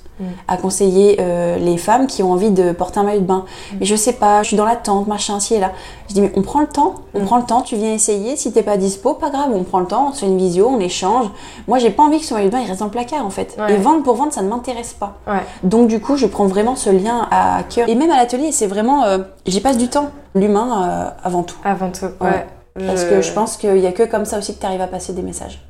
À 0.48 0.58
conseiller 0.58 1.18
euh, 1.20 1.58
les 1.58 1.78
femmes 1.78 2.08
qui 2.08 2.24
ont 2.24 2.32
envie 2.32 2.52
de 2.52 2.72
porter 2.72 3.00
un 3.00 3.04
maillot 3.04 3.20
de 3.22 3.26
bain. 3.26 3.46
Mm. 3.72 3.76
Mais 3.80 3.86
je 3.86 3.96
sais 3.96 4.14
pas, 4.14 4.42
je 4.44 4.48
suis 4.48 4.58
dans 4.58 4.66
l'attente, 4.66 5.08
machin, 5.08 5.40
ci 5.40 5.54
et 5.56 5.60
là. 5.60 5.72
Je 6.10 6.14
dis, 6.16 6.22
mais 6.22 6.32
on 6.36 6.42
prend 6.42 6.60
le 6.60 6.68
temps, 6.68 6.96
on 7.14 7.20
Mm. 7.22 7.26
prend 7.26 7.38
le 7.38 7.44
temps, 7.44 7.62
tu 7.62 7.76
viens 7.76 7.94
essayer, 7.94 8.36
si 8.36 8.52
t'es 8.52 8.64
pas 8.64 8.78
dispo, 8.78 9.14
pas 9.14 9.30
grave, 9.30 9.50
on 9.54 9.64
prend 9.64 9.80
le 9.80 9.86
temps, 9.86 10.08
on 10.10 10.14
se 10.14 10.22
fait 10.22 10.26
une 10.26 10.38
visio, 10.38 10.68
on 10.68 10.80
échange. 10.80 11.28
Moi, 11.68 11.78
j'ai 11.80 11.90
pas 11.92 12.04
envie 12.04 12.20
que 12.20 12.26
ce 12.26 12.34
maillot 12.34 12.48
de 12.48 12.52
bain 12.54 12.60
il 12.60 12.68
reste 12.68 12.80
dans 12.80 12.86
le 12.86 12.92
placard 12.92 13.26
en 13.26 13.30
fait. 13.30 13.56
Ouais. 13.60 13.74
Et 13.74 13.78
vendre 13.78 14.04
pour 14.04 14.16
vendre, 14.16 14.34
ça 14.34 14.42
ne 14.42 14.50
m'intéresse 14.50 14.94
pas. 14.94 15.18
Ouais. 15.28 15.42
Donc 15.64 15.88
du 15.88 16.00
coup, 16.00 16.18
je 16.18 16.26
prends 16.26 16.46
vraiment 16.48 16.76
ce 16.76 16.90
lien 16.90 17.28
à 17.32 17.62
cœur. 17.64 17.88
Et 17.90 17.96
même 17.96 18.10
à 18.12 18.18
l'atelier, 18.18 18.52
c'est 18.52 18.68
vraiment, 18.68 19.04
euh, 19.04 19.20
j'y 19.46 19.62
passe 19.62 19.78
du 19.78 19.88
temps. 19.88 20.10
L'humain 20.36 20.84
euh, 20.90 21.10
avant 21.24 21.44
tout. 21.44 21.58
Avant 21.64 21.90
tout, 21.90 22.06
ouais. 22.22 22.46
Ouais. 22.76 22.86
Parce 22.88 23.06
que 23.06 23.22
je 23.22 23.32
pense 23.32 23.58
qu'il 23.58 23.78
y 23.80 23.88
a 23.88 23.92
que 23.92 24.04
comme 24.04 24.26
ça 24.26 24.38
aussi 24.38 24.54
que 24.56 24.60
tu 24.60 24.66
arrives 24.68 24.82
à 24.82 24.88
passer 24.88 25.12
des 25.14 25.24
messages. 25.24 25.64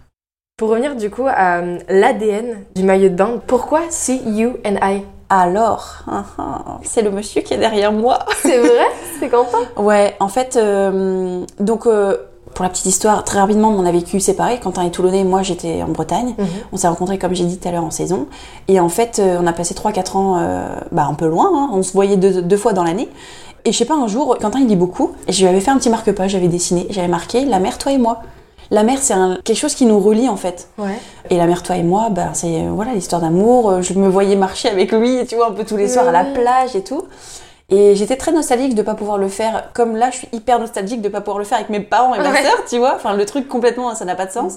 Pour 0.58 0.70
revenir 0.70 0.96
du 0.96 1.12
coup 1.12 1.28
à 1.28 1.58
euh, 1.60 1.78
l'ADN 1.88 2.64
du 2.76 2.82
maillot 2.82 3.10
de 3.10 3.14
bain, 3.14 3.40
pourquoi 3.46 3.82
See 3.92 4.20
You 4.26 4.54
and 4.66 4.78
I? 4.82 5.04
Alors, 5.30 5.98
c'est 6.82 7.04
le 7.04 7.12
monsieur 7.12 7.44
qui 7.44 7.54
est 7.54 7.60
derrière 7.60 7.92
moi. 7.92 8.26
C'est 8.42 8.58
vrai? 8.58 8.88
C'est 9.20 9.30
Quentin? 9.30 9.60
Ouais, 9.78 10.16
en 10.20 10.30
fait, 10.30 10.56
euh, 10.58 11.44
donc 11.60 11.86
euh, 11.86 12.18
pour 12.56 12.64
la 12.64 12.72
petite 12.72 12.88
histoire, 12.88 13.24
très 13.24 13.40
rapidement, 13.40 13.70
on 13.70 13.86
a 13.86 13.92
vécu 13.92 14.20
séparés. 14.20 14.60
Quentin 14.60 14.82
est 14.82 14.90
toulonnais, 14.90 15.24
moi 15.24 15.44
j'étais 15.44 15.84
en 15.84 15.90
Bretagne. 15.90 16.34
Mhm. 16.40 16.48
On 16.74 16.78
s'est 16.78 16.88
rencontrés, 16.88 17.20
comme 17.20 17.36
j'ai 17.36 17.46
dit 17.46 17.60
tout 17.60 17.68
à 17.68 17.72
l'heure, 17.72 17.84
en 17.84 17.92
saison. 17.92 18.26
Et 18.68 18.80
en 18.80 18.90
fait, 18.90 19.22
on 19.40 19.46
a 19.46 19.54
passé 19.54 19.76
3-4 19.76 20.18
ans 20.18 20.38
euh, 20.40 20.70
bah, 20.92 21.06
un 21.08 21.14
peu 21.14 21.28
loin. 21.28 21.52
hein. 21.54 21.70
On 21.72 21.84
se 21.84 21.94
voyait 21.94 22.18
deux, 22.18 22.42
deux 22.42 22.58
fois 22.58 22.74
dans 22.74 22.84
l'année. 22.84 23.10
Et 23.64 23.72
je 23.72 23.78
sais 23.78 23.86
pas, 23.86 23.94
un 23.96 24.08
jour, 24.08 24.36
Quentin 24.42 24.58
il 24.60 24.68
lit 24.68 24.76
beaucoup. 24.76 25.12
Et 25.28 25.34
je 25.34 25.42
lui 25.42 25.48
avais 25.50 25.60
fait 25.60 25.70
un 25.70 25.78
petit 25.78 25.92
marque-page, 25.92 26.32
j'avais 26.32 26.48
dessiné. 26.48 26.88
J'avais 26.90 27.08
marqué 27.10 27.46
La 27.46 27.60
mer, 27.60 27.78
toi 27.78 27.92
et 27.92 28.00
moi. 28.00 28.24
La 28.72 28.84
mer, 28.84 28.98
c'est 29.02 29.14
quelque 29.44 29.58
chose 29.58 29.76
qui 29.76 29.86
nous 29.86 30.00
relie 30.00 30.28
en 30.30 30.36
fait. 30.38 30.70
Ouais. 30.78 31.00
Et 31.30 31.38
la 31.38 31.46
mer, 31.48 31.64
toi 31.64 31.76
et 31.78 31.84
moi, 31.84 32.10
ben, 32.12 32.32
c'est 32.34 32.62
euh, 32.62 32.70
voilà 32.72 32.94
l'histoire 32.94 33.22
d'amour. 33.22 33.70
Euh, 33.70 33.82
Je 33.82 33.94
me 33.94 34.08
voyais 34.10 34.36
marcher 34.36 34.70
avec 34.70 34.92
lui, 34.92 35.26
tu 35.28 35.36
vois, 35.36 35.48
un 35.50 35.52
peu 35.54 35.64
tous 35.64 35.78
les 35.78 35.88
soirs 35.88 36.08
à 36.08 36.12
la 36.12 36.26
plage 36.26 36.76
et 36.76 36.84
tout. 36.84 37.04
Et 37.70 37.96
j'étais 37.96 38.16
très 38.16 38.32
nostalgique 38.32 38.76
de 38.76 38.82
pas 38.82 38.94
pouvoir 38.96 39.18
le 39.18 39.28
faire. 39.28 39.72
Comme 39.74 39.96
là, 39.98 40.10
je 40.10 40.18
suis 40.20 40.30
hyper 40.32 40.60
nostalgique 40.60 41.02
de 41.02 41.10
pas 41.10 41.20
pouvoir 41.20 41.38
le 41.40 41.44
faire 41.46 41.58
avec 41.58 41.70
mes 41.70 41.82
parents 41.82 42.16
et 42.16 42.20
ma 42.20 42.32
Ouais. 42.32 42.42
sœur, 42.44 42.64
tu 42.70 42.78
vois. 42.78 42.94
Enfin, 42.96 43.14
le 43.14 43.26
truc 43.26 43.48
complètement, 43.50 43.94
ça 43.94 44.06
n'a 44.06 44.16
pas 44.16 44.26
de 44.26 44.32
sens. 44.32 44.56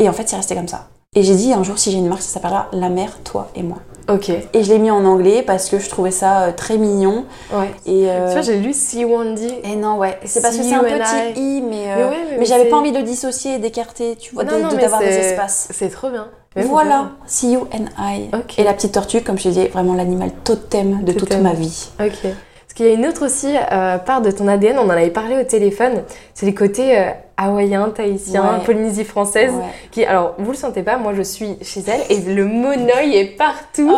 Et 0.00 0.08
en 0.08 0.12
fait, 0.12 0.28
c'est 0.28 0.36
resté 0.36 0.54
comme 0.56 0.66
ça. 0.68 0.86
Et 1.16 1.22
j'ai 1.22 1.34
dit 1.34 1.54
un 1.54 1.62
jour, 1.62 1.78
si 1.78 1.90
j'ai 1.90 1.96
une 1.98 2.08
marque, 2.08 2.20
ça 2.20 2.28
s'appellera 2.34 2.68
La 2.72 2.90
mer, 2.90 3.18
toi 3.24 3.50
et 3.56 3.62
moi. 3.62 3.78
Ok. 4.10 4.28
Et 4.28 4.62
je 4.62 4.70
l'ai 4.70 4.78
mis 4.78 4.90
en 4.90 5.04
anglais 5.06 5.42
parce 5.42 5.70
que 5.70 5.78
je 5.78 5.88
trouvais 5.88 6.10
ça 6.10 6.42
euh, 6.42 6.52
très 6.52 6.76
mignon. 6.76 7.24
Ouais. 7.50 7.70
Et, 7.86 8.10
euh, 8.10 8.26
Tu 8.28 8.32
vois, 8.34 8.42
j'ai 8.42 8.58
lu 8.58 8.74
See 8.74 9.06
Wendy. 9.06 9.50
et 9.64 9.76
non, 9.76 9.96
ouais. 9.96 10.18
C'est 10.26 10.42
parce 10.42 10.56
que 10.56 10.62
c'est 10.62 10.74
un 10.74 10.82
petit 10.84 11.40
i, 11.40 11.62
mais, 11.62 11.92
euh, 11.92 11.96
Mais 11.96 12.04
ouais, 12.04 12.10
mais 12.32 12.38
mais 12.40 12.44
j'avais 12.44 12.66
pas 12.66 12.76
envie 12.76 12.92
de 12.92 13.00
dissocier 13.00 13.54
et 13.54 13.58
d'écarter, 13.58 14.16
tu 14.16 14.34
vois, 14.34 14.44
de- 14.44 14.54
non, 14.56 14.68
de- 14.68 14.76
d'avoir 14.76 15.00
des 15.00 15.06
espaces. 15.06 15.68
C'est 15.70 15.88
trop 15.88 16.10
bien. 16.10 16.28
Même 16.56 16.66
Voilà, 16.66 17.10
see 17.26 17.52
you 17.52 17.66
and 17.72 17.86
I. 17.98 18.28
Ok. 18.34 18.58
Et 18.58 18.64
la 18.64 18.74
petite 18.74 18.92
tortue, 18.92 19.22
comme 19.22 19.38
je 19.38 19.44
te 19.44 19.48
disais, 19.48 19.68
vraiment 19.68 19.94
l'animal 19.94 20.30
totem 20.44 21.04
de 21.04 21.12
toute 21.12 21.34
ma 21.38 21.54
vie. 21.54 21.88
Ok. 22.00 22.30
Qu'il 22.78 22.86
y 22.86 22.90
a 22.90 22.92
une 22.92 23.06
autre 23.08 23.26
aussi 23.26 23.48
euh, 23.72 23.98
part 23.98 24.22
de 24.22 24.30
ton 24.30 24.46
ADN, 24.46 24.78
on 24.78 24.82
en 24.82 24.90
avait 24.90 25.10
parlé 25.10 25.36
au 25.36 25.42
téléphone, 25.42 26.04
c'est 26.32 26.46
les 26.46 26.54
côtés 26.54 26.96
euh, 26.96 27.10
hawaïens, 27.36 27.90
tahitiens, 27.90 28.58
Ouais. 28.58 28.64
Polynésie 28.64 29.02
française, 29.02 29.50
Ouais. 29.52 29.64
qui, 29.90 30.04
alors 30.04 30.36
vous 30.38 30.52
le 30.52 30.56
sentez 30.56 30.84
pas, 30.84 30.96
moi 30.96 31.12
je 31.12 31.22
suis 31.22 31.56
chez 31.60 31.80
elle 31.88 32.02
et 32.08 32.20
le 32.32 32.44
monoeil 32.44 33.16
est 33.16 33.36
partout. 33.36 33.92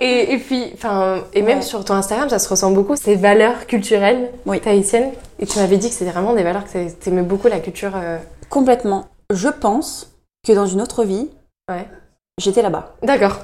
Et, 0.00 0.32
et 0.32 0.38
puis, 0.38 0.70
enfin, 0.72 1.18
et 1.34 1.42
même 1.42 1.58
Ouais. 1.58 1.62
sur 1.62 1.84
ton 1.84 1.92
Instagram, 1.92 2.30
ça 2.30 2.38
se 2.38 2.48
ressent 2.48 2.70
beaucoup, 2.70 2.96
ces 2.96 3.14
valeurs 3.14 3.66
culturelles 3.66 4.30
Oui. 4.46 4.58
tahitiennes. 4.58 5.10
Et 5.38 5.44
tu 5.44 5.58
m'avais 5.58 5.76
dit 5.76 5.88
que 5.90 5.94
c'était 5.94 6.10
vraiment 6.10 6.32
des 6.32 6.44
valeurs 6.44 6.64
que 6.64 6.70
tu 6.70 7.08
aimais 7.10 7.20
beaucoup 7.20 7.48
la 7.48 7.60
culture. 7.60 7.92
euh, 7.94 8.16
Complètement. 8.48 9.04
Je 9.30 9.48
pense 9.50 10.10
que 10.48 10.52
dans 10.54 10.64
une 10.66 10.80
autre 10.80 11.04
vie, 11.04 11.28
Ouais. 11.70 11.86
J'étais 12.40 12.62
là-bas. 12.62 12.94
D'accord. 13.02 13.36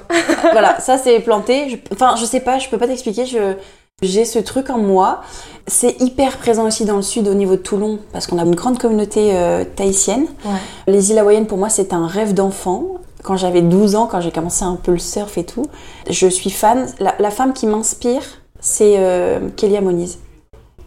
voilà, 0.51 0.79
ça 0.81 0.97
c'est 0.97 1.19
planté. 1.21 1.69
Je- 1.69 1.77
Enfin, 1.93 2.15
je 2.17 2.25
sais 2.25 2.41
pas, 2.41 2.57
je 2.59 2.67
peux 2.67 2.77
pas 2.77 2.87
t'expliquer. 2.87 3.25
Je... 3.25 3.53
J'ai 4.01 4.25
ce 4.25 4.39
truc 4.39 4.69
en 4.69 4.79
moi. 4.79 5.21
C'est 5.67 6.01
hyper 6.01 6.37
présent 6.37 6.65
aussi 6.65 6.85
dans 6.85 6.95
le 6.95 7.01
sud 7.03 7.27
au 7.27 7.35
niveau 7.35 7.55
de 7.55 7.61
Toulon 7.61 7.99
parce 8.11 8.25
qu'on 8.25 8.39
a 8.39 8.43
une 8.43 8.55
grande 8.55 8.79
communauté 8.79 9.35
euh, 9.35 9.63
tahitienne. 9.63 10.25
Ouais. 10.43 10.59
Les 10.87 11.11
îles 11.11 11.19
hawaïennes 11.19 11.45
pour 11.45 11.59
moi 11.59 11.69
c'est 11.69 11.93
un 11.93 12.07
rêve 12.07 12.33
d'enfant. 12.33 12.85
Quand 13.23 13.37
j'avais 13.37 13.61
12 13.61 13.93
ans, 13.95 14.07
quand 14.07 14.19
j'ai 14.19 14.31
commencé 14.31 14.63
un 14.65 14.75
peu 14.75 14.91
le 14.91 14.97
surf 14.97 15.37
et 15.37 15.43
tout, 15.43 15.67
je 16.09 16.25
suis 16.27 16.49
fan. 16.49 16.87
La, 16.99 17.13
la 17.19 17.29
femme 17.29 17.53
qui 17.53 17.67
m'inspire, 17.67 18.23
c'est 18.59 18.95
euh, 18.97 19.49
Kelia 19.55 19.81
Moniz, 19.81 20.17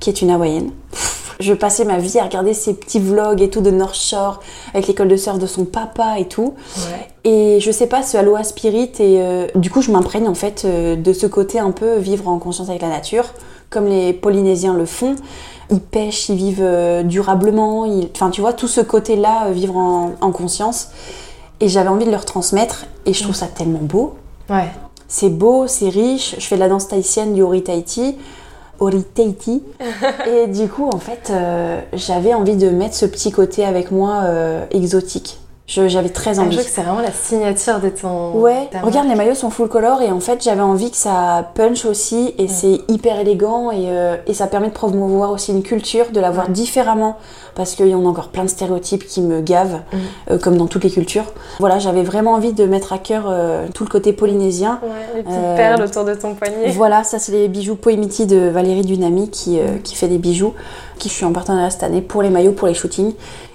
qui 0.00 0.10
est 0.10 0.20
une 0.20 0.30
hawaïenne. 0.30 0.72
Je 1.40 1.52
passais 1.52 1.84
ma 1.84 1.98
vie 1.98 2.18
à 2.18 2.24
regarder 2.24 2.54
ses 2.54 2.74
petits 2.74 3.00
vlogs 3.00 3.42
et 3.42 3.50
tout 3.50 3.60
de 3.60 3.70
North 3.70 3.96
Shore 3.96 4.40
avec 4.72 4.86
l'école 4.86 5.08
de 5.08 5.16
surf 5.16 5.38
de 5.38 5.46
son 5.46 5.64
papa 5.64 6.18
et 6.18 6.26
tout. 6.26 6.54
Ouais. 6.76 7.08
Et 7.24 7.60
je 7.60 7.70
sais 7.70 7.86
pas, 7.86 8.02
ce 8.02 8.16
Aloha 8.16 8.44
Spirit, 8.44 8.92
et 9.00 9.18
euh, 9.20 9.46
du 9.54 9.70
coup, 9.70 9.82
je 9.82 9.90
m'imprègne 9.90 10.28
en 10.28 10.34
fait 10.34 10.62
euh, 10.64 10.94
de 10.96 11.12
ce 11.12 11.26
côté 11.26 11.58
un 11.58 11.70
peu 11.70 11.96
vivre 11.96 12.28
en 12.28 12.38
conscience 12.38 12.68
avec 12.68 12.82
la 12.82 12.88
nature, 12.88 13.24
comme 13.70 13.86
les 13.86 14.12
Polynésiens 14.12 14.74
le 14.74 14.86
font. 14.86 15.16
Ils 15.70 15.80
pêchent, 15.80 16.28
ils 16.28 16.36
vivent 16.36 16.58
euh, 16.62 17.02
durablement, 17.02 17.86
ils- 17.86 18.08
enfin, 18.14 18.30
tu 18.30 18.40
vois, 18.42 18.52
tout 18.52 18.68
ce 18.68 18.80
côté-là, 18.82 19.50
vivre 19.50 19.76
en, 19.76 20.12
en 20.20 20.30
conscience. 20.30 20.88
Et 21.60 21.68
j'avais 21.68 21.88
envie 21.88 22.04
de 22.04 22.10
leur 22.10 22.24
transmettre, 22.26 22.84
et 23.06 23.12
je 23.14 23.22
trouve 23.22 23.34
ça 23.34 23.46
tellement 23.46 23.78
beau. 23.80 24.14
Ouais. 24.50 24.68
C'est 25.08 25.30
beau, 25.30 25.66
c'est 25.66 25.88
riche. 25.88 26.34
Je 26.38 26.44
fais 26.46 26.56
de 26.56 26.60
la 26.60 26.68
danse 26.68 26.88
tahitienne 26.88 27.32
du 27.34 27.42
Ori 27.42 27.62
Tahiti. 27.62 28.16
Ori 28.84 29.04
et 30.26 30.46
du 30.46 30.68
coup, 30.68 30.88
en 30.88 30.98
fait, 30.98 31.30
euh, 31.30 31.80
j'avais 31.94 32.34
envie 32.34 32.56
de 32.56 32.68
mettre 32.68 32.94
ce 32.94 33.06
petit 33.06 33.32
côté 33.32 33.64
avec 33.64 33.90
moi 33.90 34.22
euh, 34.24 34.66
exotique. 34.70 35.38
Je- 35.66 35.88
J'avais 35.88 36.10
très 36.10 36.34
Je 36.34 36.40
envie. 36.40 36.56
trouve 36.56 36.64
que 36.66 36.70
c'est 36.70 36.82
vraiment 36.82 37.00
la 37.00 37.10
signature 37.10 37.80
de 37.80 37.88
ton. 37.88 38.32
Ouais, 38.38 38.68
ta 38.70 38.80
regarde, 38.80 39.08
les 39.08 39.14
maillots 39.14 39.34
sont 39.34 39.48
full 39.48 39.66
color 39.68 40.02
et 40.02 40.12
en 40.12 40.20
fait 40.20 40.42
j'avais 40.44 40.60
envie 40.60 40.90
que 40.90 40.96
ça 40.96 41.50
punch 41.54 41.86
aussi 41.86 42.34
et 42.36 42.48
c'est 42.48 42.80
hyper 42.88 43.18
élégant 43.18 43.70
et, 43.70 43.86
euh, 43.88 44.16
et 44.26 44.34
ça 44.34 44.46
permet 44.46 44.68
de 44.68 44.74
promouvoir 44.74 45.30
aussi 45.30 45.52
une 45.52 45.62
culture, 45.62 46.10
de 46.12 46.20
la 46.20 46.30
voir 46.30 46.48
Ouais. 46.48 46.52
différemment 46.52 47.16
parce 47.54 47.76
qu'il 47.76 47.86
y 47.88 47.94
en 47.94 48.04
a 48.04 48.08
encore 48.08 48.28
plein 48.28 48.44
de 48.44 48.50
stéréotypes 48.50 49.06
qui 49.06 49.22
me 49.22 49.40
gavent, 49.40 49.80
euh, 50.30 50.38
comme 50.38 50.58
dans 50.58 50.66
toutes 50.66 50.84
les 50.84 50.90
cultures. 50.90 51.24
Voilà, 51.60 51.78
j'avais 51.78 52.02
vraiment 52.02 52.32
envie 52.32 52.52
de 52.52 52.66
mettre 52.66 52.92
à 52.92 52.98
cœur 52.98 53.24
euh, 53.28 53.66
tout 53.72 53.84
le 53.84 53.88
côté 53.90 54.12
polynésien. 54.12 54.80
Ouais, 54.82 54.88
les 55.16 55.22
petites 55.22 55.34
Euh, 55.38 55.56
perles 55.56 55.82
autour 55.82 56.04
de 56.04 56.12
ton 56.14 56.34
poignet. 56.34 56.72
Voilà, 56.72 57.04
ça 57.04 57.18
c'est 57.18 57.32
les 57.32 57.48
bijoux 57.48 57.76
Poemiti 57.76 58.26
de 58.26 58.48
Valérie 58.50 58.82
Dunami 58.82 59.30
qui, 59.30 59.58
euh, 59.58 59.78
qui 59.82 59.94
fait 59.94 60.08
des 60.08 60.18
bijoux, 60.18 60.52
qui 60.98 61.08
je 61.08 61.14
suis 61.14 61.24
en 61.24 61.32
partenariat 61.32 61.70
cette 61.70 61.84
année 61.84 62.02
pour 62.02 62.20
les 62.22 62.28
maillots, 62.28 62.52
pour 62.52 62.68
les 62.68 62.74
shootings. 62.74 63.14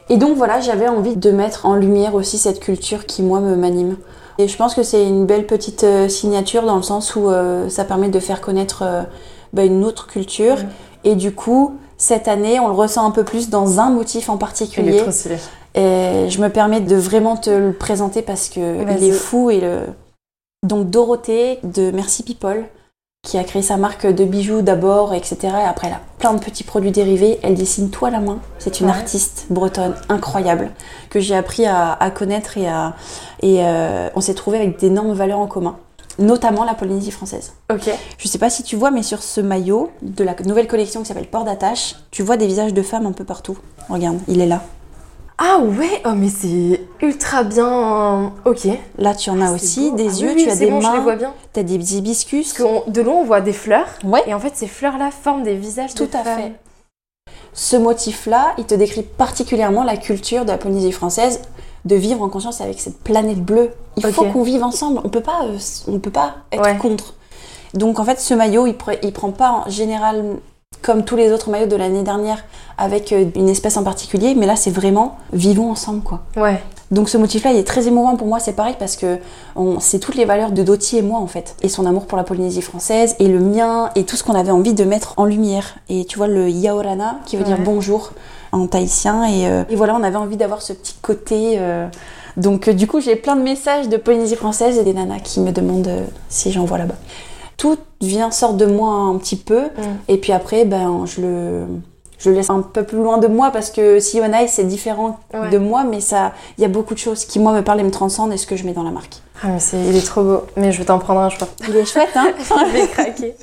Et 0.10 0.17
donc 0.17 0.36
voilà, 0.36 0.60
j'avais 0.60 0.88
envie 0.88 1.15
de 1.15 1.32
mettre 1.32 1.65
en 1.65 1.76
lumière 1.76 2.15
aussi 2.15 2.38
cette 2.38 2.60
culture 2.60 3.06
qui 3.06 3.22
moi 3.22 3.39
me 3.39 3.56
m'anime. 3.56 3.98
Et 4.39 4.48
je 4.48 4.58
pense 4.58 4.74
que 4.74 4.84
c'est 4.84 5.06
une 5.06 5.26
belle 5.26 5.45
petite 5.45 5.84
euh, 5.84 6.08
signature 6.08 6.63
dans 6.63 6.78
le 6.78 6.82
sens 6.82 7.15
où 7.15 7.30
euh, 7.30 7.69
ça 7.69 7.84
permet 7.84 8.10
de 8.10 8.19
faire 8.19 8.41
connaître 8.41 8.84
euh, 8.84 9.04
bah, 9.54 9.65
une 9.65 9.84
autre 9.84 10.08
culture. 10.08 10.58
Et 11.04 11.15
du 11.15 11.34
coup, 11.34 11.76
cette 11.98 12.28
année, 12.28 12.60
on 12.60 12.67
le 12.67 12.74
ressent 12.74 13.06
un 13.06 13.12
peu 13.12 13.24
plus 13.24 13.50
dans 13.50 13.80
un 13.80 13.89
motif 13.89 14.30
en 14.30 14.34
Il 14.34 14.38
est 14.38 14.39
particulier. 14.39 14.98
trop 14.98 15.12
stylé. 15.12 15.36
Et 15.76 16.30
je 16.30 16.41
me 16.41 16.48
permets 16.50 16.80
de 16.80 16.95
vraiment 16.95 17.38
te 17.38 17.50
le 17.50 17.74
présenter 17.74 18.22
parce 18.22 18.50
que 18.50 18.82
il 18.82 19.04
est 19.04 19.12
fou 19.12 19.52
et 19.52 19.62
le 19.62 19.82
donc 20.65 20.89
Dorothée 20.89 21.60
de 21.63 21.91
Merci 21.91 22.24
People 22.24 22.65
qui 23.23 23.38
a 23.38 23.43
créé 23.43 23.62
sa 23.62 23.75
marque 23.77 24.08
de 24.08 24.23
bijoux 24.23 24.62
d'abord 24.62 25.13
etc 25.13 25.38
et 25.43 25.67
après 25.67 25.88
elle 25.88 25.93
a 25.93 26.01
plein 26.19 26.34
de 26.34 26.39
petits 26.39 26.63
produits 26.63 26.91
dérivés. 26.91 27.39
Elle 27.43 27.55
dessine 27.55 27.89
tout 27.89 28.05
à 28.05 28.10
la 28.10 28.19
main. 28.19 28.39
C'est 28.60 28.79
une 28.79 28.88
Ouais. 28.88 28.93
artiste 28.93 29.47
bretonne 29.49 29.93
incroyable 30.08 30.71
que 31.10 31.19
j'ai 31.19 31.36
appris 31.36 31.65
à, 31.65 31.91
à 31.93 32.12
connaître 32.12 32.58
et 32.58 32.67
à 32.67 32.95
et 33.41 33.58
euh, 33.65 34.10
on 34.15 34.21
s'est 34.21 34.34
trouvé 34.34 34.58
avec 34.58 34.79
d'énormes 34.79 35.13
valeurs 35.13 35.39
en 35.39 35.47
commun 35.47 35.77
notamment 36.17 36.65
la 36.65 36.73
Polynésie 36.73 37.12
française. 37.12 37.53
Ok. 37.71 37.89
je 38.17 38.27
sais 38.27 38.38
pas 38.39 38.49
si 38.49 38.63
tu 38.63 38.75
vois 38.75 38.91
mais 38.91 39.03
sur 39.03 39.21
ce 39.21 39.39
maillot 39.41 39.91
de 40.01 40.23
la 40.23 40.36
nouvelle 40.45 40.67
collection 40.67 41.01
qui 41.01 41.08
s'appelle 41.08 41.27
Port 41.27 41.43
d'attache 41.45 41.95
tu 42.12 42.23
vois 42.23 42.36
des 42.38 42.47
visages 42.47 42.73
de 42.73 42.82
femmes 42.82 43.05
un 43.05 43.12
peu 43.13 43.25
partout. 43.25 43.58
Regarde 43.89 44.17
il 44.29 44.39
est 44.41 44.45
là 44.47 44.62
Ah 45.41 45.60
ouais, 45.60 46.02
oh 46.06 46.10
mais 46.15 46.28
c'est 46.28 46.82
ultra 47.02 47.43
bien. 47.43 48.34
Ok. 48.45 48.67
Là, 48.97 49.15
tu 49.15 49.30
en 49.30 49.39
as 49.41 49.47
C'est 49.47 49.54
aussi 49.54 49.89
beau. 49.91 49.95
des 49.95 50.08
Ah 50.10 50.21
yeux, 50.21 50.32
oui, 50.36 50.43
tu 50.43 50.49
as 50.49 50.56
des 50.58 50.69
bon, 50.69 50.82
je 50.82 50.88
les 50.88 50.93
mains, 50.97 50.99
vois 50.99 51.15
bien. 51.15 51.34
tu 51.54 51.60
as 51.62 51.63
des 51.63 51.95
hibiscus. 51.97 52.54
Parce 52.54 52.58
que 52.58 52.63
on- 52.63 52.91
de 52.91 53.02
loin, 53.02 53.15
on 53.15 53.23
voit 53.23 53.39
des 53.39 53.54
fleurs. 53.54 53.88
Ouais, 54.04 54.21
Et 54.28 54.34
en 54.34 54.39
fait, 54.39 54.52
ces 54.56 54.67
fleurs-là 54.67 55.12
forment 55.12 55.43
des 55.43 55.56
visages 55.56 55.93
Tout 55.93 56.08
de 56.08 56.15
à 56.15 56.23
femmes. 56.23 56.38
fait. 56.39 56.54
ce 57.54 57.75
motif-là, 57.78 58.54
il 58.58 58.65
te 58.65 58.75
décrit 58.75 59.02
particulièrement 59.04 59.84
la 59.84 59.97
culture 59.97 60.43
de 60.45 60.52
la 60.52 60.58
Polynésie 60.58 60.91
française 60.91 61.41
de 61.86 61.95
vivre 61.95 62.21
en 62.21 62.30
conscience 62.30 62.62
avec 62.62 62.80
cette 62.80 62.99
planète 62.99 63.39
bleue. 63.43 63.71
Il 63.97 64.06
faut 64.13 64.25
qu'on 64.25 64.43
vive 64.43 64.63
ensemble, 64.63 65.02
on 65.04 65.10
peut 65.10 65.21
pas, 65.21 65.43
euh, 65.45 65.58
on 65.88 65.99
peut 65.99 66.12
pas 66.12 66.36
être 66.52 66.62
Ouais. 66.63 66.78
contre. 66.78 67.15
Donc 67.73 67.99
en 67.99 68.04
fait, 68.06 68.19
ce 68.19 68.34
maillot, 68.34 68.67
il, 68.67 68.73
pre- 68.73 68.99
il 69.04 69.12
prend 69.13 69.32
pas 69.32 69.63
en 69.65 69.69
général 69.69 70.38
comme 70.82 71.04
tous 71.04 71.15
les 71.15 71.32
autres 71.32 71.50
maillots 71.50 71.68
de 71.68 71.76
l'année 71.76 72.04
dernière 72.04 72.44
avec 72.78 73.12
euh, 73.12 73.26
une 73.36 73.50
espèce 73.50 73.78
en 73.78 73.84
particulier, 73.84 74.36
mais 74.36 74.46
là 74.46 74.56
c'est 74.56 74.72
vraiment 74.72 75.18
vivons 75.34 75.72
ensemble 75.72 76.02
quoi. 76.02 76.22
Ouais. 76.38 76.62
Donc 76.92 77.08
ce 77.08 77.18
motif-là, 77.20 77.52
il 77.52 77.58
est 77.58 77.68
très 77.68 77.88
émouvant 77.88 78.15
pour 78.15 78.26
moi, 78.26 78.39
c'est 78.39 78.54
pareil 78.54 78.76
parce 78.80 78.96
que 78.96 79.20
c'est 79.80 80.00
toutes 80.00 80.15
les 80.15 80.26
valeurs 80.26 80.52
de 80.52 80.63
Doty 80.63 80.98
et 80.98 81.02
moi 81.04 81.20
en 81.20 81.28
fait, 81.28 81.56
et 81.62 81.70
son 81.70 81.86
amour 81.86 82.08
pour 82.08 82.18
la 82.18 82.24
Polynésie 82.24 82.63
française, 82.63 83.15
et 83.20 83.28
le 83.28 83.39
mien, 83.39 83.92
et 83.96 84.06
tout 84.06 84.15
ce 84.15 84.24
qu'on 84.24 84.34
avait 84.34 84.52
envie 84.52 84.74
de 84.74 84.84
mettre 84.84 85.13
en 85.18 85.26
lumière. 85.26 85.76
Et 85.89 86.06
tu 86.06 86.18
vois 86.18 86.28
le 86.28 86.50
Yaorana, 86.50 87.20
qui 87.28 87.38
veut 87.38 87.44
dire 87.44 87.60
bonjour 87.63 88.13
en 88.52 88.65
tahitien, 88.65 89.26
et, 89.26 89.48
euh, 89.48 89.63
et 89.70 89.76
voilà, 89.76 89.96
on 89.96 90.02
avait 90.02 90.15
envie 90.15 90.38
d'avoir 90.38 90.63
ce 90.63 90.74
petit 90.74 90.96
côté. 91.00 91.58
euh, 91.60 91.88
donc 92.38 92.68
euh, 92.68 92.74
du 92.74 92.88
coup, 92.88 93.00
j'ai 93.02 93.15
plein 93.15 93.36
de 93.36 93.44
messages 93.44 93.88
de 93.88 93.98
Polynésie 93.98 94.36
française 94.36 94.80
et 94.80 94.84
des 94.84 94.94
nanas 94.94 95.20
qui 95.20 95.42
me 95.42 95.52
demandent 95.52 95.92
si 96.28 96.52
j'envoie 96.52 96.80
là-bas. 96.80 96.96
Tout 97.60 97.78
vient 98.02 98.32
sort 98.32 98.54
de 98.54 98.65
moi 98.65 98.89
un 98.93 99.15
petit 99.17 99.36
peu, 99.36 99.65
Mm. 99.65 99.82
et 100.08 100.17
puis 100.17 100.32
après, 100.32 100.65
ben 100.65 101.04
je 101.06 101.22
le 101.22 101.65
je 102.17 102.30
le 102.30 102.36
laisse 102.36 102.50
un 102.50 102.62
peu 102.62 102.84
plus 102.84 102.98
loin 102.98 103.17
de 103.17 103.28
moi 103.28 103.50
parce 103.52 103.69
que 103.69 104.00
si 104.02 104.19
on 104.19 104.30
c'est 104.48 104.65
différent 104.65 105.19
Ouais. 105.34 105.50
de 105.52 105.58
moi, 105.58 105.84
mais 105.86 106.02
ça, 106.02 106.34
il 106.58 106.62
y 106.62 106.65
a 106.65 106.67
beaucoup 106.67 106.93
de 106.93 107.00
choses 107.00 107.24
qui 107.24 107.39
moi 107.39 107.54
me 107.54 107.62
parlent 107.62 107.80
et 107.80 107.84
me 107.84 107.91
transcendent 107.91 108.34
et 108.34 108.38
ce 108.38 108.45
que 108.48 108.56
je 108.58 108.65
mets 108.65 108.74
dans 108.74 108.84
la 108.84 108.91
marque. 108.91 109.22
Ah 109.41 109.48
mais 109.54 109.60
c'est, 109.60 109.78
il 109.88 109.95
est 109.95 110.06
trop 110.06 110.22
beau. 110.24 110.41
Mais 110.58 110.74
je 110.74 110.80
vais 110.80 110.84
t'en 110.86 111.00
prendre 111.00 111.22
un, 111.22 111.30
je 111.30 111.36
crois. 111.38 111.48
Il 111.69 111.76
est 111.78 111.86
chouette, 111.86 112.10
hein 112.15 112.32
je 112.39 112.74
vais 112.74 112.88
craquer. 112.88 113.36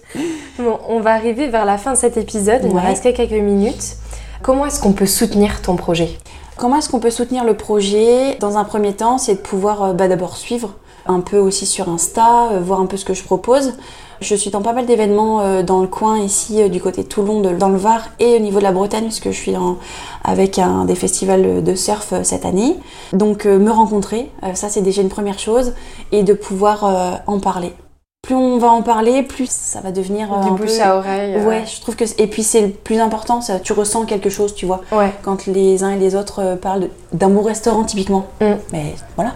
Bon, 0.59 0.79
on 0.89 1.01
va 1.01 1.13
arriver 1.13 1.49
vers 1.49 1.65
la 1.65 1.79
fin 1.79 1.93
de 1.93 1.97
cet 1.97 2.19
épisode. 2.19 2.61
Il 2.65 2.73
Ouais. 2.75 2.83
reste 2.83 3.03
que 3.05 3.11
quelques 3.17 3.33
minutes. 3.43 3.97
Comment 4.43 4.67
est-ce 4.67 4.81
qu'on 4.81 4.93
peut 4.93 5.07
soutenir 5.07 5.63
ton 5.63 5.77
projet? 5.77 6.11
Comment 6.59 6.77
est-ce 6.77 6.91
qu'on 6.91 7.01
peut 7.01 7.11
soutenir 7.11 7.45
le 7.45 7.55
projet? 7.55 8.37
Dans 8.41 8.59
un 8.59 8.65
premier 8.65 8.93
temps, 8.93 9.17
c'est 9.17 9.35
de 9.37 9.41
pouvoir 9.41 9.83
euh, 9.83 9.93
bah, 9.95 10.09
d'abord 10.09 10.37
suivre 10.37 10.75
un 11.07 11.21
peu 11.21 11.39
aussi 11.39 11.65
sur 11.65 11.89
Insta, 11.89 12.51
euh, 12.53 12.61
voir 12.61 12.81
un 12.81 12.87
peu 12.87 12.97
ce 12.99 13.05
que 13.07 13.15
je 13.15 13.23
propose. 13.25 13.73
Je 14.21 14.35
suis 14.35 14.51
dans 14.51 14.63
pas 14.63 14.73
mal 14.73 14.87
d'événements 14.87 15.41
euh, 15.41 15.63
dans 15.63 15.81
le 15.81 15.87
coin 15.87 16.19
ici, 16.19 16.63
euh, 16.63 16.69
du 16.69 16.81
côté 16.81 17.03
de 17.03 17.09
Toulon, 17.09 17.41
de- 17.41 17.51
dans 17.55 17.69
le 17.69 17.77
Var 17.77 18.01
et 18.19 18.37
au 18.37 18.39
niveau 18.41 18.59
de 18.59 18.65
la 18.65 18.73
Bretagne, 18.73 19.05
puisque 19.05 19.31
je 19.31 19.37
suis 19.39 19.55
avec 20.25 20.59
un 20.59 20.85
des 20.85 20.95
festivals 20.95 21.63
de 21.63 21.75
surf 21.75 22.13
euh, 22.13 22.21
cette 22.23 22.45
année. 22.45 22.77
Donc 23.13 23.45
me 23.45 23.71
rencontrer, 23.71 24.31
ça 24.55 24.69
c'est 24.69 24.83
déjà 24.83 25.03
une 25.03 25.09
première 25.09 25.39
chose, 25.39 25.75
et 26.13 26.23
de 26.23 26.33
pouvoir 26.33 27.21
en 27.27 27.39
parler. 27.41 27.73
Plus 28.23 28.35
on 28.35 28.59
va 28.59 28.69
en 28.73 28.83
parler, 28.83 29.23
plus 29.23 29.49
ça 29.49 29.81
va 29.81 29.93
devenir 29.93 30.33
euh, 30.33 30.43
Du 30.43 30.49
un 30.49 30.53
bouche 30.55 30.77
peu... 30.79 30.83
à 30.83 30.97
oreille. 30.97 31.37
euh, 31.37 31.47
Ouais, 31.47 31.63
je 31.65 31.81
trouve 31.81 31.95
que... 31.95 32.05
Et 32.19 32.27
puis 32.27 32.43
c'est 32.43 32.61
le 32.63 32.71
plus 32.71 32.99
important, 32.99 33.41
ça, 33.41 33.61
tu 33.61 33.73
ressens 33.73 34.05
quelque 34.05 34.31
chose, 34.31 34.53
tu 34.55 34.67
vois 34.67 34.81
Ouais. 34.91 35.13
quand 35.23 35.47
les 35.47 35.85
uns 35.85 35.91
et 35.91 35.99
les 35.99 36.17
autres 36.17 36.57
parlent 36.61 36.89
d'un 37.13 37.29
bon 37.29 37.43
restaurant 37.43 37.85
typiquement. 37.85 38.27
Mm. 38.41 38.55
Mais 38.73 38.95
voilà, 39.15 39.35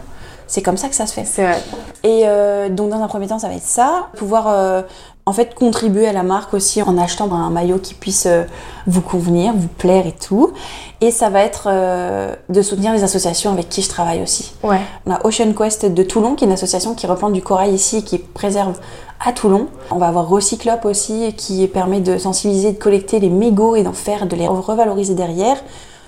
c'est 0.50 0.62
comme 0.62 0.76
ça 0.76 0.88
que 0.88 0.96
ça 0.96 1.06
se 1.06 1.12
fait. 1.12 1.24
C'est 1.24 1.44
vrai. 1.44 1.62
Et 2.02 2.22
euh, 2.26 2.68
donc 2.68 2.90
dans 2.90 3.00
un 3.00 3.06
premier 3.06 3.28
temps, 3.28 3.38
ça 3.38 3.46
va 3.46 3.54
être 3.54 3.62
ça, 3.62 4.08
pouvoir 4.16 4.48
euh, 4.48 4.82
en 5.24 5.32
fait 5.32 5.54
contribuer 5.54 6.08
à 6.08 6.12
la 6.12 6.24
marque 6.24 6.54
aussi 6.54 6.82
en 6.82 6.98
achetant 6.98 7.32
un 7.32 7.50
maillot 7.50 7.78
qui 7.78 7.94
puisse 7.94 8.26
euh, 8.26 8.42
vous 8.88 9.00
convenir, 9.00 9.52
vous 9.54 9.68
plaire 9.68 10.08
et 10.08 10.12
tout. 10.12 10.52
Et 11.00 11.12
ça 11.12 11.30
va 11.30 11.42
être 11.42 11.68
euh, 11.70 12.34
de 12.48 12.62
soutenir 12.62 12.92
les 12.92 13.04
associations 13.04 13.52
avec 13.52 13.68
qui 13.68 13.80
je 13.80 13.88
travaille 13.88 14.22
aussi. 14.22 14.52
Ouais. 14.64 14.80
On 15.06 15.12
a 15.12 15.24
Ocean 15.24 15.52
Quest 15.56 15.86
de 15.86 16.02
Toulon, 16.02 16.34
qui 16.34 16.42
est 16.42 16.48
une 16.48 16.52
association 16.52 16.96
qui 16.96 17.06
replante 17.06 17.32
du 17.32 17.42
corail 17.42 17.72
ici 17.72 17.98
et 17.98 18.02
qui 18.02 18.18
préserve 18.18 18.76
à 19.24 19.32
Toulon. 19.32 19.68
On 19.92 19.98
va 19.98 20.08
avoir 20.08 20.28
Recyclope 20.28 20.84
aussi, 20.84 21.32
qui 21.34 21.64
permet 21.68 22.00
de 22.00 22.18
sensibiliser, 22.18 22.72
de 22.72 22.78
collecter 22.78 23.20
les 23.20 23.30
mégots 23.30 23.76
et 23.76 23.84
d'en 23.84 23.92
faire, 23.92 24.26
de 24.26 24.34
les 24.34 24.48
revaloriser 24.48 25.14
derrière, 25.14 25.58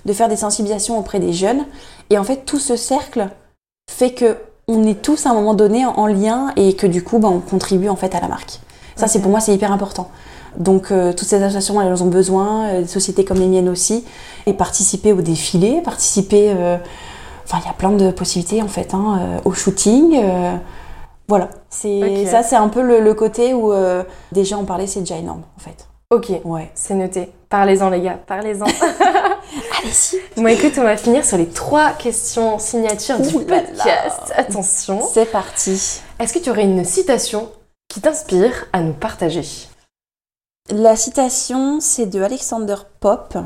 de 0.04 0.12
faire 0.12 0.28
des 0.28 0.36
sensibilisations 0.36 0.98
auprès 0.98 1.20
des 1.20 1.32
jeunes. 1.32 1.64
Et 2.10 2.18
en 2.18 2.24
fait, 2.24 2.44
tout 2.44 2.58
ce 2.58 2.74
cercle 2.74 3.28
fait 3.92 4.12
que 4.12 4.36
on 4.68 4.84
est 4.84 5.02
tous 5.02 5.26
à 5.26 5.30
un 5.30 5.34
moment 5.34 5.54
donné 5.54 5.84
en 5.84 6.06
lien 6.06 6.52
et 6.56 6.74
que 6.74 6.86
du 6.86 7.02
coup, 7.02 7.18
ben, 7.18 7.28
on 7.28 7.40
contribue 7.40 7.88
en 7.88 7.96
fait 7.96 8.14
à 8.14 8.20
la 8.20 8.28
marque. 8.28 8.60
Ça, 8.96 9.08
c'est 9.08 9.20
pour 9.20 9.30
moi, 9.30 9.40
c'est 9.40 9.54
hyper 9.54 9.72
important. 9.72 10.08
Donc, 10.56 10.90
euh, 10.92 11.12
toutes 11.12 11.26
ces 11.28 11.42
associations, 11.42 11.80
elles 11.80 11.92
en 11.92 12.00
ont 12.06 12.08
besoin, 12.10 12.66
euh, 12.68 12.82
des 12.82 12.86
sociétés 12.86 13.24
comme 13.24 13.38
les 13.38 13.46
miennes 13.48 13.68
aussi, 13.70 14.04
et 14.46 14.52
participer 14.52 15.12
au 15.12 15.20
défilé, 15.22 15.80
participer. 15.82 16.52
euh, 16.56 16.76
Enfin, 17.44 17.58
il 17.64 17.66
y 17.66 17.70
a 17.70 17.74
plein 17.74 17.90
de 17.90 18.10
possibilités 18.12 18.62
en 18.62 18.68
fait, 18.68 18.94
hein, 18.94 19.18
au 19.44 19.52
shooting. 19.52 20.16
voilà, 21.28 21.48
c'est 21.70 22.24
ça, 22.26 22.42
c'est 22.42 22.56
un 22.56 22.68
peu 22.68 22.80
le, 22.82 23.00
le 23.00 23.14
côté 23.14 23.52
où 23.52 23.72
déjà 24.30 24.56
en 24.56 24.64
parler, 24.64 24.86
c'est 24.86 25.00
déjà 25.00 25.16
énorme 25.16 25.42
en 25.56 25.60
fait. 25.60 25.86
Ok. 26.10 26.30
Ouais. 26.44 26.70
C'est 26.74 26.94
noté. 26.94 27.32
Parlez-en, 27.48 27.90
les 27.90 28.00
gars. 28.00 28.18
Parlez-en. 28.26 28.64
Allez-y. 29.78 30.18
Bon, 30.36 30.46
écoute, 30.46 30.72
on 30.78 30.82
va 30.82 30.96
finir 30.96 31.24
sur 31.24 31.36
les 31.36 31.48
trois 31.48 31.90
questions 31.92 32.58
signatures 32.58 33.20
du 33.20 33.34
Ouh 33.34 33.40
là 33.46 33.56
là. 33.56 33.62
podcast. 33.62 34.32
Attention. 34.34 35.00
C'est 35.12 35.26
parti. 35.30 36.00
Est-ce 36.18 36.32
que 36.32 36.38
tu 36.38 36.50
aurais 36.50 36.62
une 36.64 36.84
citation 36.84 37.50
qui 37.88 38.00
t'inspire 38.00 38.66
à 38.72 38.80
nous 38.80 38.94
partager? 38.94 39.44
La 40.70 40.96
citation, 40.96 41.80
c'est 41.80 42.06
de 42.06 42.22
Alexander 42.22 42.76
Pope. 43.00 43.36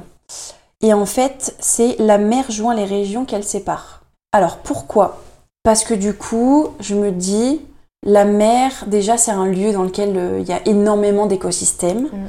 Et 0.83 0.93
en 0.93 1.07
fait, 1.07 1.57
c'est 1.59 1.97
La 1.99 2.19
mer 2.19 2.51
joint 2.51 2.75
les 2.75 2.85
régions 2.85 3.25
qu'elle 3.25 3.45
sépare. 3.45 4.03
Alors 4.33 4.59
pourquoi? 4.59 5.23
Parce 5.63 5.83
que 5.83 5.95
du 5.95 6.15
coup, 6.15 6.69
je 6.79 6.95
me 6.95 7.11
dis, 7.11 7.61
la 8.05 8.25
mer, 8.25 8.85
déjà, 8.87 9.17
c'est 9.17 9.31
un 9.33 9.47
lieu 9.47 9.73
dans 9.73 9.83
lequel 9.83 10.17
euh, 10.17 10.39
il 10.41 10.47
y 10.47 10.53
a 10.53 10.61
énormément 10.67 11.27
d'écosystèmes. 11.27 12.09
Mm. 12.13 12.27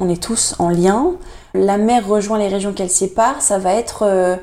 On 0.00 0.08
est 0.08 0.20
tous 0.20 0.54
en 0.58 0.70
lien. 0.70 1.12
La 1.52 1.76
mer 1.76 2.08
rejoint 2.08 2.38
les 2.38 2.48
régions 2.48 2.72
qu'elle 2.72 2.90
sépare. 2.90 3.42
Ça 3.42 3.58
va 3.58 3.74
être 3.74 4.02
euh, 4.02 4.36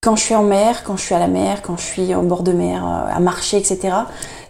quand 0.00 0.16
je 0.16 0.24
suis 0.24 0.34
en 0.34 0.42
mer, 0.42 0.82
quand 0.82 0.96
je 0.96 1.04
suis 1.04 1.14
à 1.14 1.20
la 1.20 1.28
mer, 1.28 1.62
quand 1.62 1.76
je 1.76 1.84
suis 1.84 2.14
au 2.16 2.22
bord 2.22 2.42
de 2.42 2.52
mer, 2.52 2.84
euh, 2.84 3.16
à 3.16 3.20
marcher, 3.20 3.56
etc. 3.56 3.94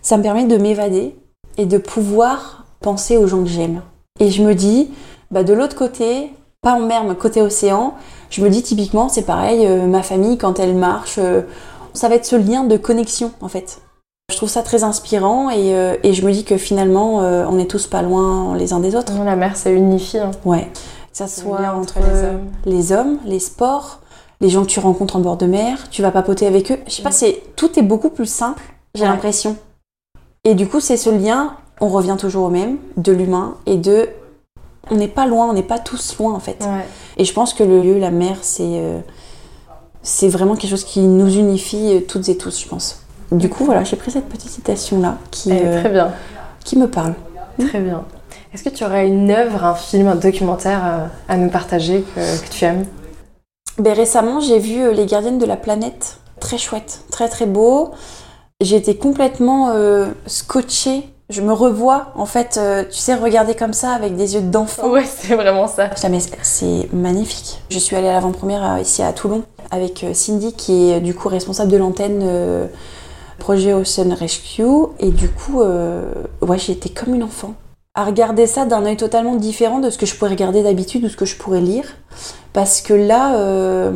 Ça 0.00 0.16
me 0.16 0.22
permet 0.22 0.44
de 0.44 0.56
m'évader 0.56 1.14
et 1.58 1.66
de 1.66 1.76
pouvoir 1.76 2.64
penser 2.80 3.18
aux 3.18 3.26
gens 3.26 3.42
que 3.42 3.50
j'aime. 3.50 3.82
Et 4.20 4.30
je 4.30 4.42
me 4.42 4.54
dis, 4.54 4.90
bah, 5.30 5.44
de 5.44 5.52
l'autre 5.52 5.76
côté, 5.76 6.32
pas 6.62 6.72
en 6.72 6.80
mer, 6.80 7.04
mais 7.04 7.14
côté 7.14 7.42
océan, 7.42 7.94
je 8.30 8.42
me 8.42 8.48
dis 8.48 8.62
typiquement, 8.62 9.10
c'est 9.10 9.26
pareil, 9.26 9.66
euh, 9.66 9.86
ma 9.86 10.02
famille, 10.02 10.38
quand 10.38 10.58
elle 10.58 10.74
marche, 10.74 11.20
ça 11.92 12.08
va 12.08 12.14
être 12.14 12.24
ce 12.24 12.36
lien 12.36 12.64
de 12.64 12.78
connexion, 12.78 13.32
en 13.42 13.48
fait. 13.48 13.80
Je 14.34 14.38
trouve 14.40 14.48
ça 14.50 14.62
très 14.64 14.82
inspirant 14.82 15.48
et, 15.48 15.76
euh, 15.76 15.96
et 16.02 16.12
je 16.12 16.26
me 16.26 16.32
dis 16.32 16.42
que 16.42 16.56
finalement, 16.56 17.22
euh, 17.22 17.46
on 17.48 17.52
n'est 17.52 17.68
tous 17.68 17.86
pas 17.86 18.02
loin 18.02 18.56
les 18.56 18.72
uns 18.72 18.80
des 18.80 18.96
autres. 18.96 19.12
La 19.24 19.36
mer, 19.36 19.56
ça 19.56 19.70
unifie. 19.70 20.18
hein. 20.18 20.32
Ouais. 20.44 20.62
Que 20.72 21.16
ça 21.18 21.28
soit 21.28 21.60
entre 21.60 21.98
entre 21.98 22.00
les 22.00 22.24
hommes. 22.24 22.40
les 22.66 22.90
hommes, 22.92 23.18
les 23.26 23.38
sports, 23.38 24.00
les 24.40 24.48
gens 24.48 24.62
que 24.62 24.66
tu 24.70 24.80
rencontres 24.80 25.14
en 25.14 25.20
bord 25.20 25.36
de 25.36 25.46
mer, 25.46 25.88
tu 25.88 26.02
vas 26.02 26.10
papoter 26.10 26.48
avec 26.48 26.72
eux. 26.72 26.78
Je 26.88 26.94
sais 26.94 27.02
pas, 27.04 27.12
c'est 27.12 27.42
tout 27.54 27.78
est 27.78 27.82
beaucoup 27.82 28.10
plus 28.10 28.26
simple, 28.26 28.60
j'ai 28.96 29.02
Ouais. 29.02 29.08
l'impression. 29.08 29.56
Et 30.42 30.56
du 30.56 30.66
coup, 30.66 30.80
c'est 30.80 30.96
ce 30.96 31.10
lien, 31.10 31.52
on 31.80 31.88
revient 31.88 32.16
toujours 32.18 32.46
au 32.46 32.50
même, 32.50 32.78
de 32.96 33.12
l'humain 33.12 33.54
et 33.66 33.76
de 33.76 34.08
on 34.90 34.96
n'est 34.96 35.06
pas 35.06 35.26
loin, 35.26 35.48
on 35.48 35.52
n'est 35.52 35.62
pas 35.62 35.78
tous 35.78 36.18
loin 36.18 36.34
en 36.34 36.40
fait. 36.40 36.58
Ouais. 36.62 36.84
Et 37.18 37.24
je 37.24 37.32
pense 37.32 37.54
que 37.54 37.62
le 37.62 37.80
lieu, 37.80 37.98
la 38.00 38.10
mer, 38.10 38.38
c'est 38.42 38.62
euh, 38.64 38.98
c'est 40.02 40.28
vraiment 40.28 40.56
quelque 40.56 40.70
chose 40.70 40.82
qui 40.84 40.98
nous 41.02 41.32
unifie 41.36 42.04
toutes 42.08 42.28
et 42.28 42.36
tous, 42.36 42.60
je 42.60 42.66
pense. 42.68 42.98
Du 43.32 43.48
coup, 43.48 43.64
voilà, 43.64 43.84
j'ai 43.84 43.96
pris 43.96 44.10
cette 44.10 44.28
petite 44.28 44.50
citation 44.50 45.00
là 45.00 45.16
qui, 45.30 45.50
Eh, 45.50 45.60
euh, 45.64 45.80
Très 45.80 45.90
bien. 45.90 46.12
qui 46.64 46.78
me 46.78 46.88
parle. 46.88 47.14
Très 47.68 47.80
bien. 47.80 48.04
Est-ce 48.52 48.62
que 48.62 48.68
tu 48.68 48.84
aurais 48.84 49.06
une 49.08 49.30
œuvre, 49.30 49.64
un 49.64 49.74
film, 49.74 50.06
un 50.08 50.14
documentaire 50.14 50.80
euh, 50.84 51.06
à 51.28 51.36
nous 51.36 51.48
partager 51.50 52.04
que, 52.14 52.20
que 52.44 52.48
tu 52.50 52.64
aimes? 52.64 52.84
Ben, 53.78 53.92
récemment, 53.92 54.38
j'ai 54.40 54.58
vu 54.58 54.80
euh, 54.82 54.92
Les 54.92 55.06
Gardiennes 55.06 55.38
de 55.38 55.46
la 55.46 55.56
Planète. 55.56 56.18
Très 56.40 56.58
chouette, 56.58 57.00
très 57.10 57.28
très 57.28 57.46
beau. 57.46 57.90
J'ai 58.60 58.76
été 58.76 58.96
complètement 58.96 59.70
euh, 59.70 60.06
scotchée. 60.26 61.08
Je 61.30 61.40
me 61.40 61.52
revois, 61.52 62.12
en 62.16 62.26
fait, 62.26 62.58
euh, 62.58 62.84
tu 62.84 62.98
sais, 62.98 63.14
regarder 63.14 63.54
comme 63.54 63.72
ça 63.72 63.90
avec 63.92 64.14
des 64.14 64.34
yeux 64.34 64.42
d'enfant. 64.42 64.88
Ouais, 64.90 65.04
c'est 65.04 65.34
vraiment 65.34 65.66
ça. 65.66 65.88
Mais 66.10 66.20
c'est 66.42 66.88
magnifique. 66.92 67.62
Je 67.70 67.78
suis 67.78 67.96
allée 67.96 68.08
à 68.08 68.12
l'avant-première 68.12 68.78
ici 68.78 69.02
à 69.02 69.12
Toulon 69.12 69.42
avec 69.70 70.04
Cindy, 70.12 70.52
qui 70.52 70.90
est 70.92 71.00
du 71.00 71.14
coup 71.14 71.28
responsable 71.28 71.72
de 71.72 71.78
l'antenne 71.78 72.20
euh, 72.22 72.66
projet 73.44 73.74
Ocean 73.74 74.14
Rescue. 74.18 74.88
Et 74.98 75.10
du 75.10 75.28
coup, 75.28 75.60
euh, 75.60 76.02
ouais, 76.40 76.56
été 76.56 76.88
comme 76.88 77.14
une 77.14 77.22
enfant. 77.22 77.54
À 77.94 78.04
regarder 78.04 78.46
ça 78.46 78.64
d'un 78.64 78.86
œil 78.86 78.96
totalement 78.96 79.36
différent 79.36 79.80
de 79.80 79.90
ce 79.90 79.98
que 79.98 80.06
je 80.06 80.14
pourrais 80.16 80.30
regarder 80.30 80.62
d'habitude 80.62 81.04
ou 81.04 81.08
ce 81.10 81.16
que 81.16 81.26
je 81.26 81.36
pourrais 81.36 81.60
lire. 81.60 81.84
Parce 82.54 82.80
que 82.80 82.94
là, 82.94 83.36
euh, 83.36 83.92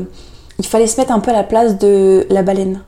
il 0.58 0.66
fallait 0.66 0.86
se 0.86 1.00
mettre 1.00 1.12
un 1.12 1.20
peu 1.20 1.30
à 1.30 1.34
la 1.34 1.44
place 1.44 1.78
de 1.78 2.26
la 2.28 2.42
baleine. 2.42 2.82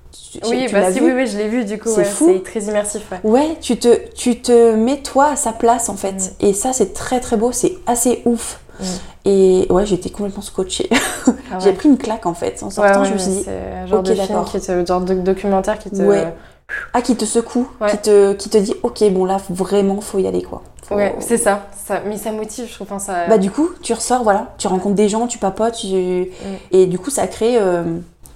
Oui, 0.44 0.66
tu 0.66 0.74
bah 0.74 0.92
si, 0.92 1.00
oui, 1.00 1.12
oui, 1.14 1.26
je 1.26 1.38
l'ai 1.38 1.48
vu 1.48 1.64
du 1.64 1.78
coup. 1.78 1.88
C'est 1.88 2.02
ouais, 2.02 2.04
fou. 2.04 2.30
C'est 2.30 2.42
très 2.42 2.60
immersif. 2.70 3.02
Ouais. 3.10 3.30
Ouais, 3.30 3.56
tu 3.60 3.78
te, 3.78 4.12
tu 4.14 4.42
te 4.42 4.74
mets 4.74 4.98
toi 4.98 5.30
à 5.32 5.36
sa 5.36 5.52
place 5.52 5.88
en 5.88 5.96
fait. 5.96 6.12
Mm. 6.12 6.46
Et 6.46 6.52
ça, 6.52 6.74
c'est 6.74 6.92
très 6.92 7.20
très 7.20 7.38
beau, 7.38 7.52
c'est 7.52 7.78
assez 7.86 8.20
ouf. 8.26 8.60
Mm. 8.78 8.84
Et 9.24 9.66
ouais, 9.70 9.86
j'étais 9.86 10.10
complètement 10.10 10.42
scotchée. 10.42 10.90
Ah 11.50 11.58
J'ai 11.64 11.72
pris 11.72 11.88
une 11.88 11.98
claque 11.98 12.26
en 12.26 12.34
fait. 12.34 12.62
En 12.62 12.70
sortant, 12.70 13.04
je 13.04 13.14
me 13.14 13.18
suis 13.18 13.30
dit, 13.30 13.42
c'est 13.44 13.82
un 13.82 13.86
genre 13.86 14.00
ok, 14.00 14.06
de 14.06 14.14
film, 14.14 14.44
qui 14.44 14.60
te, 14.60 14.86
genre 14.86 15.00
de 15.00 15.14
documentaire 15.14 15.78
qui 15.78 15.90
te. 15.90 16.02
Ah, 16.92 17.02
qui 17.02 17.16
te 17.16 17.24
secoue, 17.24 17.68
Ouais. 17.80 17.90
qui, 17.90 17.98
te, 17.98 18.32
qui 18.34 18.48
te 18.50 18.58
dit, 18.58 18.74
ok, 18.82 19.02
bon 19.10 19.24
là, 19.24 19.38
vraiment, 19.50 20.00
faut 20.00 20.18
y 20.18 20.26
aller 20.26 20.42
quoi. 20.42 20.62
Faut- 20.86 20.94
Ouais, 20.96 21.14
c'est 21.20 21.36
ça, 21.38 21.66
ça. 21.86 22.00
Mais 22.06 22.16
ça 22.16 22.32
motive, 22.32 22.66
je 22.68 22.74
trouve. 22.74 22.86
Enfin, 22.90 22.98
ça... 22.98 23.26
Bah, 23.28 23.38
du 23.38 23.50
coup, 23.50 23.70
tu 23.82 23.92
ressors, 23.92 24.22
voilà, 24.22 24.52
tu 24.58 24.66
rencontres 24.66 24.96
des 24.96 25.08
gens, 25.08 25.26
tu 25.26 25.38
papotes, 25.38 25.74
tu... 25.74 25.86
Mm. 25.86 26.26
et 26.72 26.86
du 26.86 26.98
coup, 26.98 27.10
ça 27.10 27.26
crée 27.26 27.58
euh, 27.58 27.82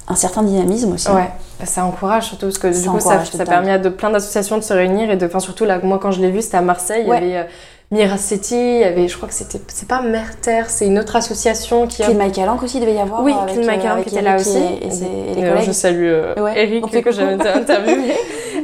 un 0.09 0.15
certain 0.15 0.43
dynamisme 0.43 0.93
aussi. 0.93 1.09
Ouais, 1.11 1.31
ça 1.65 1.85
encourage 1.85 2.27
surtout 2.27 2.47
parce 2.47 2.59
que 2.59 2.67
du 2.69 2.75
Ça 2.75 2.91
coup 2.91 3.01
ça, 3.01 3.25
ça 3.25 3.45
permet 3.45 3.73
à 3.73 3.79
de, 3.79 3.89
plein 3.89 4.11
d'associations 4.11 4.57
de 4.59 4.63
se 4.63 4.73
réunir 4.75 5.11
et 5.11 5.17
de, 5.17 5.25
enfin 5.27 5.41
surtout 5.41 5.65
là 5.65 5.79
moi 5.83 5.99
quand 5.99 6.11
je 6.11 6.21
l'ai 6.21 6.31
vu 6.31 6.43
c'était 6.43 6.59
à 6.59 6.61
Marseille, 6.63 7.07
Ouais. 7.09 7.21
il 7.23 7.29
y 7.31 7.37
avait 7.37 7.49
euh, 7.95 7.99
Mira 7.99 8.17
City, 8.19 8.55
il 8.57 8.81
y 8.81 8.85
avait 8.85 9.09
je 9.09 9.17
crois 9.17 9.29
que 9.29 9.35
c'était 9.35 9.61
c'est 9.69 9.89
pas 9.89 10.03
Mère 10.03 10.41
Terre, 10.41 10.69
c'est 10.71 10.87
une 10.87 10.99
autre 10.99 11.17
association 11.17 11.87
qui 11.87 12.03
a 12.03 12.11
Mike 12.11 12.39
Alank 12.39 12.63
aussi, 12.63 12.79
il 12.79 12.81
devait 12.81 12.95
y 12.95 13.01
avoir. 13.01 13.23
oui, 13.23 13.33
avec, 13.33 13.55
Clean 13.61 13.69
euh, 13.69 13.93
avec 13.93 14.07
qui 14.07 14.15
était 14.15 14.23
là 14.23 14.37
aussi 14.37 14.59
Et, 14.59 14.87
et 14.87 14.91
ses- 14.91 15.05
et 15.05 15.09
les 15.29 15.35
D'ailleurs, 15.37 15.53
collègues. 15.55 15.67
je 15.67 15.73
salue 15.73 16.05
euh, 16.07 16.35
Ouais, 16.43 16.63
Eric 16.63 17.03
que 17.05 17.11
j'avais 17.13 17.33
interviewé. 17.49 18.15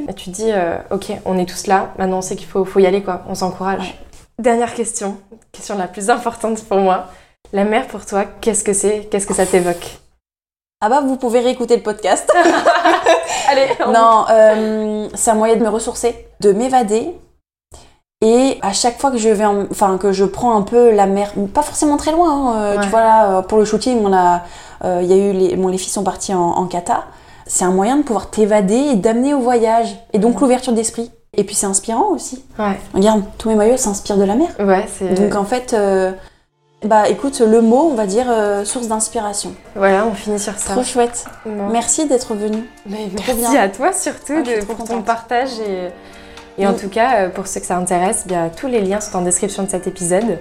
et 0.09 0.15
tu 0.15 0.31
dis 0.31 0.51
euh, 0.53 0.77
ok 0.91 1.13
on 1.25 1.39
est 1.39 1.47
tous 1.47 1.67
là, 1.67 1.93
maintenant 1.99 2.19
on 2.19 2.23
sait 2.23 2.37
qu'il 2.37 2.47
faut, 2.49 2.65
faut 2.65 2.79
y 2.81 2.87
aller 2.87 3.03
quoi, 3.03 3.23
on 3.29 3.35
s'encourage. 3.35 3.81
Ouais. 3.81 3.95
Dernière 4.39 4.73
question, 4.75 5.17
question 5.53 5.77
la 5.77 5.87
plus 5.87 6.09
importante 6.11 6.63
pour 6.65 6.79
moi. 6.79 7.07
La 7.53 7.65
mer 7.65 7.87
pour 7.89 8.07
toi, 8.07 8.25
qu'est-ce 8.41 8.63
que 8.65 8.73
c'est? 8.73 9.09
Qu'est-ce 9.11 9.27
que 9.27 9.35
ça 9.35 9.45
t'évoque? 9.45 9.99
Ah 10.83 10.89
bah, 10.89 11.03
vous 11.05 11.17
pouvez 11.17 11.41
réécouter 11.41 11.77
le 11.77 11.83
podcast. 11.83 12.31
Allez, 13.51 13.67
on- 13.85 13.91
Non, 13.93 14.25
euh, 14.31 15.09
c'est 15.15 15.31
un 15.31 15.35
moyen 15.35 15.57
de 15.57 15.63
me 15.63 15.69
ressourcer, 15.69 16.15
de 16.41 16.53
m'évader. 16.53 17.11
Et 18.23 18.59
à 18.61 18.75
chaque 18.75 19.01
fois 19.01 19.11
que 19.11 19.17
je 19.17 19.31
vais, 19.31 19.47
en- 19.47 19.65
enfin 19.71 19.97
que 19.97 20.13
je 20.13 20.27
prends 20.27 20.55
un 20.55 20.61
peu 20.63 20.91
la 20.91 21.07
mer, 21.07 21.33
pas 21.55 21.63
forcément 21.63 21.97
très 21.97 22.13
loin. 22.13 22.31
hein, 22.31 22.55
euh, 22.57 22.77
Ouais. 22.77 22.83
Tu 22.83 22.89
vois 22.91 23.01
là, 23.01 23.39
euh, 23.39 23.43
pour 23.43 23.57
le 23.59 23.65
shooting, 23.65 23.99
on 24.05 24.13
a, 24.13 24.43
euh, 24.85 25.01
y 25.03 25.13
a 25.13 25.17
eu 25.17 25.33
les, 25.33 25.57
bon, 25.57 25.69
les 25.69 25.79
filles 25.79 25.93
sont 25.93 26.05
parties 26.05 26.35
en, 26.35 26.41
en 26.51 26.67
kata. 26.67 27.05
C'est 27.47 27.65
un 27.65 27.71
moyen 27.71 27.97
de 27.97 28.03
pouvoir 28.03 28.29
t'évader 28.29 28.75
et 28.77 28.95
d'amener 28.97 29.33
au 29.33 29.41
voyage. 29.41 29.97
Et 30.13 30.19
donc 30.19 30.35
Ouais. 30.35 30.41
l'ouverture 30.43 30.75
d'esprit. 30.75 31.11
Et 31.35 31.45
puis 31.45 31.55
c'est 31.55 31.65
inspirant 31.67 32.09
aussi. 32.11 32.45
Ouais, 32.59 32.79
Regarde, 32.93 33.23
tous 33.39 33.49
mes 33.49 33.55
maillots 33.55 33.77
s'inspirent 33.79 34.19
de 34.19 34.25
la 34.25 34.35
mer. 34.35 34.49
ouais, 34.59 34.87
c'est. 34.99 35.15
Donc 35.15 35.35
en 35.35 35.45
fait, 35.45 35.73
euh, 35.73 36.13
bah 36.85 37.09
écoute, 37.09 37.41
le 37.41 37.63
mot, 37.63 37.89
on 37.91 37.95
va 37.95 38.05
dire 38.07 38.27
euh, 38.29 38.65
source 38.67 38.89
d'inspiration. 38.89 39.55
Voilà, 39.77 40.05
on 40.07 40.13
finit 40.13 40.39
sur 40.39 40.59
ça. 40.59 40.75
Trop 40.75 40.83
chouette. 40.83 41.25
Merci 41.47 42.07
d'être 42.07 42.35
venu. 42.35 42.69
Mais 42.85 43.09
merci 43.15 43.35
bien. 43.53 43.61
à 43.63 43.69
toi 43.71 43.93
surtout 43.95 44.35
Ah, 44.39 44.43
de, 44.43 44.63
pour 44.67 44.85
ton 44.85 45.01
partage. 45.01 45.59
Et, 45.61 45.89
et 46.61 46.67
en 46.67 46.73
Mm. 46.73 46.77
tout 46.77 46.89
cas, 46.89 47.23
euh, 47.25 47.29
pour 47.31 47.47
ceux 47.47 47.61
que 47.61 47.67
ça 47.67 47.77
intéresse, 47.77 48.27
bien, 48.27 48.51
tous 48.55 48.67
les 48.69 48.81
liens 48.81 49.01
sont 49.01 49.17
en 49.19 49.23
description 49.23 49.63
de 49.65 49.71
cet 49.71 49.87
épisode 49.87 50.39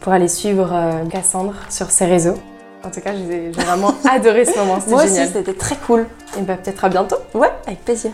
pour 0.00 0.12
aller 0.12 0.28
suivre 0.28 0.70
euh, 0.72 1.04
Cassandre 1.10 1.54
sur 1.70 1.90
ses 1.90 2.04
réseaux. 2.06 2.34
En 2.84 2.90
tout 2.90 3.00
cas, 3.00 3.12
j'ai 3.16 3.50
vraiment 3.50 3.94
adoré 4.10 4.44
ce 4.44 4.58
moment, 4.58 4.78
c'était 4.78 4.92
Moi 4.92 5.06
génial. 5.06 5.24
aussi, 5.24 5.32
c'était 5.32 5.54
très 5.54 5.76
cool. 5.76 6.06
et 6.38 6.42
bah, 6.42 6.56
peut-être 6.62 6.84
à 6.84 6.88
bientôt. 6.90 7.16
Ouais, 7.32 7.50
avec 7.66 7.84
plaisir. 7.84 8.10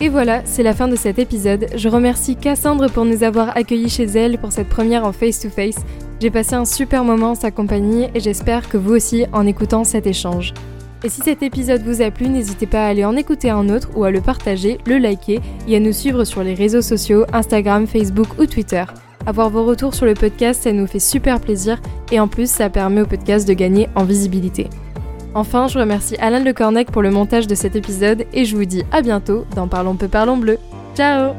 Et 0.00 0.08
voilà, 0.08 0.40
c'est 0.44 0.62
la 0.64 0.74
fin 0.74 0.88
de 0.88 0.96
cet 0.96 1.18
épisode. 1.18 1.66
Je 1.76 1.88
remercie 1.88 2.34
Cassandre 2.36 2.90
pour 2.90 3.04
nous 3.04 3.22
avoir 3.22 3.56
accueillis 3.56 3.88
chez 3.90 4.04
elle 4.04 4.38
pour 4.38 4.50
cette 4.52 4.68
première 4.68 5.04
en 5.04 5.12
face-to-face. 5.12 5.76
J'ai 6.20 6.30
passé 6.30 6.54
un 6.54 6.64
super 6.64 7.04
moment 7.04 7.30
en 7.30 7.34
sa 7.36 7.50
compagnie 7.50 8.08
et 8.14 8.20
j'espère 8.20 8.68
que 8.68 8.76
vous 8.78 8.94
aussi 8.94 9.26
en 9.32 9.46
écoutant 9.46 9.84
cet 9.84 10.06
échange. 10.06 10.54
Et 11.04 11.08
si 11.08 11.20
cet 11.22 11.42
épisode 11.42 11.82
vous 11.82 12.00
a 12.00 12.10
plu, 12.10 12.28
n'hésitez 12.28 12.66
pas 12.66 12.84
à 12.84 12.88
aller 12.88 13.04
en 13.04 13.16
écouter 13.16 13.50
un 13.50 13.68
autre 13.68 13.88
ou 13.96 14.04
à 14.04 14.10
le 14.10 14.20
partager, 14.20 14.78
le 14.86 14.98
liker 14.98 15.40
et 15.66 15.76
à 15.76 15.80
nous 15.80 15.92
suivre 15.92 16.24
sur 16.24 16.44
les 16.44 16.54
réseaux 16.54 16.82
sociaux, 16.82 17.24
Instagram, 17.32 17.86
Facebook 17.86 18.28
ou 18.38 18.46
Twitter. 18.46 18.84
Avoir 19.26 19.50
vos 19.50 19.64
retours 19.64 19.94
sur 19.94 20.06
le 20.06 20.14
podcast, 20.14 20.62
ça 20.62 20.72
nous 20.72 20.86
fait 20.86 21.00
super 21.00 21.40
plaisir 21.40 21.80
et 22.10 22.20
en 22.20 22.28
plus, 22.28 22.50
ça 22.50 22.70
permet 22.70 23.02
au 23.02 23.06
podcast 23.06 23.46
de 23.46 23.52
gagner 23.52 23.88
en 23.94 24.04
visibilité. 24.04 24.68
Enfin, 25.34 25.66
je 25.66 25.78
remercie 25.78 26.16
Alain 26.16 26.40
Lecornec 26.40 26.90
pour 26.90 27.02
le 27.02 27.10
montage 27.10 27.46
de 27.46 27.54
cet 27.54 27.74
épisode 27.74 28.26
et 28.32 28.44
je 28.44 28.56
vous 28.56 28.64
dis 28.64 28.84
à 28.92 29.02
bientôt 29.02 29.44
dans 29.56 29.66
Parlons 29.66 29.96
peu, 29.96 30.08
parlons 30.08 30.36
bleu. 30.36 30.58
Ciao 30.94 31.32